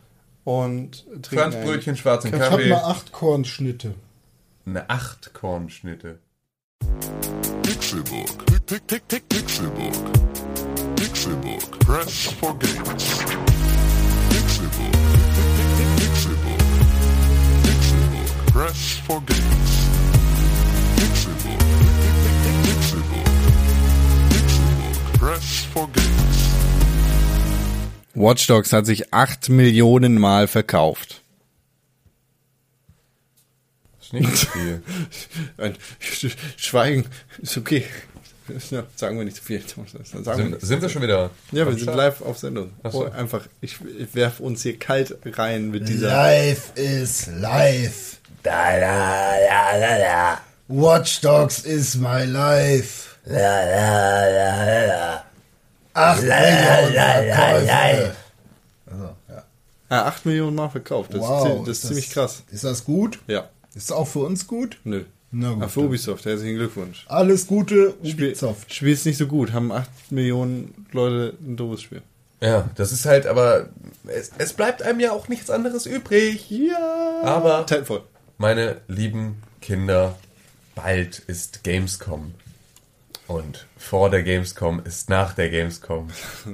[0.44, 2.68] und trinken Franzbrötchen, schwarzen Ich habe Kaffee.
[2.70, 3.94] mal acht Kornschnitte.
[4.64, 6.18] Eine acht Kornschnitte.
[7.62, 8.46] Pixelburg.
[8.66, 9.94] Pick, pick, pick, Pixelburg.
[10.96, 11.78] Pixelburg.
[11.80, 13.04] Press for games.
[14.30, 14.94] Pixelburg.
[18.54, 19.88] Press for games.
[20.94, 21.58] Pixelburg.
[22.62, 23.26] Pixelburg.
[25.18, 26.38] Press for games.
[28.14, 31.22] Watch Dogs hat sich acht Millionen Mal verkauft.
[34.00, 34.82] Ist nicht so viel.
[36.56, 37.06] Schweigen
[37.38, 37.84] ist okay.
[38.70, 39.62] Ja, sagen wir nicht zu viel.
[39.66, 41.30] Sagen wir sind, sind wir schon wieder?
[41.50, 41.96] Ja, wir sind Start?
[41.96, 42.70] live auf Sendung.
[42.84, 43.06] So.
[43.06, 46.08] Oh, einfach, ich, ich werf uns hier kalt rein mit dieser.
[46.08, 48.18] Life is life.
[48.44, 50.38] Da, da, da, da, da.
[50.68, 53.16] Watch Dogs is my life.
[53.24, 55.24] La, la, la, la, la.
[55.94, 58.12] Ach, Millionen Verkäufe.
[58.86, 59.44] Also, ja.
[59.88, 61.14] Ah, 8 Millionen Mal verkauft.
[61.14, 61.46] Das, ist, Wow.
[61.64, 62.42] zi- das ist ziemlich krass.
[62.50, 63.18] Ist das gut?
[63.26, 63.48] Ja.
[63.74, 64.78] Ist das auch für uns gut?
[64.84, 65.04] Nö.
[65.30, 65.62] Na gut.
[65.62, 67.06] Ah, für Ubisoft, herzlichen Glückwunsch.
[67.08, 68.72] Alles Gute, Spiel, Ubisoft.
[68.72, 72.02] Spiel ist nicht so gut, haben 8 Millionen Leute ein doofes Spiel.
[72.40, 73.68] Ja, das ist halt, aber
[74.06, 76.50] es, es bleibt einem ja auch nichts anderes übrig.
[76.50, 77.20] Ja.
[77.24, 78.02] Aber- Titanfall.
[78.44, 80.18] Meine lieben Kinder,
[80.74, 82.34] bald ist Gamescom.
[83.26, 86.08] Und vor der Gamescom ist nach der Gamescom.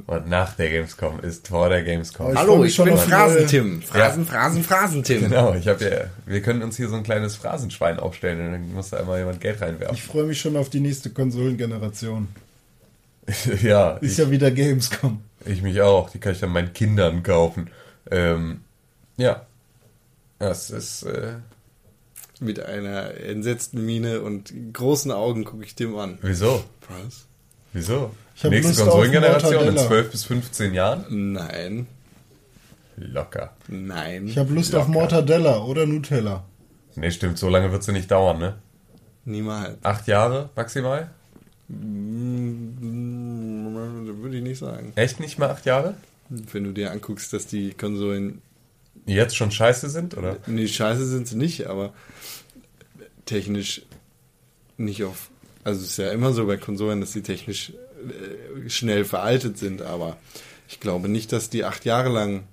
[0.06, 2.30] Und nach der Gamescom ist vor der Gamescom.
[2.30, 3.82] Ich Hallo, ich schon bin Phrasen-Tim.
[3.82, 5.22] Phrasen, Phrasen, Phrasen-Tim.
[5.22, 8.72] Genau, ich habe ja, wir können uns hier so ein kleines Phrasenschwein aufstellen und dann
[8.72, 9.96] muss da einmal jemand Geld Ich reinwerfen.
[9.96, 12.28] freue mich schon auf die nächste Konsolengeneration.
[13.62, 15.24] ja, Ist ich, ja wieder Gamescom.
[15.44, 16.08] ich mich auch.
[16.10, 17.68] Die kann ich dann meinen Kindern kaufen.
[18.12, 18.60] Ähm,
[19.16, 19.44] ja,
[20.38, 21.32] das ist, äh,
[22.40, 26.18] Mit einer entsetzten Miene und großen Augen gucke ich Tim an.
[26.22, 26.64] wieso?
[26.88, 27.26] Was?
[27.72, 28.10] Wieso?
[28.34, 29.86] Ich Nächste Lust Konsolengeneration in Mortadella.
[29.86, 31.32] 12 bis 15 Jahren?
[31.32, 31.86] Nein.
[32.96, 33.54] Locker.
[33.68, 34.26] Nein.
[34.26, 36.44] Ich habe Lust auf Mortadella oder Nutella.
[36.96, 38.54] Nee, stimmt, so lange wird sie nicht dauern, ne?
[39.24, 39.76] Niemals.
[39.82, 41.10] Acht Jahre maximal?
[41.68, 43.74] Mm,
[44.22, 44.92] Würde ich nicht sagen.
[44.96, 45.94] Echt nicht mal acht Jahre?
[46.28, 48.42] Wenn du dir anguckst, dass die Konsolen
[49.06, 50.36] jetzt schon scheiße sind, oder?
[50.46, 51.92] Nee, scheiße sind sie nicht, aber
[53.24, 53.82] technisch
[54.76, 55.30] nicht auf.
[55.64, 59.82] Also es ist ja immer so bei Konsolen, dass sie technisch äh, schnell veraltet sind,
[59.82, 60.16] aber
[60.68, 62.44] ich glaube nicht, dass die acht Jahre lang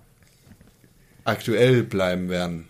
[1.24, 2.70] aktuell bleiben werden.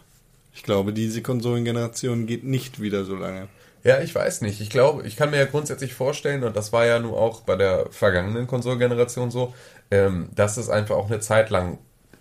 [0.53, 3.47] Ich glaube, diese Konsolengeneration geht nicht wieder so lange.
[3.83, 4.59] Ja, ich weiß nicht.
[4.59, 7.55] Ich glaube, ich kann mir ja grundsätzlich vorstellen, und das war ja nun auch bei
[7.55, 9.53] der vergangenen Konsolengeneration so,
[9.91, 11.77] ähm, dass es einfach auch eine Zeit lang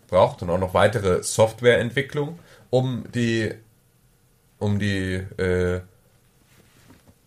[0.09, 2.39] braucht und auch noch weitere Softwareentwicklung,
[2.71, 3.53] um die,
[4.59, 5.81] um die äh,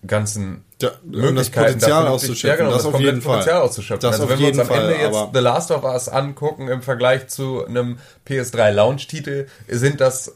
[0.06, 3.32] ganzen Ja, um das Möglichkeiten Potenzial auszuschöpfen, Ja, genau, das das, auf jeden Fall.
[3.40, 4.02] Potenzial auszuschöpfen.
[4.02, 5.84] Das also auf wenn wir uns jeden am Ende Fall, jetzt aber- The Last of
[5.84, 10.36] Us angucken im Vergleich zu einem PS3 Launch-Titel, sind das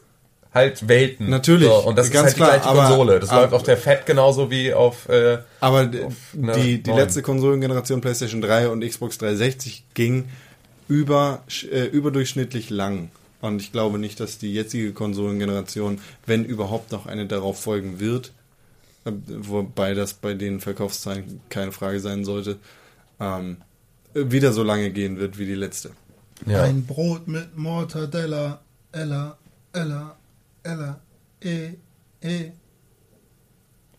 [0.52, 1.30] halt Welten.
[1.30, 3.20] Natürlich, So, und das ganz ist halt die klar, gleiche aber- Konsole.
[3.20, 5.90] Das aber- läuft auf der Fat genauso wie auf äh, Aber einer
[6.54, 10.28] die, die letzte Konsolengeneration PlayStation 3 und Xbox 360 ging
[10.88, 13.10] über, äh, überdurchschnittlich lang.
[13.40, 18.32] Und ich glaube nicht, dass die jetzige Konsolengeneration, wenn überhaupt noch eine darauf folgen wird,
[19.04, 22.56] äh, wobei das bei den Verkaufszahlen keine Frage sein sollte,
[23.20, 23.58] ähm,
[24.14, 25.90] wieder so lange gehen wird wie die letzte.
[26.46, 26.62] ja.
[26.62, 28.60] Ein Brot mit Mortadella,
[28.92, 29.36] Ella,
[29.72, 30.16] Ella,
[30.62, 31.00] Ella,
[31.42, 31.70] E,
[32.22, 32.50] E.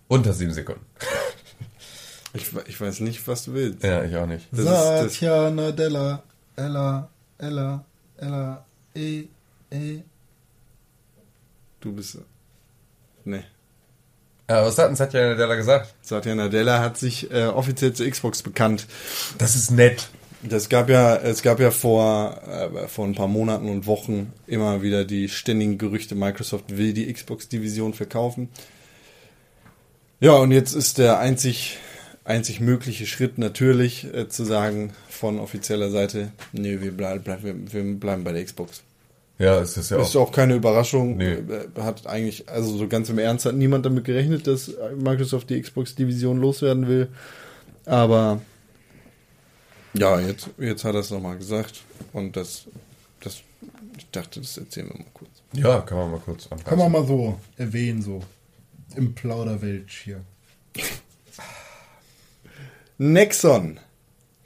[0.07, 0.81] unter sieben Sekunden.
[2.33, 3.83] Ich, ich weiß nicht, was du willst.
[3.83, 4.47] Ja, ich auch nicht.
[4.51, 6.23] Das ist- das- Satya Nadella,
[6.55, 7.85] Ella, Ella,
[8.17, 8.65] Ella,
[8.95, 9.25] E,
[9.71, 10.01] E.
[11.79, 12.19] Du bist.
[13.23, 13.43] Nee.
[14.49, 15.95] Ja, was hat denn Satya Nadella gesagt?
[16.01, 18.87] Satya Nadella hat sich äh, offiziell zur Xbox bekannt.
[19.37, 20.09] Das ist nett.
[20.43, 24.83] Das gab ja, es gab ja vor, äh, vor ein paar Monaten und Wochen immer
[24.83, 28.49] wieder die ständigen Gerüchte, Microsoft will die Xbox-Division verkaufen.
[30.19, 31.77] Ja, und jetzt ist der einzig,
[32.25, 37.55] einzig mögliche Schritt natürlich äh, zu sagen von offizieller Seite, nee, wir, bleib, bleib, wir,
[37.71, 38.83] wir bleiben bei der Xbox.
[39.37, 40.27] Ja, es ist ja Ist auch.
[40.27, 41.17] auch keine Überraschung.
[41.17, 41.33] Nee.
[41.33, 45.61] Äh, Hat eigentlich, also so ganz im Ernst hat niemand damit gerechnet, dass Microsoft die
[45.61, 47.09] Xbox-Division loswerden will.
[47.85, 48.41] Aber
[49.93, 51.81] ja, jetzt, jetzt hat er es nochmal gesagt.
[52.13, 52.65] Und das,
[53.21, 53.41] das,
[53.97, 55.29] ich dachte, das erzählen wir mal kurz.
[55.53, 56.65] Ja, kann man mal kurz anpassen.
[56.65, 58.21] Kann man mal so erwähnen, so.
[58.95, 60.21] Im Plauderwelsch hier.
[62.97, 63.79] Nexon,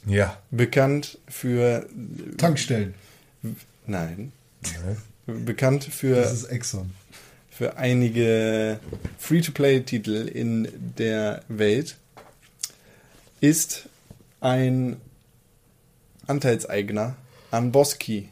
[0.06, 0.38] Ja.
[0.52, 1.88] bekannt für,
[2.38, 2.94] Tankstellen.
[3.86, 4.32] nein,
[5.26, 6.92] bekannt für Das ist Exxon.
[7.52, 8.80] für einige
[9.20, 10.68] Free-to-Play-Titel in
[10.98, 11.98] der Welt
[13.42, 13.88] ist
[14.42, 14.98] ein
[16.28, 17.16] Anteilseigner
[17.52, 18.30] an Boski.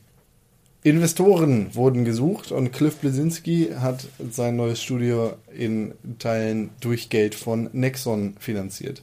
[0.84, 7.70] Investoren wurden gesucht und Cliff Blesinski hat sein neues Studio in Teilen durch Geld von
[7.74, 9.02] Nexon finanziert.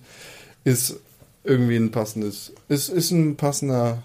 [0.65, 0.97] Ist
[1.45, 4.03] irgendwie ein passendes, ist, ist ein passender,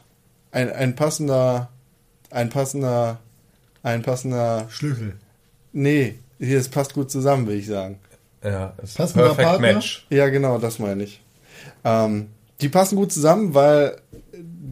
[0.52, 1.70] ein, ein passender,
[2.30, 3.20] ein passender,
[3.82, 5.16] ein passender, Schlüssel.
[5.72, 8.00] nee, hier, es passt gut zusammen, will ich sagen.
[8.44, 9.74] Ja, ist Passender perfect Partner?
[9.74, 10.06] Match.
[10.10, 11.22] Ja, genau, das meine ich.
[11.84, 12.30] Ähm,
[12.62, 13.98] die passen gut zusammen, weil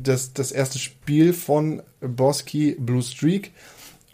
[0.03, 3.51] das, das erste Spiel von Boski Blue Streak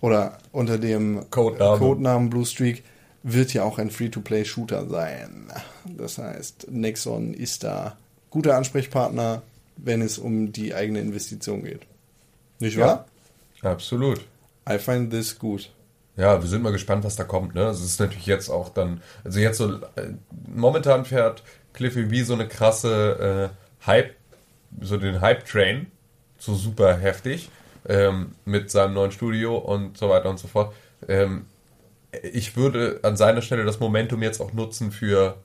[0.02, 1.78] oder unter dem Codename.
[1.78, 2.84] Codenamen Blue Streak
[3.24, 5.48] wird ja auch ein Free-to-Play-Shooter sein.
[5.86, 7.98] Das heißt, Nexon ist da
[8.30, 9.42] guter Ansprechpartner,
[9.78, 11.82] wenn es um die eigene Investition geht.
[12.60, 13.06] Nicht wahr?
[13.62, 14.22] Absolut.
[14.70, 15.70] I find this good.
[16.16, 17.56] Ja, wir sind mal gespannt, was da kommt.
[17.56, 17.64] Ne?
[17.64, 20.14] Es ist natürlich jetzt auch dann, also jetzt so, äh,
[20.54, 21.44] momentan fährt
[21.74, 24.12] Cliffy wie so eine krasse äh, Hype,
[24.80, 25.88] so den Hype-Train,
[26.38, 27.50] so super heftig,
[27.88, 30.74] ähm, mit seinem neuen Studio und so weiter und so fort.
[31.08, 31.46] Ähm,
[32.22, 35.38] ich würde an seiner Stelle das Momentum jetzt auch nutzen für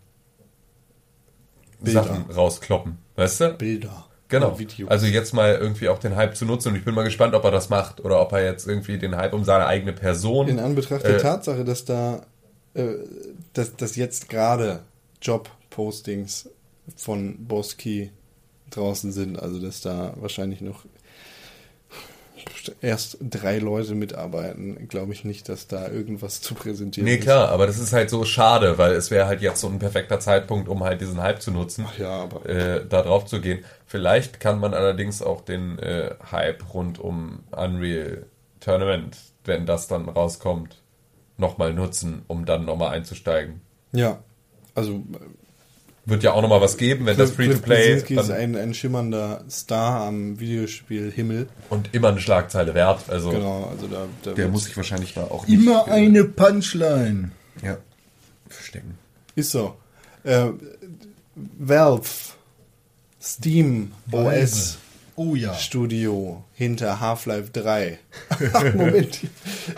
[1.81, 2.05] Bilder.
[2.05, 3.55] Sachen rauskloppen, weißt du?
[3.55, 4.07] Bilder.
[4.29, 4.59] Genau.
[4.89, 7.45] Also jetzt mal irgendwie auch den Hype zu nutzen und ich bin mal gespannt, ob
[7.45, 10.49] er das macht oder ob er jetzt irgendwie den Hype um seine eigene Person.
[10.49, 12.27] In Anbetracht der Äh, Tatsache, dass da,
[12.75, 12.95] äh,
[13.55, 14.81] dass, dass jetzt gerade
[15.23, 16.51] Job-Postings
[16.97, 18.11] von Boski
[18.71, 20.85] draußen sind, also dass da wahrscheinlich noch
[22.81, 27.23] erst drei Leute mitarbeiten, glaube ich nicht, dass da irgendwas zu präsentieren Nee, ist.
[27.23, 30.21] klar, aber das ist halt so schade, weil es wäre halt jetzt so ein perfekter
[30.21, 33.65] Zeitpunkt, um halt diesen Hype zu nutzen, Ach ja, aber äh, da drauf zu gehen.
[33.87, 38.27] Vielleicht kann man allerdings auch den äh, Hype rund um Unreal
[38.61, 40.83] Tournament, wenn das dann rauskommt,
[41.37, 43.61] nochmal nutzen, um dann nochmal einzusteigen.
[43.93, 44.19] ja,
[44.75, 45.03] also
[46.09, 48.73] Wird ja auch nochmal was geben, wenn das Cliff Free-to-Play Bleszinski ist dann ein, ein
[48.75, 51.49] schimmernder Star am Videospiel Himmel.
[51.69, 53.05] und immer eine Schlagzeile wert.
[53.09, 56.25] Also Genau, also da, da der muss sich wahrscheinlich da auch nicht Immer äh, eine
[56.25, 57.31] Punchline.
[57.63, 57.77] ja,
[58.49, 58.97] verstecken.
[59.35, 59.77] Ist so.
[60.25, 60.47] Äh,
[61.59, 62.09] Valve,
[63.21, 64.79] Steam, OS,
[65.15, 65.53] Oh ja.
[65.55, 67.99] Studio hinter Half-Life 3.
[68.75, 69.19] Moment.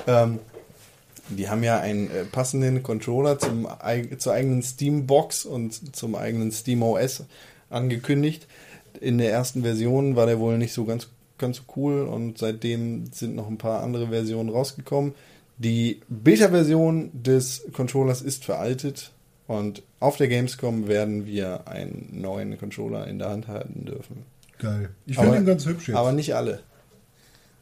[0.06, 0.38] ähm,
[1.30, 6.52] die haben ja einen äh, passenden Controller zum, eig zur eigenen Steam-Box und zum eigenen
[6.52, 7.24] Steam OS
[7.68, 8.46] angekündigt.
[9.00, 11.08] In der ersten Version war der wohl nicht so ganz,
[11.38, 15.14] ganz so cool und seitdem sind noch ein paar andere Versionen rausgekommen.
[15.58, 19.12] Die Beta-Version des Controllers ist veraltet
[19.46, 24.24] und auf der Gamescom werden wir einen neuen Controller in der Hand halten dürfen.
[24.58, 24.90] Geil.
[25.06, 25.96] Ich finde ihn ganz hübsch jetzt.
[25.96, 26.60] Aber nicht alle.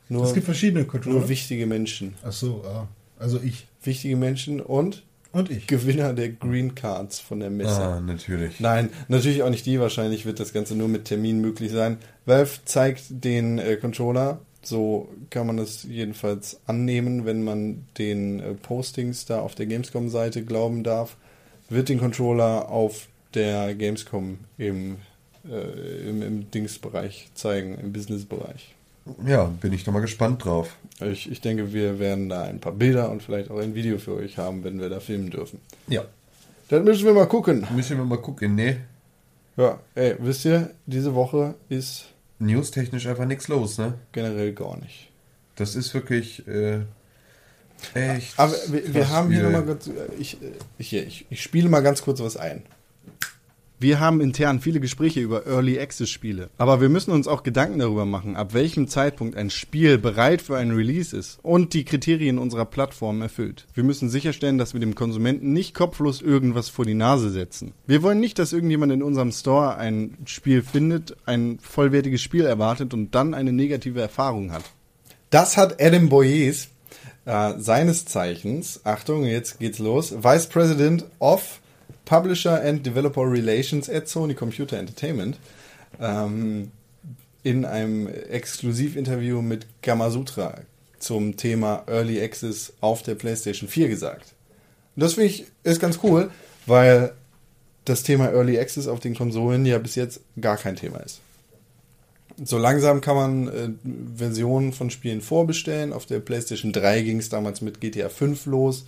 [0.09, 1.21] Nur, es gibt verschiedene Controller.
[1.21, 2.15] nur wichtige Menschen.
[2.25, 2.89] Ach so, ah.
[3.19, 3.67] Also ich.
[3.83, 5.67] Wichtige Menschen und Und ich.
[5.67, 7.81] Gewinner der Green Cards von der Messe.
[7.81, 8.61] Ah, natürlich.
[8.61, 9.79] Nein, natürlich auch nicht die.
[9.81, 11.99] Wahrscheinlich wird das Ganze nur mit Termin möglich sein.
[12.27, 14.41] Valve zeigt den äh, Controller.
[14.63, 20.45] So kann man das jedenfalls annehmen, wenn man den äh, Postings da auf der Gamescom-Seite
[20.45, 21.17] glauben darf.
[21.69, 24.97] Wird den Controller auf der Gamescom im,
[25.49, 28.75] äh, im, im Dingsbereich zeigen, im Businessbereich.
[29.27, 30.77] Ja, bin ich doch mal gespannt drauf.
[31.01, 34.15] Ich, ich denke, wir werden da ein paar Bilder und vielleicht auch ein Video für
[34.15, 35.61] euch haben, wenn wir da filmen dürfen.
[35.89, 36.05] Ja.
[36.69, 37.67] Dann müssen wir mal gucken.
[37.75, 38.55] Müssen wir mal gucken.
[38.55, 38.77] Nee,
[39.57, 42.07] Ja, ey, wisst ihr, diese Woche ist
[42.39, 43.95] newstechnisch einfach nichts los, ne?
[44.13, 45.09] generell gar nicht.
[45.57, 46.81] Das ist wirklich äh,
[47.95, 48.39] echt.
[48.39, 51.81] Aber wir, wir haben hier nochmal ganz, äh, ich, äh, ich, ich, ich spiele mal
[51.81, 52.63] ganz kurz was ein.
[53.81, 57.79] Wir haben intern viele Gespräche über Early Access Spiele, aber wir müssen uns auch Gedanken
[57.79, 62.39] darüber machen, ab welchem Zeitpunkt ein Spiel bereit für einen Release ist und die Kriterien
[62.39, 63.67] unserer Plattform erfüllt.
[63.75, 67.73] Wir müssen sicherstellen, dass wir dem Konsumenten nicht kopflos irgendwas vor die Nase setzen.
[67.87, 72.95] Wir wollen nicht, dass irgendjemand in unserem Store ein Spiel findet, ein vollwertiges Spiel erwartet
[72.95, 74.65] und dann eine negative Erfahrung hat.
[75.31, 76.71] Das hat Adam Boyes,
[77.27, 81.61] äh, seines Zeichens, Achtung, jetzt geht's los, Vice President of
[82.09, 85.39] Publisher and Developer Relations at Sony Computer Entertainment,
[86.01, 86.73] ähm,
[87.43, 90.63] in einem Exklusivinterview mit Gamasutra
[90.99, 94.35] zum Thema Early Access auf der PlayStation 4 gesagt.
[94.97, 96.31] Und das finde ich ist ganz cool,
[96.65, 97.13] weil
[97.85, 101.21] das Thema Early Access auf den Konsolen ja bis jetzt gar kein Thema ist.
[102.43, 103.69] So langsam kann man äh,
[104.17, 105.93] Versionen von Spielen vorbestellen.
[105.93, 108.87] Auf der PlayStation 3 ging es damals mit GTA 5 los.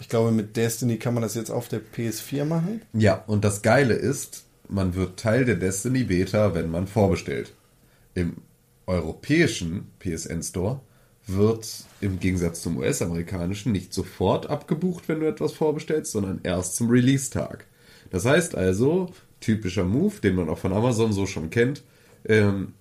[0.00, 2.82] Ich glaube, mit Destiny kann man das jetzt auf der PS4 machen.
[2.92, 7.52] Ja, und das Geile ist, man wird Teil der Destiny Beta, wenn man vorbestellt.
[8.14, 8.36] Im
[8.86, 10.80] europäischen PSN Store
[11.26, 16.88] wird im Gegensatz zum US-amerikanischen nicht sofort abgebucht, wenn du etwas vorbestellst, sondern erst zum
[16.88, 17.66] Release-Tag.
[18.10, 21.82] Das heißt also, typischer Move, den man auch von Amazon so schon kennt.
[22.24, 22.72] Ähm,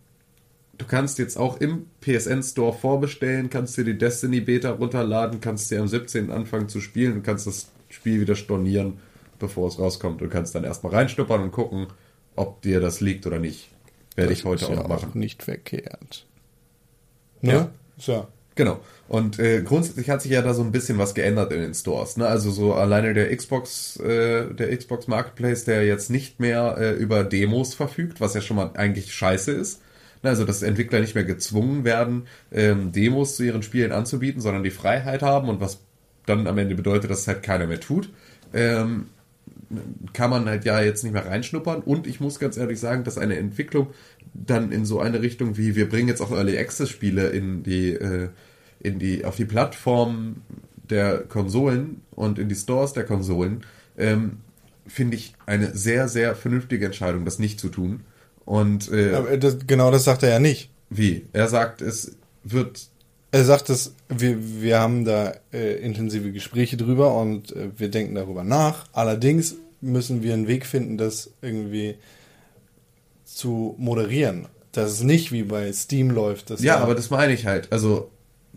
[0.78, 5.72] du kannst jetzt auch im PSN Store vorbestellen, kannst dir die Destiny Beta runterladen, kannst
[5.72, 6.32] dir am 17.
[6.32, 9.00] anfangen zu spielen und kannst das Spiel wieder stornieren,
[9.40, 11.88] bevor es rauskommt und kannst dann erstmal reinschnuppern und gucken,
[12.36, 13.70] ob dir das liegt oder nicht.
[14.16, 15.12] Werde ich heute ist auch ja noch machen.
[15.14, 16.26] nicht verkehrt.
[17.42, 17.54] Ja.
[17.54, 17.70] Ne?
[17.98, 18.28] So.
[18.56, 18.80] Genau.
[19.08, 22.18] Und äh, grundsätzlich hat sich ja da so ein bisschen was geändert in den Stores.
[22.18, 22.28] Ne?
[22.28, 27.24] Also so alleine der Xbox, äh, der Xbox Marketplace, der jetzt nicht mehr äh, über
[27.24, 29.82] Demos verfügt, was ja schon mal eigentlich scheiße ist.
[30.24, 30.30] Ne?
[30.30, 34.72] Also dass Entwickler nicht mehr gezwungen werden, ähm, Demos zu ihren Spielen anzubieten, sondern die
[34.72, 35.80] Freiheit haben und was
[36.26, 38.10] dann am Ende bedeutet, dass es halt keiner mehr tut.
[38.54, 39.08] Ähm,
[40.14, 41.82] kann man halt ja jetzt nicht mehr reinschnuppern.
[41.82, 43.88] Und ich muss ganz ehrlich sagen, dass eine Entwicklung
[44.34, 47.94] dann in so eine Richtung wie wir bringen jetzt auch Early Access Spiele in die
[47.94, 48.30] äh,
[48.80, 50.38] in die auf die Plattform
[50.90, 53.64] der Konsolen und in die Stores der Konsolen
[53.98, 54.38] ähm,
[54.86, 58.02] finde ich eine sehr sehr vernünftige Entscheidung, das nicht zu tun.
[58.48, 60.70] Und äh, Aber das, genau das sagt er ja nicht.
[60.90, 62.14] wie er sagt, es
[62.44, 62.88] wird
[63.32, 68.16] Er sagt, dass wir, wir haben da äh, intensive Gespräche drüber und äh, wir denken
[68.16, 68.86] darüber nach.
[68.94, 71.98] Allerdings müssen wir einen Weg finden, das irgendwie
[73.26, 74.48] zu moderieren.
[74.72, 76.50] Dass es nicht wie bei Steam läuft.
[76.50, 77.72] Dass Ja, da- aber das meine ich halt.
[77.72, 78.10] Also,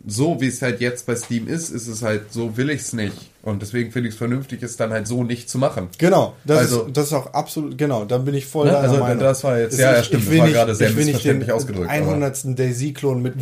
[0.06, 2.92] so wie es halt jetzt bei Steam ist, ist es halt, so will ich es
[2.92, 3.16] nicht.
[3.42, 5.88] Und deswegen finde ich es vernünftig, es dann halt so nicht zu machen.
[5.98, 8.76] Genau, das, Also- ist, das ist auch absolut, genau, da bin ich voll Ne?
[8.76, 9.18] Also, Meinung.
[9.18, 11.46] das war jetzt- Es ja, ist- ja, stimmt, ich das war nicht- gerade sehr missverständlich
[11.48, 12.58] den ausgedrückt, aber- 100.
[12.58, 13.34] Daisy-Klon mit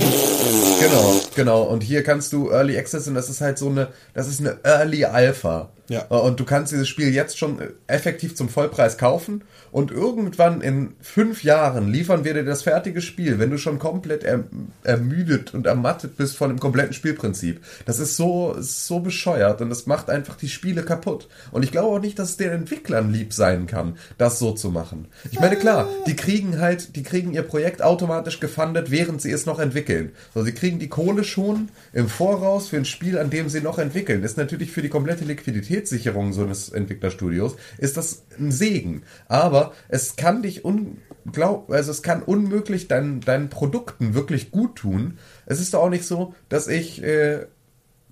[0.81, 1.63] Genau, genau.
[1.65, 4.59] Und hier kannst du Early Access und das ist halt so eine, das ist eine
[4.65, 5.71] Early Alpha.
[5.91, 6.03] Ja.
[6.09, 9.43] Und du kannst dieses Spiel jetzt schon äh, effektiv zum Vollpreis kaufen
[9.73, 14.23] und irgendwann in fünf Jahren liefern wir dir das fertige Spiel, wenn du schon komplett
[14.23, 14.45] erm-
[14.85, 17.63] ermüdet und ermattet bist von dem kompletten Spielprinzip.
[17.87, 21.29] Das ist so, ist so bescheuert und das macht einfach die Spiele kaputt.
[21.51, 24.71] Und ich glaube auch nicht, dass es den Entwicklern lieb sein kann, das so zu
[24.71, 25.09] machen.
[25.33, 29.47] Ich meine, klar, die kriegen halt, die kriegen ihr Projekt automatisch gefundet, während sie es
[29.47, 30.13] noch entwickeln.
[30.35, 33.79] So, sie kriegen die Kohle schon im Voraus für ein Spiel, an dem sie noch
[33.79, 34.23] entwickeln.
[34.23, 39.03] Ist natürlich für die komplette Liquiditätssicherung so eines Entwicklerstudios, ist das ein Segen.
[39.27, 45.17] Aber es kann dich unglaub, also es kann unmöglich deinen, deinen Produkten wirklich gut tun.
[45.47, 47.47] Es ist doch auch nicht so, dass ich äh,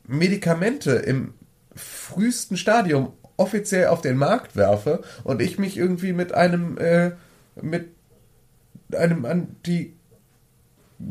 [0.09, 1.35] Medikamente im
[2.07, 7.12] frühesten Stadium offiziell auf den Markt werfe und ich mich irgendwie mit einem äh,
[7.61, 7.89] mit
[8.93, 9.97] einem Anti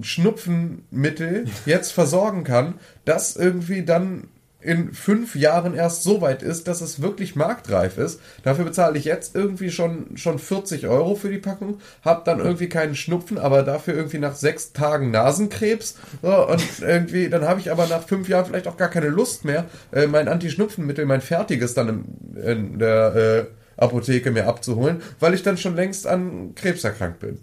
[0.02, 4.30] Schnupfenmittel jetzt versorgen kann, das irgendwie dann
[4.66, 8.20] in fünf Jahren erst so weit ist, dass es wirklich marktreif ist.
[8.44, 12.68] Dafür bezahle ich jetzt irgendwie schon, schon 40 Euro für die Packung, habe dann irgendwie
[12.68, 15.96] keinen Schnupfen, aber dafür irgendwie nach sechs Tagen Nasenkrebs.
[16.22, 19.46] So, und irgendwie, dann habe ich aber nach fünf Jahren vielleicht auch gar keine Lust
[19.46, 22.06] mehr, äh, mein Anti-Schnupfenmittel, mein fertiges dann im,
[22.42, 27.40] in der äh, Apotheke mir abzuholen, weil ich dann schon längst an Krebs erkrankt bin.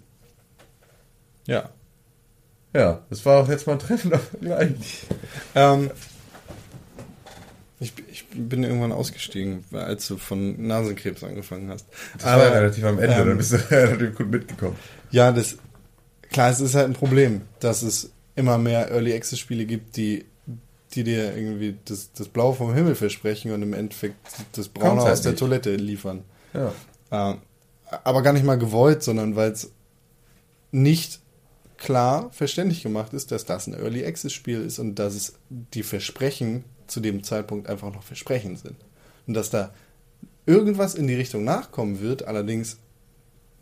[1.45, 1.69] Ja.
[2.75, 5.05] Ja, das war auch jetzt mal ein treffender Vergleich.
[5.53, 5.91] Ähm,
[8.35, 11.87] bin irgendwann ausgestiegen, als du von Nasenkrebs angefangen hast.
[12.15, 14.75] Das war ja relativ am Ende, ähm, dann bist du relativ gut mitgekommen.
[15.11, 15.57] Ja, das
[16.31, 20.25] klar, es ist halt ein Problem, dass es immer mehr Early Access Spiele gibt, die
[20.95, 24.15] die dir irgendwie das, das Blau vom Himmel versprechen und im Endeffekt
[24.51, 25.39] das Braune halt aus der nicht.
[25.39, 26.23] Toilette liefern.
[26.53, 26.71] Ja.
[27.11, 27.39] Ähm,
[28.03, 29.71] aber gar nicht mal gewollt, sondern weil es
[30.71, 31.19] nicht
[31.77, 35.83] klar verständlich gemacht ist, dass das ein Early Access Spiel ist und dass es die
[35.83, 38.75] Versprechen zu dem Zeitpunkt einfach noch Versprechen sind.
[39.27, 39.73] Und dass da
[40.45, 42.77] irgendwas in die Richtung nachkommen wird, allerdings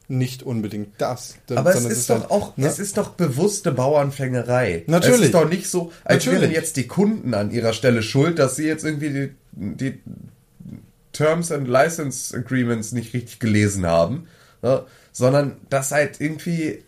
[0.07, 1.35] nicht unbedingt das.
[1.49, 2.67] Aber es ist doch halt, auch, ne?
[2.67, 4.83] es ist doch bewusste Bauernfängerei.
[4.87, 5.19] Natürlich.
[5.19, 6.41] Es ist doch nicht so, als Natürlich.
[6.41, 9.99] wären jetzt die Kunden an ihrer Stelle schuld, dass sie jetzt irgendwie die, die
[11.13, 14.27] Terms and License Agreements nicht richtig gelesen haben,
[14.61, 14.83] ne?
[15.13, 16.83] sondern dass halt irgendwie,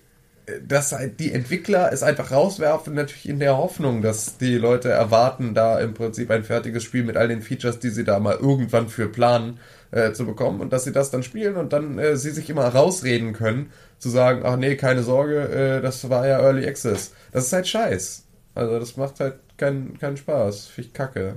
[0.68, 5.80] dass die Entwickler es einfach rauswerfen, natürlich in der Hoffnung, dass die Leute erwarten, da
[5.80, 9.08] im Prinzip ein fertiges Spiel mit all den Features, die sie da mal irgendwann für
[9.08, 9.60] planen,
[9.92, 12.66] äh, zu bekommen und dass sie das dann spielen und dann äh, sie sich immer
[12.68, 17.14] rausreden können, zu sagen, ach nee, keine Sorge, äh, das war ja Early Access.
[17.32, 18.24] Das ist halt scheiß.
[18.56, 20.68] Also das macht halt keinen keinen Spaß.
[20.68, 21.36] Finde ich kacke.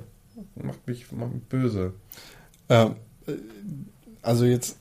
[0.54, 1.92] Macht mich, macht mich böse.
[2.68, 2.96] Ähm,
[3.26, 3.32] äh,
[4.22, 4.78] also jetzt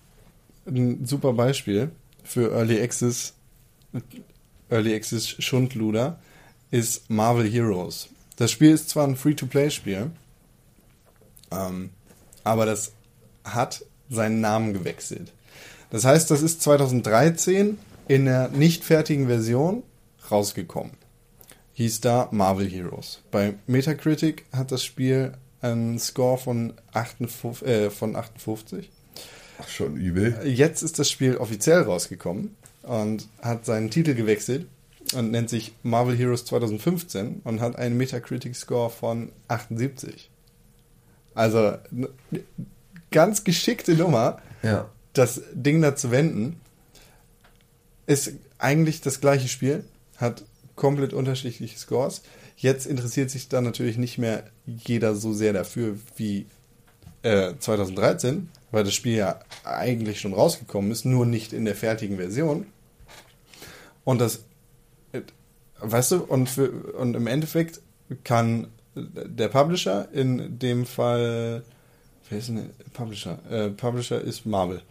[0.65, 1.91] ein super Beispiel
[2.23, 3.34] für Early Access,
[4.69, 6.19] Early Access Schundluder
[6.71, 8.09] ist Marvel Heroes.
[8.35, 10.11] Das Spiel ist zwar ein Free-to-Play-Spiel,
[11.51, 11.89] ähm,
[12.43, 12.91] aber das
[13.43, 15.31] hat seinen Namen gewechselt.
[15.89, 17.77] Das heißt, das ist 2013
[18.07, 19.83] in der nicht fertigen Version
[20.29, 20.93] rausgekommen.
[21.73, 23.21] Hieß da Marvel Heroes.
[23.31, 27.67] Bei Metacritic hat das Spiel einen Score von 58.
[27.67, 28.89] Äh, von 58.
[29.67, 30.39] Schon übel.
[30.45, 32.55] Jetzt ist das Spiel offiziell rausgekommen
[32.85, 34.67] und hat seinen Titel gewechselt
[35.13, 40.29] und nennt sich Marvel Heroes 2015 und hat einen Metacritic-Score von 78.
[41.33, 41.73] Also
[43.11, 44.89] ganz geschickte Nummer, Ja.
[45.13, 46.59] das Ding da zu wenden.
[48.07, 49.83] Ist eigentlich das gleiche Spiel,
[50.17, 50.43] hat
[50.75, 52.21] komplett unterschiedliche Scores.
[52.57, 56.45] Jetzt interessiert sich da natürlich nicht mehr jeder so sehr dafür wie
[57.23, 62.17] äh, 2013, weil das Spiel ja eigentlich schon rausgekommen ist, nur nicht in der fertigen
[62.17, 62.67] Version.
[64.05, 64.45] Und das,
[65.81, 67.81] weißt du, und, für, und im Endeffekt
[68.23, 71.63] kann der Publisher, in dem Fall,
[72.29, 73.39] wer ist denn Publisher?
[73.49, 74.81] Äh, Publisher ist Marvel,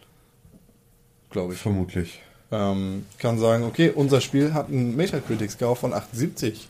[1.31, 1.59] glaube ich.
[1.59, 2.21] Vermutlich.
[2.51, 6.67] Ähm, kann sagen, okay, unser Spiel hat einen Metacritic-Score von 78.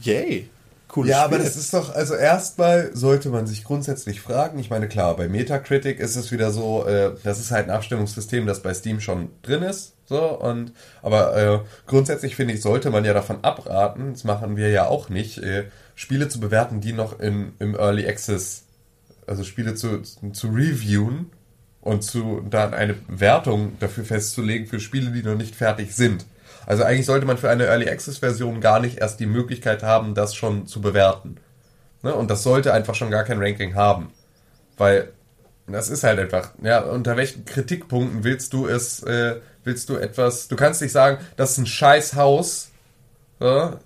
[0.00, 0.48] Yay!
[0.88, 1.36] Cooles Ja, Spiel.
[1.36, 4.58] aber das ist doch, also erstmal sollte man sich grundsätzlich fragen.
[4.58, 8.46] Ich meine, klar, bei Metacritic ist es wieder so, äh, das ist halt ein Abstimmungssystem,
[8.46, 9.94] das bei Steam schon drin ist.
[10.06, 14.70] So, und aber äh, grundsätzlich finde ich, sollte man ja davon abraten, das machen wir
[14.70, 18.62] ja auch nicht, äh, Spiele zu bewerten, die noch in, im Early Access,
[19.26, 21.30] also Spiele zu, zu reviewen
[21.82, 26.24] und zu dann eine Wertung dafür festzulegen für Spiele, die noch nicht fertig sind.
[26.68, 30.14] Also eigentlich sollte man für eine Early Access Version gar nicht erst die Möglichkeit haben,
[30.14, 31.38] das schon zu bewerten.
[32.02, 32.14] Ne?
[32.14, 34.12] Und das sollte einfach schon gar kein Ranking haben.
[34.76, 35.08] Weil
[35.66, 40.48] das ist halt einfach, ja, unter welchen Kritikpunkten willst du es, äh, willst du etwas,
[40.48, 42.68] du kannst nicht sagen, das ist ein scheiß Haus,
[43.40, 43.78] ja,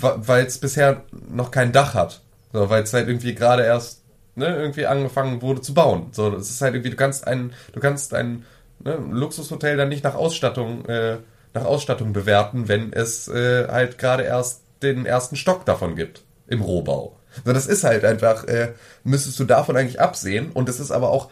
[0.00, 2.20] weil es bisher noch kein Dach hat.
[2.52, 4.02] So, weil es halt irgendwie gerade erst
[4.34, 6.08] ne, irgendwie angefangen wurde zu bauen.
[6.10, 8.44] So, das ist halt irgendwie, du kannst ein, du kannst ein
[8.80, 11.18] ne, Luxushotel dann nicht nach Ausstattung, äh,
[11.54, 16.60] nach Ausstattung bewerten, wenn es äh, halt gerade erst den ersten Stock davon gibt im
[16.60, 17.16] Rohbau.
[17.44, 18.72] So, das ist halt einfach, äh,
[19.02, 20.50] müsstest du davon eigentlich absehen.
[20.52, 21.30] Und es ist aber auch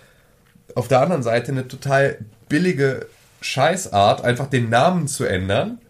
[0.75, 2.19] auf der anderen Seite eine total
[2.49, 3.07] billige
[3.41, 5.81] Scheißart, einfach den Namen zu ändern,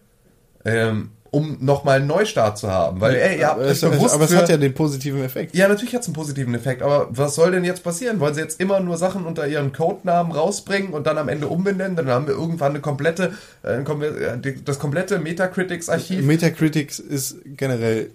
[0.64, 3.00] ähm, um nochmal einen Neustart zu haben.
[3.00, 5.24] Weil, ey, ihr habt aber euch es, bewusst aber es für- hat ja den positiven
[5.24, 5.54] Effekt.
[5.56, 8.20] ja, natürlich hat es einen positiven Effekt, aber was soll denn jetzt passieren?
[8.20, 11.96] Wollen sie jetzt immer nur Sachen unter ihren Codenamen rausbringen und dann am Ende umbenennen?
[11.96, 13.32] Dann haben wir irgendwann eine komplette,
[13.64, 16.24] äh, äh, das komplette Metacritics-Archiv.
[16.24, 18.10] Metacritics ist generell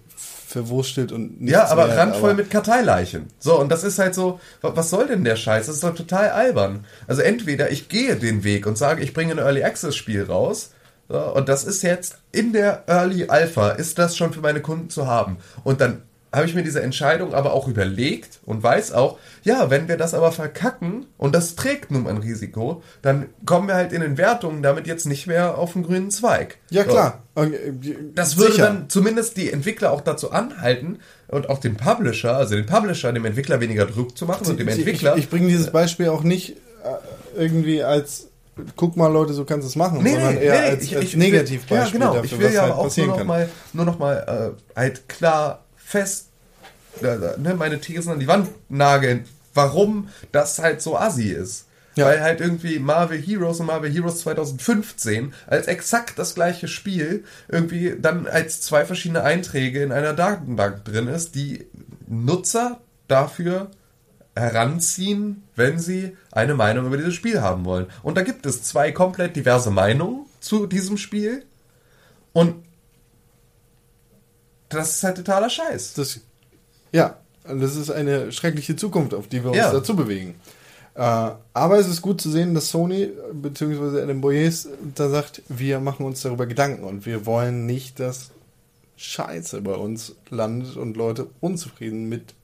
[0.46, 3.26] verwurstelt und nichts Ja, aber wert, randvoll aber- mit Karteileichen.
[3.38, 5.66] So, und das ist halt so, wa- was soll denn der Scheiß?
[5.66, 6.84] Das ist doch total albern.
[7.06, 10.70] Also entweder ich gehe den Weg und sage, ich bringe ein Early Access Spiel raus,
[11.16, 15.06] und das ist jetzt in der Early Alpha, ist das schon für meine Kunden zu
[15.06, 15.38] haben.
[15.64, 19.88] Und dann habe ich mir diese Entscheidung aber auch überlegt und weiß auch, ja, wenn
[19.88, 24.02] wir das aber verkacken und das trägt nun ein Risiko, dann kommen wir halt in
[24.02, 26.58] den Wertungen damit jetzt nicht mehr auf den grünen Zweig.
[26.68, 27.22] Ja, klar.
[27.34, 27.72] Und, äh,
[28.14, 28.66] Das würde sicher.
[28.66, 30.98] dann zumindest die Entwickler auch dazu anhalten
[31.28, 34.68] und auch den Publisher, also den Publisher, dem Entwickler weniger Druck zu machen und dem
[34.68, 35.16] Ich- Entwickler.
[35.16, 38.28] Ich, ich bringe dieses Beispiel auch nicht äh, irgendwie als
[38.76, 41.18] guck mal Leute, so kannst du es machen, sondern eher als, ich- als ich will-
[41.20, 42.14] Negativbeispiel ja, genau.
[42.14, 43.26] dafür, ich will was ja halt aber auch nur passieren noch kann.
[43.26, 46.26] mal, nur noch mal äh, halt klar fest
[47.02, 49.24] äh, ne, meine Thesen an die Wand nageln,
[49.54, 51.64] warum das halt so assi ist.
[51.94, 52.06] Ja.
[52.06, 57.96] Weil halt irgendwie Marvel Heroes und Marvel Heroes 2015 als exakt das gleiche Spiel irgendwie
[58.00, 61.66] dann als zwei verschiedene Einträge in einer Datenbank drin ist, die
[62.06, 62.78] Nutzer
[63.08, 63.70] dafür
[64.38, 67.86] heranziehen, wenn sie eine Meinung über dieses Spiel haben wollen.
[68.02, 71.44] Und da gibt es zwei komplett diverse Meinungen zu diesem Spiel.
[72.32, 72.56] Und
[74.68, 75.94] das ist halt totaler Scheiß.
[75.94, 76.20] Das,
[76.92, 79.72] ja, das ist eine schreckliche Zukunft, auf die wir uns Ja.
[79.72, 80.34] dazu bewegen.
[80.94, 81.00] Äh,
[81.54, 84.02] aber es ist gut zu sehen, dass Sony bzw.
[84.02, 88.30] Adam Boyes da sagt, wir machen uns darüber Gedanken und wir wollen nicht, dass
[88.96, 92.34] Scheiße bei uns landet und Leute unzufrieden mit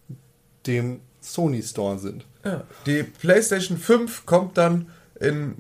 [0.68, 2.24] dem Sony Store sind.
[2.44, 2.62] Ja.
[2.86, 4.88] Die PlayStation 5 kommt dann
[5.18, 5.56] in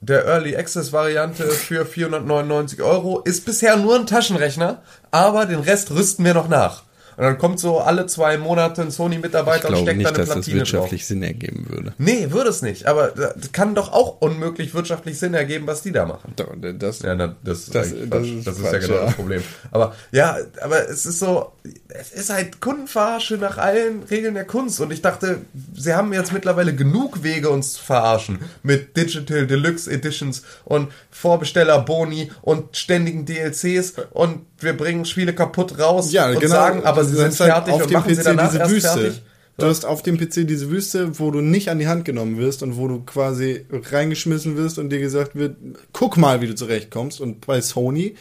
[0.00, 3.20] der Early Access Variante für 499 Euro.
[3.20, 6.82] Ist bisher nur ein Taschenrechner, aber den Rest rüsten wir noch nach.
[7.18, 10.88] Und dann kommt so alle zwei Monate ein Sony-Mitarbeiter und steckt da eine Platine drauf.
[11.02, 11.92] Sinn ergeben würde.
[11.98, 12.86] Nee, würde es nicht.
[12.86, 16.32] Aber das kann doch auch unmöglich wirtschaftlich Sinn ergeben, was die da machen.
[16.78, 19.04] Das, Ja, na, das ist, Das- eigentlich das ist das ist ja Quatsch, genau ja.
[19.06, 19.42] das Problem.
[19.72, 21.50] Aber ja, aber es ist so,
[21.88, 24.80] es ist halt Kundenverarsche nach allen Regeln der Kunst.
[24.80, 25.40] Und ich dachte,
[25.76, 28.38] sie haben jetzt mittlerweile genug Wege, uns zu verarschen.
[28.62, 36.12] Mit Digital Deluxe Editions und Vorbesteller-Boni und ständigen DLCs und wir bringen Spiele kaputt raus
[36.12, 36.54] Ja, und genau.
[36.54, 38.88] sagen, aber sie Du sind hast halt fertig auf dem sie PC diese Wüste.
[38.88, 39.22] fertig.
[39.58, 42.62] Du hast auf dem PC diese Wüste, wo du nicht an die Hand genommen wirst
[42.62, 45.56] und wo du quasi reingeschmissen wirst und dir gesagt wird,
[45.92, 47.20] guck mal, wie du zurechtkommst.
[47.20, 48.14] Und bei Sony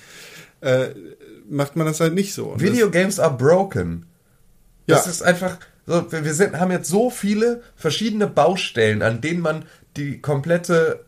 [0.62, 0.88] äh,
[1.48, 2.46] macht man das halt nicht so.
[2.48, 4.08] Und Video Games are broken.
[4.88, 5.12] Das Ja.
[5.12, 9.66] ist einfach, so, wir wir sind, haben jetzt so viele verschiedene Baustellen, an denen man
[9.96, 11.06] die komplette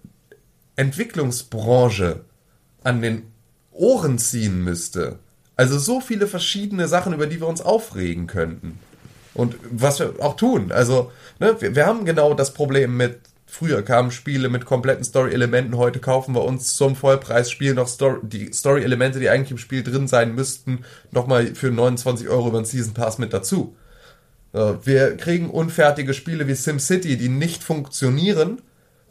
[0.75, 2.21] Entwicklungsbranche
[2.83, 3.23] an den
[3.71, 5.19] Ohren ziehen müsste.
[5.59, 8.79] Also so viele verschiedene Sachen, über die wir uns aufregen könnten.
[9.33, 10.71] Und was wir auch tun.
[10.71, 15.75] Also, ne, wir, wir haben genau das Problem mit, früher kamen Spiele mit kompletten Story-Elementen,
[15.75, 20.07] heute kaufen wir uns zum Vollpreisspiel noch Story, die Story-Elemente, die eigentlich im Spiel drin
[20.07, 23.75] sein müssten, nochmal für 29 Euro über den Season Pass mit dazu.
[24.53, 28.61] So, Wir kriegen unfertige Spiele wie SimCity, die nicht funktionieren,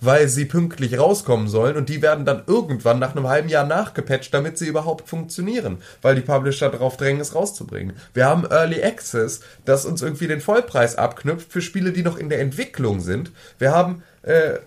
[0.01, 4.33] weil sie pünktlich rauskommen sollen und die werden dann irgendwann nach einem halben Jahr nachgepatcht,
[4.33, 7.97] damit sie überhaupt funktionieren, weil die Publisher darauf drängen, es rauszubringen.
[8.15, 12.29] Wir haben Early Access, das uns irgendwie den Vollpreis abknüpft für Spiele, die noch in
[12.29, 13.33] der Entwicklung sind.
[13.59, 14.59] Wir haben äh,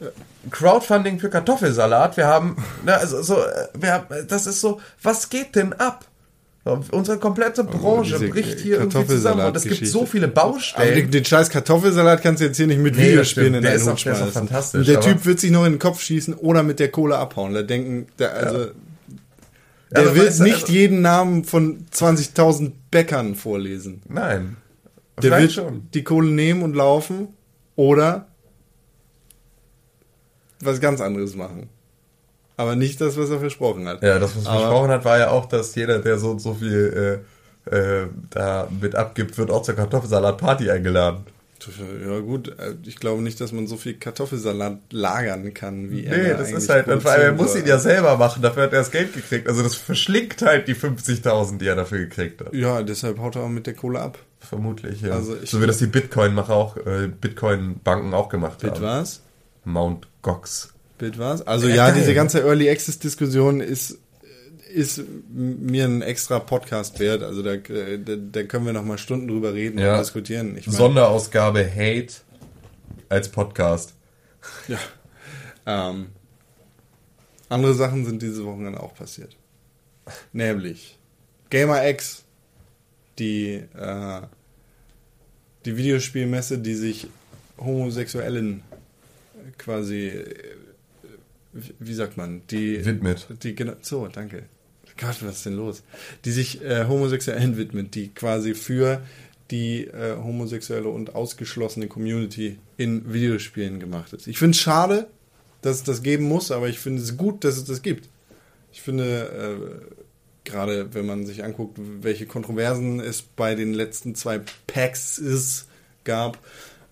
[0.49, 2.18] Crowdfunding für Kartoffelsalat.
[2.18, 6.06] Wir haben, na, also so, äh, wir das ist so, was geht denn ab?
[6.63, 10.51] Unsere komplette Branche diese bricht hier irgendwie zusammen und es gibt so viele Aber den,
[10.53, 11.11] Baustellen.
[11.11, 13.97] den scheiß Kartoffelsalat kannst du jetzt hier nicht mit Nee, Videospielen in Der Hut der
[13.97, 14.83] schmeißen.
[14.85, 17.55] der aber- Typ wird sich noch in den Kopf schießen oder mit der Kohle abhauen.
[17.55, 18.57] Da denken, der, also,
[19.89, 24.03] der aber wird weißt du, nicht also- jeden Namen von 20.000 Bäckern vorlesen.
[24.07, 24.57] Nein.
[25.23, 25.88] Der wird schon.
[25.95, 27.29] die Kohle nehmen und laufen
[27.75, 28.27] oder
[30.63, 31.69] was ganz anderes machen.
[32.61, 34.01] Aber nicht das, was er versprochen hat.
[34.03, 36.53] Ja, das, was Aber- versprochen hat, war ja auch, dass jeder, der so und so
[36.53, 37.21] viel
[37.67, 41.23] äh, äh, da mit abgibt, wird auch zur Kartoffelsalat-Party eingeladen.
[42.03, 46.17] Ja gut, äh, ich glaube nicht, dass man so viel Kartoffelsalat lagern kann, wie er
[46.17, 48.63] Nee, da das ist halt, und vor allem, er muss ihn ja selber machen, dafür
[48.63, 49.47] hat er das Geld gekriegt.
[49.47, 52.51] Also das verschlingt halt die 50.000, die er dafür gekriegt hat.
[52.55, 54.17] Ja, deshalb haut er auch mit der Kohle ab.
[54.39, 55.11] Vermutlich, ja.
[55.13, 58.81] Also ich- so wie das die Bitcoin-Macher auch, äh, Bitcoin-Banken auch gemacht Bit haben.
[58.81, 59.21] was?
[59.63, 60.73] Mount Gox.
[61.02, 61.41] Bit was?
[61.45, 63.98] Also Ja, ja, diese ganze Early Access Diskussion ist
[64.73, 67.23] ist mir ein extra Podcast wert.
[67.23, 69.95] Also da, da, da können wir noch mal Stunden drüber reden Ja.
[69.95, 70.56] und diskutieren.
[70.57, 72.14] Ich mein, Sonderausgabe Hate
[73.10, 73.95] als Podcast.
[74.69, 74.78] Ja.
[75.65, 76.07] Ähm,
[77.49, 79.36] andere Sachen sind diese Wochenende auch passiert.
[80.32, 80.98] Nämlich
[81.49, 82.23] Gamer X,
[83.19, 84.22] die, äh,
[85.65, 87.07] die Videospielmesse, die sich
[87.57, 88.64] Homosexuellen
[89.57, 90.11] quasi,
[91.53, 93.28] wie sagt man, die Widmet.
[93.44, 94.44] Die, genau, so, danke.
[94.98, 95.84] Gott, was ist denn los?
[96.26, 99.02] Die sich äh, Homosexuellen widmet, die quasi für
[99.49, 104.28] die äh, homosexuelle und ausgeschlossene Community in Videospielen gemacht ist.
[104.28, 105.07] Ich finde es schade,
[105.61, 108.07] dass es das geben muss, aber ich finde es gut, dass es das gibt.
[108.72, 114.40] Ich finde, äh, gerade wenn man sich anguckt, welche Kontroversen es bei den letzten zwei
[114.68, 115.68] Packs ist,
[116.06, 116.40] gab,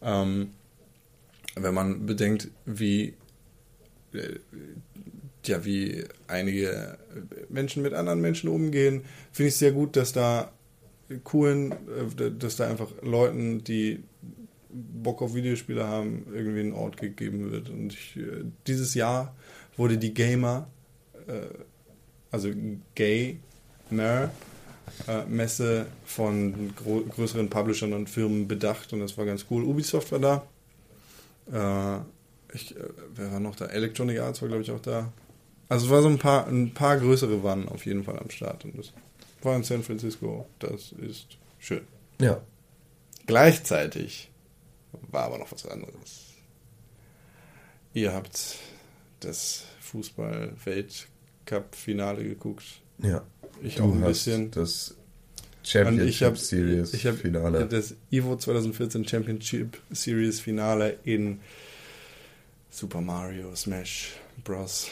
[0.02, 0.49] ähm,
[1.56, 3.14] wenn man bedenkt, wie
[5.45, 6.98] ja, wie einige
[7.49, 10.52] Menschen mit anderen Menschen umgehen, finde ich sehr gut, dass da
[11.23, 14.03] coolen, äh, dass da einfach Leuten, die
[14.69, 17.69] Bock auf Videospiele haben, irgendwie ein Ort gegeben wird.
[17.69, 19.36] Und ich, äh, dieses Jahr
[19.76, 20.68] wurde die Gamer,
[21.27, 21.48] äh,
[22.31, 22.49] also
[22.95, 24.30] Gamer,
[25.07, 29.64] äh, Messe von größeren Publishern und Firmen bedacht und das war ganz cool.
[29.64, 32.06] Ubisoft war da.
[32.53, 32.80] Ich, äh,
[33.15, 33.67] wer war noch da?
[33.67, 35.11] Electronic Arts war, glaube ich, auch da.
[35.67, 38.65] Also es war so ein paar, ein paar größere waren auf jeden Fall am Start
[38.65, 38.91] und das
[39.43, 40.47] war in San Francisco.
[40.59, 41.81] Das ist schön.
[42.19, 42.41] Ja.
[43.27, 44.31] Gleichzeitig
[45.11, 46.26] war aber noch was anderes.
[47.93, 48.55] Ihr habt
[49.19, 52.63] das Fußball-Weltcup-Finale geguckt.
[52.99, 53.21] Ja.
[53.61, 54.49] Ich Du auch ein bisschen.
[54.51, 54.95] Das
[55.63, 57.65] Championship ich habe Series ich hab Finale.
[57.67, 61.39] das Evo 2014 Championship Series Finale in
[62.69, 64.13] Super Mario Smash
[64.43, 64.89] Bros.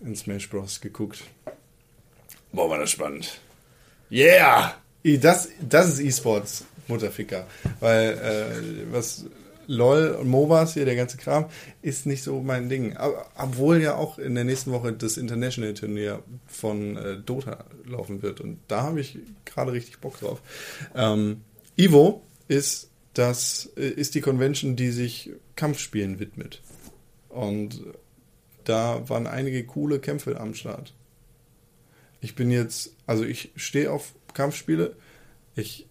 [0.00, 0.80] in Smash Bros.
[0.80, 1.22] geguckt.
[2.52, 3.40] Boah, war das spannend.
[4.10, 4.74] Yeah!
[5.02, 7.46] Das, das ist E-Sports, Mutterficker.
[7.80, 9.26] Weil, äh, was
[9.66, 11.46] LOL und MOBAs hier, der ganze Kram,
[11.82, 12.96] ist nicht so mein Ding.
[12.96, 18.22] Aber, obwohl ja auch in der nächsten Woche das International Turnier von äh, Dota laufen
[18.22, 18.40] wird.
[18.40, 20.40] Und da habe ich gerade richtig Bock drauf.
[20.94, 21.42] Ähm,
[21.76, 26.62] Evo ist, das, äh, ist die Convention, die sich Kampfspielen widmet.
[27.38, 27.84] Und
[28.64, 30.92] da waren einige coole Kämpfe am Start.
[32.20, 34.96] Ich bin jetzt, also ich stehe auf Kampfspiele.
[35.54, 35.86] Ich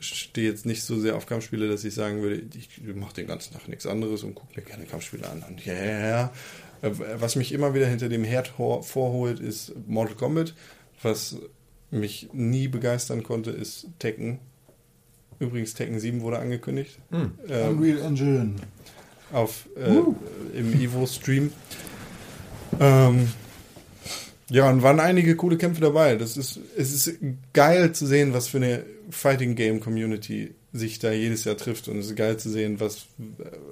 [0.00, 3.52] stehe jetzt nicht so sehr auf Kampfspiele, dass ich sagen würde, ich mache den ganzen
[3.52, 5.44] Tag nichts anderes und gucke mir gerne Kampfspiele an.
[5.48, 6.32] Und ja, ja, ja.
[6.82, 10.54] Was mich immer wieder hinter dem Herd vorholt, ist Mortal Kombat.
[11.00, 11.36] Was
[11.92, 14.40] mich nie begeistern konnte, ist Tekken.
[15.38, 16.98] Übrigens, Tekken 7 wurde angekündigt.
[17.12, 18.56] Ähm, Unreal Engine.
[19.32, 21.52] Auf äh, im Evo Stream.
[22.80, 23.28] Ähm,
[24.50, 26.16] Ja, und waren einige coole Kämpfe dabei.
[26.16, 27.18] Das ist, es ist
[27.52, 31.86] geil zu sehen, was für eine Fighting Game Community sich da jedes Jahr trifft.
[31.88, 33.08] Und es ist geil zu sehen, was,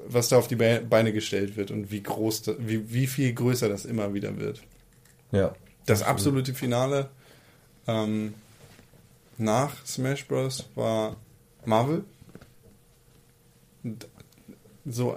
[0.07, 3.33] was da auf die Be- Beine gestellt wird und wie groß, da, wie, wie viel
[3.33, 4.61] größer das immer wieder wird.
[5.33, 5.55] Ja.
[5.87, 7.09] Das absolute Finale
[7.87, 8.35] ähm,
[9.39, 10.69] nach Smash Bros.
[10.75, 11.17] war
[11.65, 12.05] Marvel.
[14.85, 15.17] So.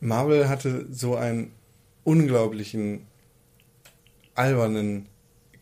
[0.00, 1.52] Marvel hatte so einen
[2.04, 3.06] unglaublichen,
[4.34, 5.08] albernen,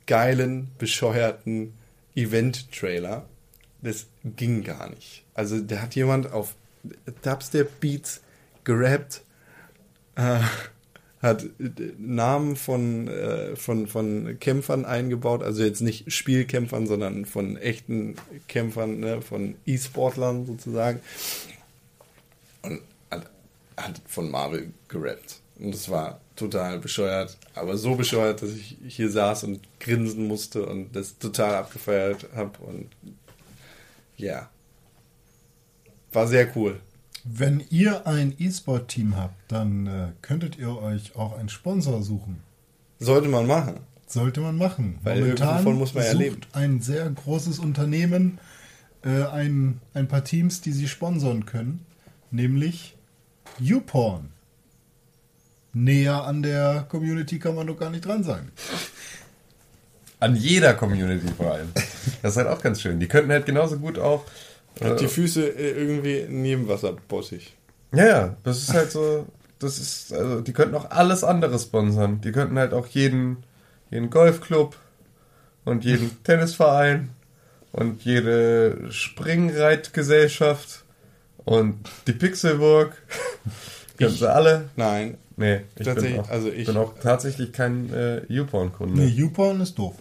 [0.06, 1.74] geilen, bescheuerten
[2.14, 3.26] Event-Trailer.
[3.82, 5.24] Das ging gar nicht.
[5.34, 6.54] Also, da hat jemand auf
[7.22, 8.20] Dubstep-Beats
[8.64, 9.22] gerappt,
[10.16, 10.40] äh,
[11.20, 11.48] hat äh,
[11.98, 18.16] Namen von, äh, von, von Kämpfern eingebaut, also jetzt nicht Spielkämpfern, sondern von echten
[18.48, 21.00] Kämpfern, ne, von E-Sportlern sozusagen.
[23.76, 25.40] Hat, von Marvel gerappt.
[25.58, 30.66] Und das war total bescheuert, aber so bescheuert, dass ich hier saß und grinsen musste
[30.66, 32.88] und das total abgefeiert habe und
[34.16, 34.48] ja.
[36.12, 36.80] War sehr cool.
[37.24, 42.42] Wenn ihr ein E-Sport-Team habt, dann äh, könntet ihr euch auch einen Sponsor suchen.
[42.98, 43.80] Sollte man machen.
[44.06, 44.98] Sollte man machen.
[45.02, 46.40] Weil davon muss man ja sucht leben.
[46.52, 48.38] ein sehr großes Unternehmen
[49.04, 51.84] äh, ein, ein paar Teams, die sie sponsern können,
[52.30, 52.96] nämlich
[53.58, 54.30] YouPorn.
[55.72, 58.52] Näher an der Community kann man doch gar nicht dran sein.
[60.20, 61.72] An jeder Community vor allem.
[62.22, 63.00] Das ist halt auch ganz schön.
[63.00, 64.24] Die könnten halt genauso gut auch.
[64.80, 67.54] Hat die Äh, Füße äh, irgendwie jedem Wasser bossig.
[67.92, 69.26] ja, ja, das ist halt so.
[69.58, 72.20] Das ist, also, die könnten auch alles andere sponsern.
[72.20, 73.38] Die könnten halt auch jeden,
[73.90, 74.76] jeden Golfclub
[75.64, 77.10] und jeden Tennisverein
[77.72, 80.83] und jede Springreitgesellschaft
[81.44, 82.92] und die Pixelburg.
[83.98, 84.70] Könnten sie alle.
[84.76, 85.18] Nein.
[85.36, 89.00] Nee, ich bin auch, also ich- bin auch tatsächlich kein äh, YouPorn-Kunde.
[89.02, 89.96] Nee, YouPorn ist doof.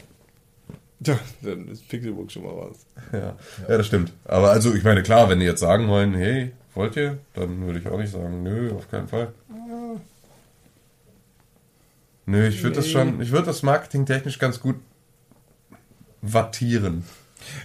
[1.05, 2.77] Ja, dann ist Pixelbook schon mal raus.
[3.11, 3.35] Ja.
[3.67, 4.13] ja, das stimmt.
[4.25, 7.17] Aber also, ich meine, klar, wenn die jetzt sagen wollen, hey, wollt ihr?
[7.33, 9.33] Dann würde ich auch nicht sagen, nö, auf keinen Fall.
[12.25, 14.77] Nö, ich würde das schon, ich würde das marketingtechnisch ganz gut
[16.21, 17.03] wattieren.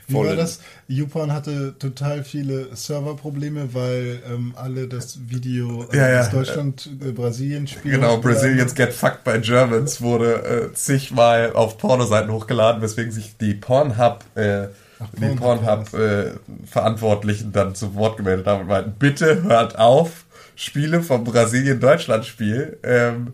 [0.06, 0.36] Wie war Voll.
[0.36, 0.60] das?
[0.88, 6.20] YouPorn hatte total viele Serverprobleme, weil ähm, alle das Video äh, Ja, ja.
[6.20, 8.00] aus Deutschland, äh, Brasilien spielen.
[8.00, 13.54] Genau, Brazilians Get Fucked by Germans wurde äh, zigmal auf Pornoseiten hochgeladen, weswegen sich die
[13.54, 14.68] Pornhub, äh,
[15.20, 16.32] die Pornhub, Pornhub äh,
[16.66, 20.24] Verantwortlichen dann zu Wort gemeldet haben und meinten, bitte hört auf,
[20.56, 23.32] Spiele vom Brasilien-Deutschland-Spiel ähm,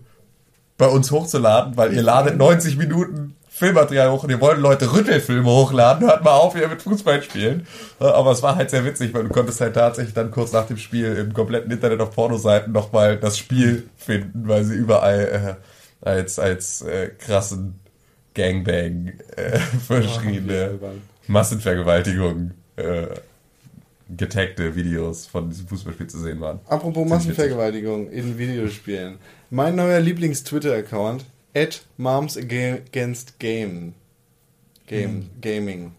[0.76, 5.48] bei uns hochzuladen, weil ihr ladet 90 Minuten Filmmaterial hoch und ihr wollt Leute Rüttelfilme
[5.48, 7.68] hochladen, hört mal auf, ihr mit Fußball spielen.
[8.00, 10.66] Äh, Aber es war halt sehr witzig, weil du konntest halt tatsächlich dann kurz nach
[10.66, 15.58] dem Spiel im kompletten Internet auf Pornoseiten nochmal das Spiel finden, weil sie überall
[16.02, 17.78] äh, als, als äh, krassen
[18.34, 20.80] Gangbang äh, verschriebene
[21.28, 23.06] Massenvergewaltigung äh,
[24.16, 26.58] getagte Videos von diesem Fußballspiel zu sehen waren.
[26.66, 27.08] Apropos.
[27.08, 29.18] Massenvergewaltigung in Videospielen.
[29.50, 31.24] Mein neuer Lieblings-Twitter-Account,
[31.54, 33.94] at Moms Against Game.
[34.86, 35.92] Game, Gaming.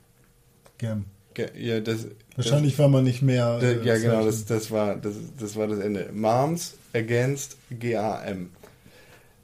[0.78, 1.06] Gern.
[1.34, 3.60] Ge ja, das, Wahrscheinlich war man nicht mehr.
[3.60, 6.10] das, äh, ja, genau, das, das, war, das, das war das Ende.
[6.14, 8.52] Moms Against GAM.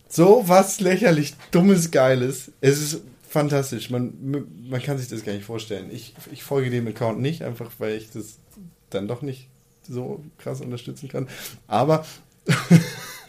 [0.07, 2.51] So was lächerlich dummes, geiles.
[2.59, 3.89] Es ist fantastisch.
[3.89, 5.89] Man, man kann sich das gar nicht vorstellen.
[5.91, 8.37] Ich, ich folge dem Account nicht, einfach weil ich das
[8.89, 9.47] dann doch nicht
[9.87, 11.27] so krass unterstützen kann.
[11.67, 12.05] Aber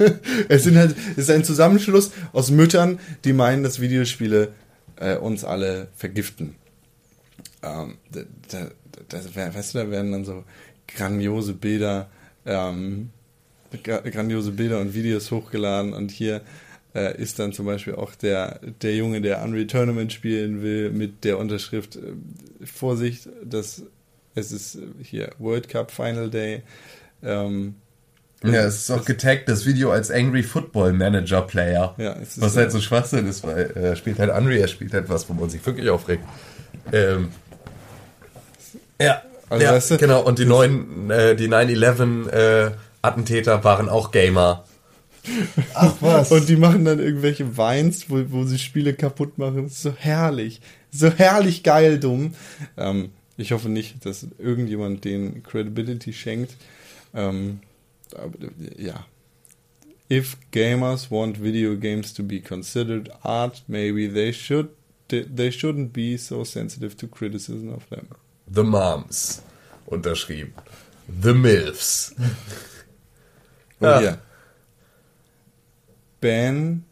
[0.48, 4.52] es, sind halt, es ist ein Zusammenschluss aus Müttern, die meinen, dass Videospiele
[4.96, 6.54] äh, uns alle vergiften.
[7.62, 8.20] Ähm, da,
[9.08, 10.44] da, wär- weißt du, da werden dann so
[10.88, 12.10] grandiose Bilder,
[12.44, 13.10] ähm,
[13.82, 16.42] gra grandiose Bilder und Videos hochgeladen und hier
[16.94, 21.24] äh, ist dann zum Beispiel auch der, der Junge, der Unreal Tournament spielen will, mit
[21.24, 22.14] der Unterschrift äh,
[22.66, 23.82] Vorsicht, dass
[24.34, 26.62] es ist hier World Cup Final Day.
[27.22, 27.76] Ähm,
[28.44, 31.94] Ja, es ist auch getaggt, das Video als Angry Football Manager Player.
[31.98, 34.68] Ja, es ist, was halt äh, so Schwachsinn ist, weil er spielt halt Unreal, er
[34.68, 36.24] spielt halt was, wo man sich wirklich aufregt.
[36.92, 37.28] Ähm,
[39.00, 40.22] ja, Also ja weißt du, genau.
[40.22, 42.70] Und die neuen, äh, die 9-11 äh,
[43.02, 44.64] Attentäter waren auch Gamer.
[45.74, 46.32] Ach was.
[46.32, 49.64] Und die machen dann irgendwelche Weins, wo, wo sie Spiele kaputt machen.
[49.64, 50.60] Das ist so herrlich.
[50.90, 52.34] So herrlich geil dumm.
[52.76, 56.56] Ähm, ich hoffe nicht, dass irgendjemand den Credibility schenkt.
[57.14, 57.71] Ähm, äh,
[58.76, 59.06] ja.
[60.10, 64.68] If gamers want video games to be considered art, maybe they should
[65.08, 68.08] they shouldn't be so sensitive to criticism of them.
[68.52, 69.42] The Moms.
[69.86, 70.54] Unterschrieben.
[71.22, 72.14] The Milfs.
[73.78, 73.98] Und Ja.
[74.00, 74.18] hier.
[76.20, 76.84] Ban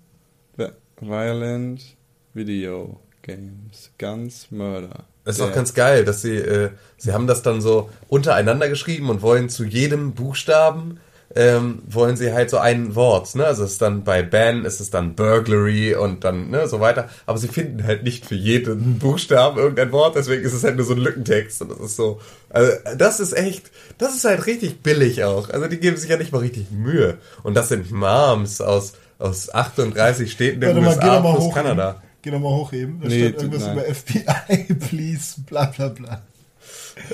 [1.01, 1.97] Violent
[2.35, 3.91] Video Games.
[3.99, 5.05] Guns Murder.
[5.25, 9.11] Das ist auch ganz geil, dass sie, äh, sie haben das dann so untereinander geschrieben
[9.11, 10.99] und wollen zu jedem Buchstaben,
[11.37, 13.47] ähm, wollen sie halt so ein Wort, ne?
[13.47, 17.09] Also es ist dann bei Ban ist es dann Burglary und dann, ne, so weiter.
[17.27, 20.85] Aber sie finden halt nicht für jeden Buchstaben irgendein Wort, deswegen ist es halt nur
[20.87, 24.83] so ein Lückentext und das ist so, also das ist echt, das ist halt richtig
[24.83, 25.51] billig auch.
[25.51, 27.19] Also die geben sich ja nicht mal richtig Mühe.
[27.45, 31.55] Und das sind Moms aus, aus 38 Städten der Warte USA mal plus hoch.
[31.55, 32.03] Kanada.
[32.23, 33.01] Geh doch mal hoch eben.
[33.01, 33.77] Da Nee, steht irgendwas nein.
[33.79, 36.23] über FBI, please, bla bla bla.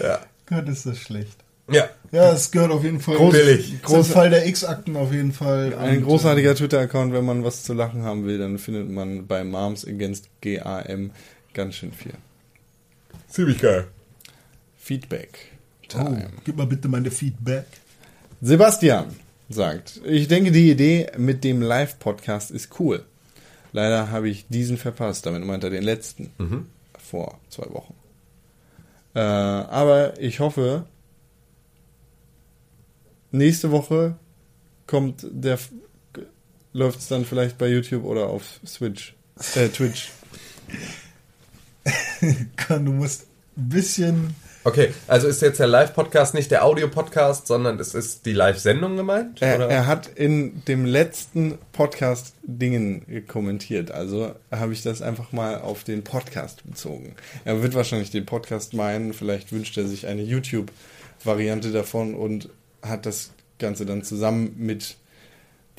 [0.02, 0.18] Ja.
[0.48, 1.36] Gott, ist das schlecht.
[1.70, 1.88] Ja.
[2.12, 3.16] Ja, es gehört auf jeden Fall.
[3.16, 3.82] Groß- billig.
[3.82, 5.74] Groß Fall der X-Akten auf jeden Fall.
[5.74, 9.42] Ein Und, großartiger Twitter-Account, wenn man was zu lachen haben will, dann findet man bei
[9.42, 11.10] Moms Against GAM
[11.54, 12.14] ganz schön viel.
[13.28, 13.88] Ziemlich geil.
[14.78, 15.38] Feedback.
[15.84, 16.28] Oh, Time.
[16.44, 17.66] gib mal bitte meine Feedback.
[18.40, 19.06] Sebastian
[19.48, 23.04] sagt, ich denke, die Idee mit dem Live-Podcast ist cool.
[23.72, 26.30] Leider habe ich diesen verpasst, damit meint er den letzten
[26.98, 27.94] vor zwei Wochen.
[29.14, 30.84] Äh, aber ich hoffe,
[33.36, 34.16] nächste Woche
[34.86, 35.58] kommt der,
[36.72, 39.14] läuft es dann vielleicht bei YouTube oder auf Switch,
[39.54, 40.10] äh, Twitch.
[42.68, 43.26] Du musst
[43.56, 44.34] ein bisschen.
[44.64, 49.40] Okay, also ist jetzt der Live-Podcast nicht der Audio-Podcast, sondern es ist die Live-Sendung gemeint?
[49.40, 49.68] Er, oder?
[49.68, 55.84] er hat in dem letzten Podcast Dingen kommentiert, also habe ich das einfach mal auf
[55.84, 57.14] den Podcast bezogen.
[57.44, 62.48] Er wird wahrscheinlich den Podcast meinen, vielleicht wünscht er sich eine YouTube-Variante davon und
[62.88, 64.96] hat das Ganze dann zusammen mit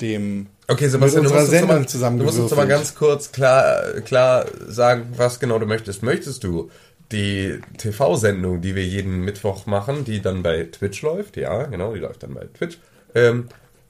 [0.01, 2.95] dem okay, Sebastian, mit du unserer musst, uns Sendung zusammen du musst uns mal ganz
[2.95, 6.03] kurz klar, klar sagen, was genau du möchtest.
[6.03, 6.69] Möchtest du
[7.11, 11.38] die TV-Sendung, die wir jeden Mittwoch machen, die dann bei Twitch läuft?
[11.38, 12.77] Ja, genau, die läuft dann bei Twitch.
[13.15, 13.47] Ähm,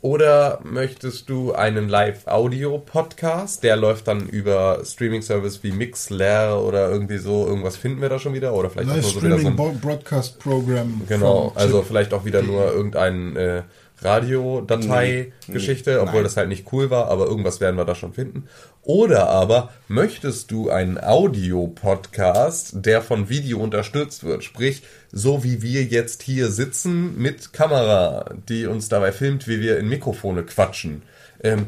[0.07, 3.61] oder möchtest du einen Live-Audio-Podcast?
[3.61, 7.45] Der läuft dann über Streaming-Service wie Mixler oder irgendwie so.
[7.45, 8.53] Irgendwas finden wir da schon wieder?
[8.53, 11.01] Oder vielleicht auch nur so wieder so ein Bo- Broadcast Program.
[11.09, 13.63] Genau, also vielleicht auch wieder nur irgendein äh,
[14.01, 18.47] Radiodatei-Geschichte, Nee, obwohl das halt nicht cool war, aber irgendwas werden wir da schon finden.
[18.83, 25.83] Oder aber möchtest du einen Audio-Podcast, der von Video unterstützt wird, sprich, so wie wir
[25.83, 31.01] jetzt hier sitzen mit Kamera, die uns dabei filmt, wie wir in Mikrofone quatschen.
[31.43, 31.67] Ähm,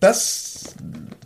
[0.00, 0.74] das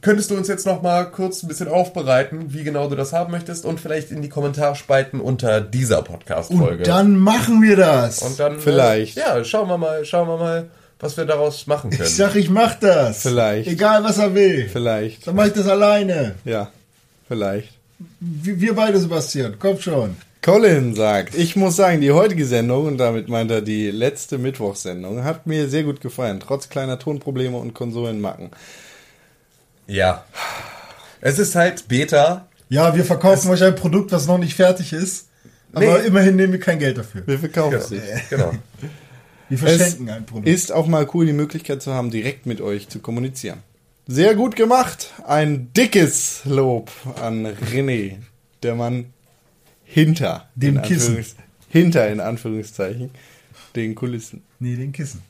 [0.01, 3.33] könntest du uns jetzt noch mal kurz ein bisschen aufbereiten, wie genau du das haben
[3.33, 6.79] möchtest und vielleicht in die Kommentarspalten unter dieser Podcast-Folge.
[6.79, 8.23] Und dann machen wir das.
[8.23, 9.17] Und dann Vielleicht.
[9.17, 10.71] Äh, ja, schauen wir mal, schauen wir mal,
[11.01, 12.03] was wir daraus machen können.
[12.05, 13.23] ich sag, ich mach das.
[13.23, 13.69] Vielleicht.
[13.69, 14.69] Egal, was er will.
[14.69, 16.37] Vielleicht, Dann mach ich das alleine.
[16.45, 16.71] ja,
[17.29, 17.71] vielleicht.
[18.21, 19.57] Wir wir beide, Sebastian.
[19.59, 20.17] Komm schon.
[20.43, 25.23] Colin sagt, ich muss sagen, die heutige Sendung, und damit meint er die letzte Mittwochssendung,
[25.25, 28.51] hat mir sehr gut gefallen, trotz kleiner Tonprobleme und Konsolenmacken.
[29.87, 30.25] ja.
[31.23, 32.49] Es ist halt Beta.
[32.71, 35.29] Ja, wir verkaufen euch ein Produkt, was noch nicht fertig ist.
[35.75, 36.07] Aber Nee.
[36.07, 37.27] immerhin nehmen wir kein Geld dafür.
[37.27, 37.85] Wir verkaufen Genau.
[37.87, 38.01] sich.
[38.31, 38.53] genau.
[39.51, 40.49] Wir verschenken ein Produkt.
[40.49, 43.59] Ist auch mal cool, die Möglichkeit zu haben, direkt mit euch zu kommunizieren.
[44.07, 45.11] Sehr gut gemacht.
[45.27, 46.91] Ein dickes Lob
[47.21, 48.17] an René,
[48.63, 49.13] der Mann
[49.93, 51.17] hinter Dem Kissen.
[51.19, 51.35] Anführungs-
[51.69, 53.11] hinter in Anführungszeichen
[53.77, 54.43] den Kulissen.
[54.59, 55.23] nee, den Kissen.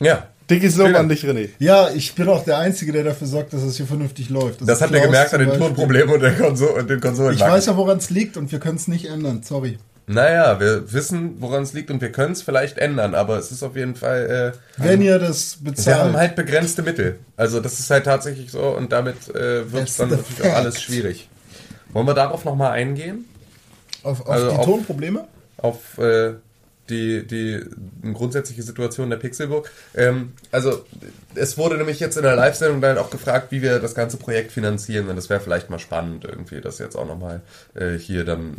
[0.00, 0.28] Ja.
[0.48, 1.50] Dickes Lob an dich, René.
[1.60, 4.60] Ja, ich bin auch der Einzige, der dafür sorgt, dass es hier vernünftig läuft.
[4.60, 5.56] Also Das hat er gemerkt an den.
[5.58, 7.34] Tonproblemen und, der und den Konsolen.
[7.34, 9.42] Ich weiß ja, woran es liegt und wir können es nicht ändern.
[9.44, 9.78] Sorry.
[10.08, 13.62] Naja, wir wissen, woran es liegt und wir können es vielleicht ändern, aber es ist
[13.62, 14.54] auf jeden Fall.
[14.78, 15.98] Äh, Wenn ihr das wir bezahlt.
[15.98, 17.20] haben halt begrenzte Mittel.
[17.36, 20.50] Also das ist halt tatsächlich so und damit äh, wird es dann natürlich fact.
[20.50, 21.28] auch alles schwierig.
[21.92, 23.24] Wollen wir darauf nochmal eingehen?
[24.02, 25.28] Auf, auf also die auf- Tonprobleme?
[25.58, 26.34] auf äh,
[26.88, 27.60] die, die
[28.12, 29.70] grundsätzliche Situation der Pixelburg.
[29.94, 30.84] Ähm, also
[31.34, 34.52] es wurde nämlich jetzt in der Live-Sendung dann auch gefragt, wie wir das ganze Projekt
[34.52, 35.08] finanzieren.
[35.08, 37.42] Und das wäre vielleicht mal spannend, irgendwie das jetzt auch nochmal
[37.74, 38.56] äh, hier dann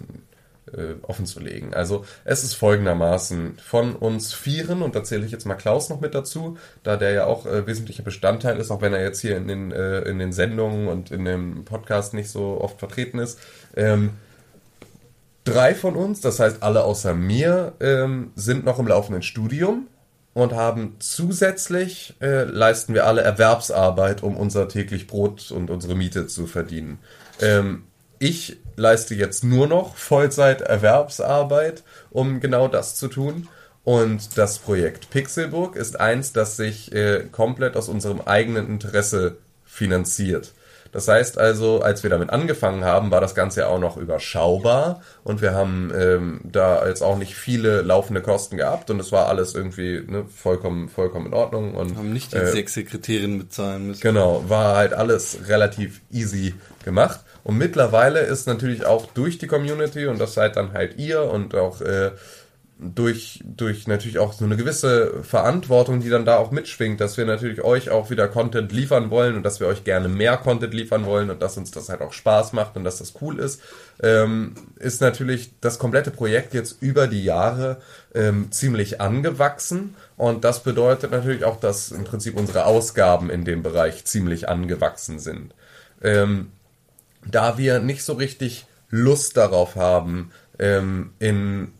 [0.74, 1.74] äh, offen zu legen.
[1.74, 6.00] Also es ist folgendermaßen von uns Vieren, und da zähle ich jetzt mal Klaus noch
[6.00, 9.36] mit dazu, da der ja auch äh, wesentlicher Bestandteil ist, auch wenn er jetzt hier
[9.36, 13.40] in den, äh, in den Sendungen und in dem Podcast nicht so oft vertreten ist.
[13.76, 14.12] Ähm,
[15.44, 19.88] drei von uns, das heißt alle außer mir, ähm, sind noch im laufenden Studium
[20.34, 26.28] und haben zusätzlich, äh, leisten wir alle Erwerbsarbeit, um unser täglich Brot und unsere Miete
[26.28, 27.00] zu verdienen.
[27.42, 27.84] Ähm,
[28.20, 33.48] ich leiste jetzt nur noch Vollzeit-Erwerbsarbeit, um genau das zu tun.
[33.84, 40.54] Und das Projekt Pixelburg ist eins, das sich äh, komplett aus unserem eigenen Interesse finanziert.
[40.92, 45.02] Das heißt also, als wir damit angefangen haben, war das Ganze ja auch noch überschaubar
[45.24, 49.28] und wir haben ähm, da jetzt auch nicht viele laufende Kosten gehabt und es war
[49.28, 51.76] alles irgendwie ne, vollkommen, vollkommen in Ordnung.
[51.76, 54.02] Und, Haben nicht die äh, sechs Sekretärinnen bezahlen müssen.
[54.02, 57.22] Genau, war halt alles relativ easy gemacht.
[57.44, 61.56] Und mittlerweile ist natürlich auch durch die Community und das seid dann halt ihr und
[61.56, 62.12] auch äh,
[62.84, 67.26] durch, durch natürlich auch so eine gewisse Verantwortung, die dann da auch mitschwingt, dass wir
[67.26, 71.06] natürlich euch auch wieder Content liefern wollen und dass wir euch gerne mehr Content liefern
[71.06, 73.62] wollen und dass uns das halt auch Spaß macht und dass das cool ist,
[74.02, 77.82] ähm, ist natürlich das komplette Projekt jetzt über die Jahre
[78.16, 83.62] ähm, ziemlich angewachsen und das bedeutet natürlich auch, dass im Prinzip unsere Ausgaben in dem
[83.62, 85.54] Bereich ziemlich angewachsen sind.
[86.02, 86.52] Ähm,
[87.24, 91.74] da wir nicht so richtig Lust darauf haben, ähm, in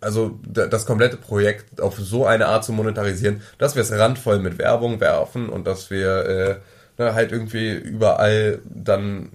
[0.00, 4.38] also da- das komplette Projekt auf so eine Art zu monetarisieren, dass wir es randvoll
[4.40, 9.30] mit Werbung werfen und dass wir äh, ne, halt irgendwie überall dann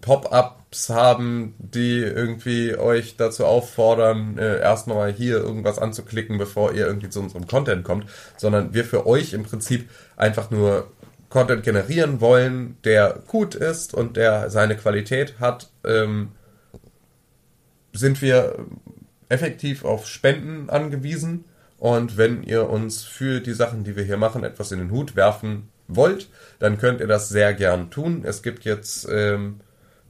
[0.00, 7.08] Pop-ups haben, die irgendwie euch dazu auffordern, äh, erstmal hier irgendwas anzuklicken, bevor ihr irgendwie
[7.10, 8.06] zu unserem Content kommt,
[8.36, 10.88] sondern wir für euch im Prinzip einfach nur
[11.28, 16.32] Content generieren wollen, der gut ist und der seine Qualität hat, ähm,
[17.92, 18.56] sind wir
[19.32, 21.44] effektiv auf Spenden angewiesen.
[21.78, 25.16] Und wenn ihr uns für die Sachen, die wir hier machen, etwas in den Hut
[25.16, 26.28] werfen wollt,
[26.58, 28.22] dann könnt ihr das sehr gern tun.
[28.24, 29.60] Es gibt jetzt, ähm,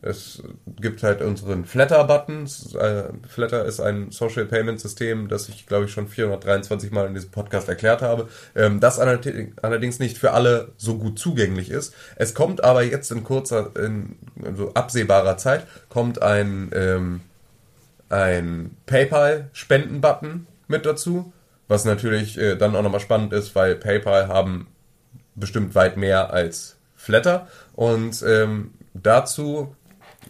[0.03, 0.43] es
[0.81, 2.45] gibt halt unseren Flatter-Button.
[2.79, 7.15] Äh, Flatter ist ein Social Payment System, das ich, glaube ich, schon 423 Mal in
[7.15, 8.29] diesem Podcast erklärt habe.
[8.55, 11.95] Ähm, das allerdings nicht für alle so gut zugänglich ist.
[12.17, 17.21] Es kommt aber jetzt in kurzer, in also absehbarer Zeit, kommt ein, ähm,
[18.13, 21.33] ein PayPal-Spenden-Button mit dazu,
[21.67, 24.69] was natürlich äh, dann auch nochmal spannend ist, weil PayPal haben
[25.35, 29.75] bestimmt weit mehr als Flatter und ähm, dazu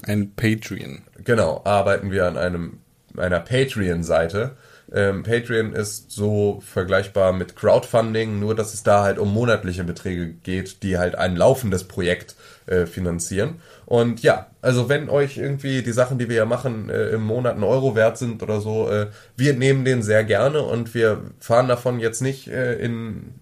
[0.06, 1.02] Ein Patreon.
[1.24, 2.78] Genau, arbeiten wir an einem
[3.18, 4.56] einer Patreon-Seite.
[4.92, 10.28] Ähm, Patreon ist so vergleichbar mit Crowdfunding, nur dass es da halt um monatliche Beträge
[10.28, 12.36] geht, die halt ein laufendes Projekt
[12.66, 13.60] äh, finanzieren.
[13.92, 17.56] Und ja, also wenn euch irgendwie die Sachen, die wir ja machen, äh, im Monat
[17.56, 21.68] einen Euro wert sind oder so, äh, wir nehmen den sehr gerne und wir fahren
[21.68, 23.34] davon jetzt nicht äh, in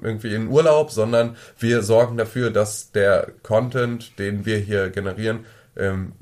[0.00, 5.44] irgendwie in Urlaub, sondern wir sorgen dafür, dass der Content, den wir hier generieren,
[5.76, 6.12] ähm,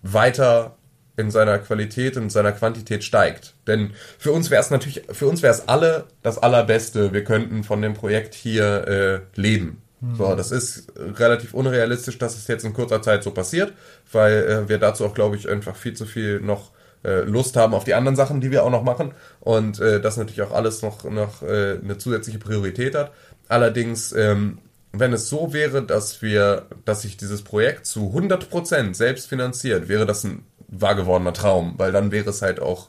[0.00, 0.78] weiter
[1.18, 3.52] in seiner Qualität und seiner Quantität steigt.
[3.66, 7.12] Denn für uns wäre es natürlich, für uns wäre es alle das Allerbeste.
[7.12, 9.82] Wir könnten von dem Projekt hier äh, leben.
[10.16, 13.72] So, das ist relativ unrealistisch, dass es jetzt in kurzer Zeit so passiert,
[14.12, 16.70] weil äh, wir dazu auch, glaube ich, einfach viel zu viel noch
[17.04, 20.16] äh, Lust haben auf die anderen Sachen, die wir auch noch machen und äh, das
[20.16, 23.12] natürlich auch alles noch, noch äh, eine zusätzliche Priorität hat.
[23.48, 24.58] Allerdings, ähm,
[24.92, 30.06] wenn es so wäre, dass wir, dass sich dieses Projekt zu 100% selbst finanziert, wäre
[30.06, 32.88] das ein wahr gewordener Traum, weil dann wäre es halt auch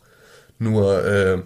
[0.59, 1.41] nur, äh,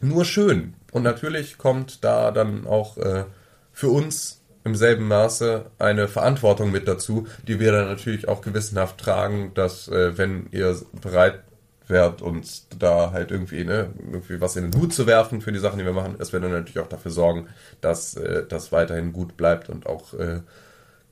[0.00, 0.74] nur schön.
[0.92, 3.24] Und natürlich kommt da dann auch äh,
[3.72, 8.98] für uns im selben Maße eine Verantwortung mit dazu, die wir dann natürlich auch gewissenhaft
[8.98, 11.40] tragen, dass äh, wenn ihr bereit
[11.86, 15.60] wärt, uns da halt irgendwie, ne, irgendwie was in den Hut zu werfen für die
[15.60, 17.46] Sachen, die wir machen, dass wir dann natürlich auch dafür sorgen,
[17.80, 20.40] dass äh, das weiterhin gut bleibt und auch äh,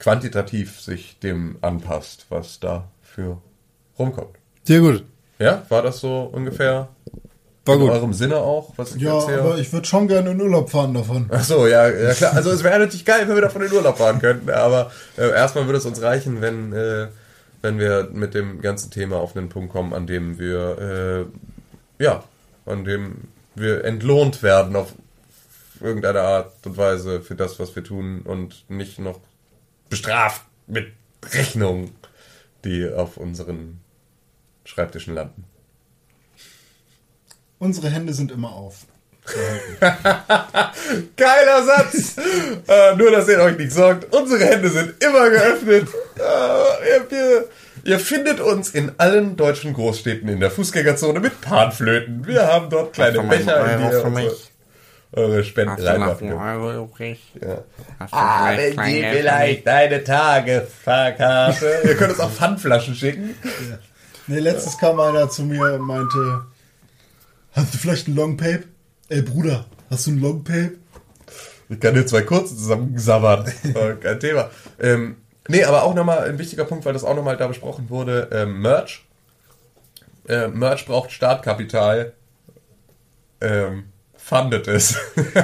[0.01, 3.41] quantitativ sich dem anpasst, was da für
[3.97, 4.37] rumkommt.
[4.65, 5.05] Sehr gut.
[5.39, 6.89] Ja, war das so ungefähr
[7.67, 7.91] War in gut.
[7.91, 9.41] eurem Sinne auch, was ich Ja, erzähle?
[9.43, 11.31] aber ich würde schon gerne in Urlaub fahren davon.
[11.33, 12.35] Ach so, ja, ja klar.
[12.35, 15.65] Also es wäre natürlich geil, wenn wir davon in Urlaub fahren könnten, aber äh, erstmal
[15.67, 17.09] würde es uns reichen, wenn, äh,
[17.63, 21.27] wenn wir mit dem ganzen Thema auf einen Punkt kommen, an dem wir,
[21.99, 22.23] äh, ja,
[22.67, 24.93] an dem wir entlohnt werden auf
[25.81, 29.21] irgendeine Art und Weise für das, was wir tun und nicht noch
[29.89, 30.89] bestraft mit
[31.33, 31.93] Rechnungen,
[32.65, 33.81] die auf unseren
[34.65, 35.45] Schreibtischen landen.
[37.65, 38.81] Unsere Hände sind immer auf.
[41.17, 42.17] Geiler Satz!
[42.69, 45.89] äh, nur, dass ihr euch nicht sorgt, unsere Hände sind immer geöffnet.
[46.19, 46.21] Äh,
[46.91, 47.49] ihr, ihr,
[47.85, 52.27] ihr findet uns in allen deutschen Großstädten in der Fußgängerzone mit Panflöten.
[52.27, 54.53] Wir haben dort kleine Becher, in die ihr für unsere, mich?
[55.15, 56.23] eure Spenden könnt.
[56.35, 57.19] Euro übrig?
[57.41, 57.63] Ja.
[57.99, 59.69] Hast du vielleicht Kleingeld für mich?
[59.69, 61.81] eine Tagefahrkarte.
[61.85, 63.35] ihr könnt uns auch Pfandflaschen schicken.
[64.27, 66.45] Nee, letztens kam einer zu mir und meinte,
[67.55, 68.65] hast du vielleicht ein Longpape?
[69.09, 70.73] Ey Bruder, hast du ein Longpape?
[71.71, 73.51] Ich kann dir zwei kurze zusammengesabbern.
[73.75, 74.51] Äh, Kein Thema.
[74.79, 75.17] Ähm,
[75.49, 78.29] nee, aber auch nochmal ein wichtiger Punkt, weil das auch nochmal da besprochen wurde.
[78.33, 79.05] Ähm, Merch.
[80.29, 82.13] Äh, Merch braucht Startkapital.
[83.41, 83.85] Ähm,
[84.17, 84.97] fundet es.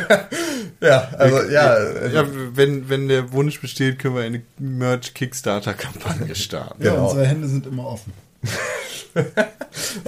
[0.83, 1.67] Ja, also ja.
[1.73, 6.83] Also, Ja, wenn, wenn der Wunsch besteht, können wir eine Merch-Kickstarter-Kampagne starten.
[6.83, 7.11] Ja, Genau.
[7.11, 8.15] unsere Hände sind immer offen.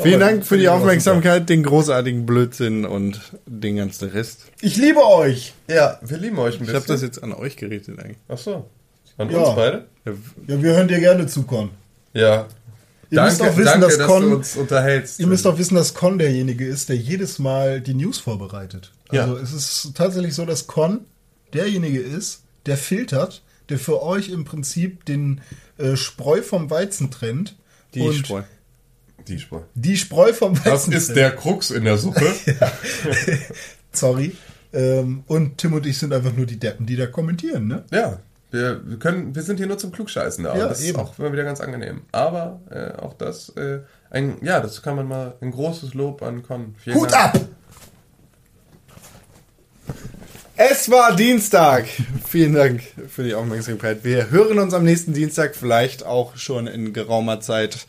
[0.03, 4.47] Vielen Dank für die Ja, Aufmerksamkeit, den großartigen Blödsinn und den ganzen Rest.
[4.61, 5.55] Ich liebe euch!
[5.69, 6.75] ja, wir lieben euch ein Ich bisschen.
[6.77, 8.19] habe das jetzt an euch gerichtet eigentlich.
[8.29, 8.69] Ach so.
[9.19, 9.39] An Ja.
[9.41, 9.87] uns beide?
[10.05, 10.13] Ja,
[10.47, 11.71] Ja, wir hören dir gerne zu, Con.
[12.13, 12.47] Ja.
[13.11, 15.21] Ihr müsst auch wissen, danke, dass dass Con- du uns unterhältst.
[15.21, 18.91] Ihr müsst auch wissen, dass Con derjenige ist, der jedes Mal die News vorbereitet.
[19.11, 19.23] Ja.
[19.25, 21.01] Also es ist tatsächlich so, dass Con
[21.53, 25.43] derjenige ist, der filtert, der für euch im Prinzip den
[25.77, 27.55] äh, Spreu vom Weizen trennt.
[27.95, 28.43] die und Spreu.
[29.29, 29.61] Die Spreu.
[29.75, 32.27] Die Spreu vom Weizen Das ist der Krux in der Suppe.
[33.93, 34.37] Sorry.
[34.73, 37.85] Ähm, und Tim und ich sind einfach nur die Deppen, die da kommentieren, ne?
[37.91, 38.21] Ja,
[38.53, 40.57] wir, können, wir sind hier nur zum Klugscheißen da.
[40.57, 40.91] Ja, das eben.
[40.91, 42.03] ist auch immer wieder ganz angenehm.
[42.13, 43.81] Aber äh, auch das, äh,
[44.11, 46.75] ein, ja, das kann man mal, ein großes Lob an Con.
[46.79, 47.35] Vielen Hut Dank.
[47.35, 47.41] ab!
[50.57, 51.87] Es war Dienstag.
[52.27, 54.05] Vielen Dank für die Aufmerksamkeit.
[54.05, 57.87] Wir hören uns am nächsten Dienstag, vielleicht auch schon in geraumer Zeit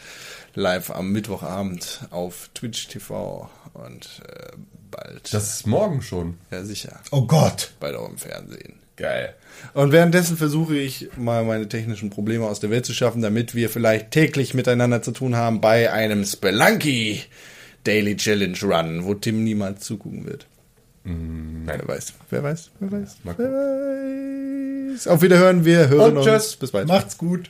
[0.55, 4.51] live am Mittwochabend auf Twitch TV und äh,
[4.91, 5.33] bald.
[5.33, 6.37] Das ist morgen schon.
[6.51, 7.71] ja sicher, Oh Gott!
[7.79, 8.75] bald auch im Fernsehen.
[8.95, 9.33] Geil.
[9.73, 13.69] Und währenddessen versuche ich mal meine technischen Probleme aus der Welt zu schaffen, damit wir
[13.71, 17.23] vielleicht täglich miteinander zu tun haben bei einem Spelunky
[17.85, 20.45] Daily Challenge Run, wo Tim niemals zugucken wird.
[21.05, 21.63] Nein.
[21.65, 25.07] Wer weiß, wer weiß, wer weiß, Mal wer weiß.
[25.07, 26.25] Auf Wiederhören, wir hören Und uns.
[26.27, 26.55] tschüss.
[26.57, 26.87] Bis bald.
[26.87, 27.49] Macht's gut!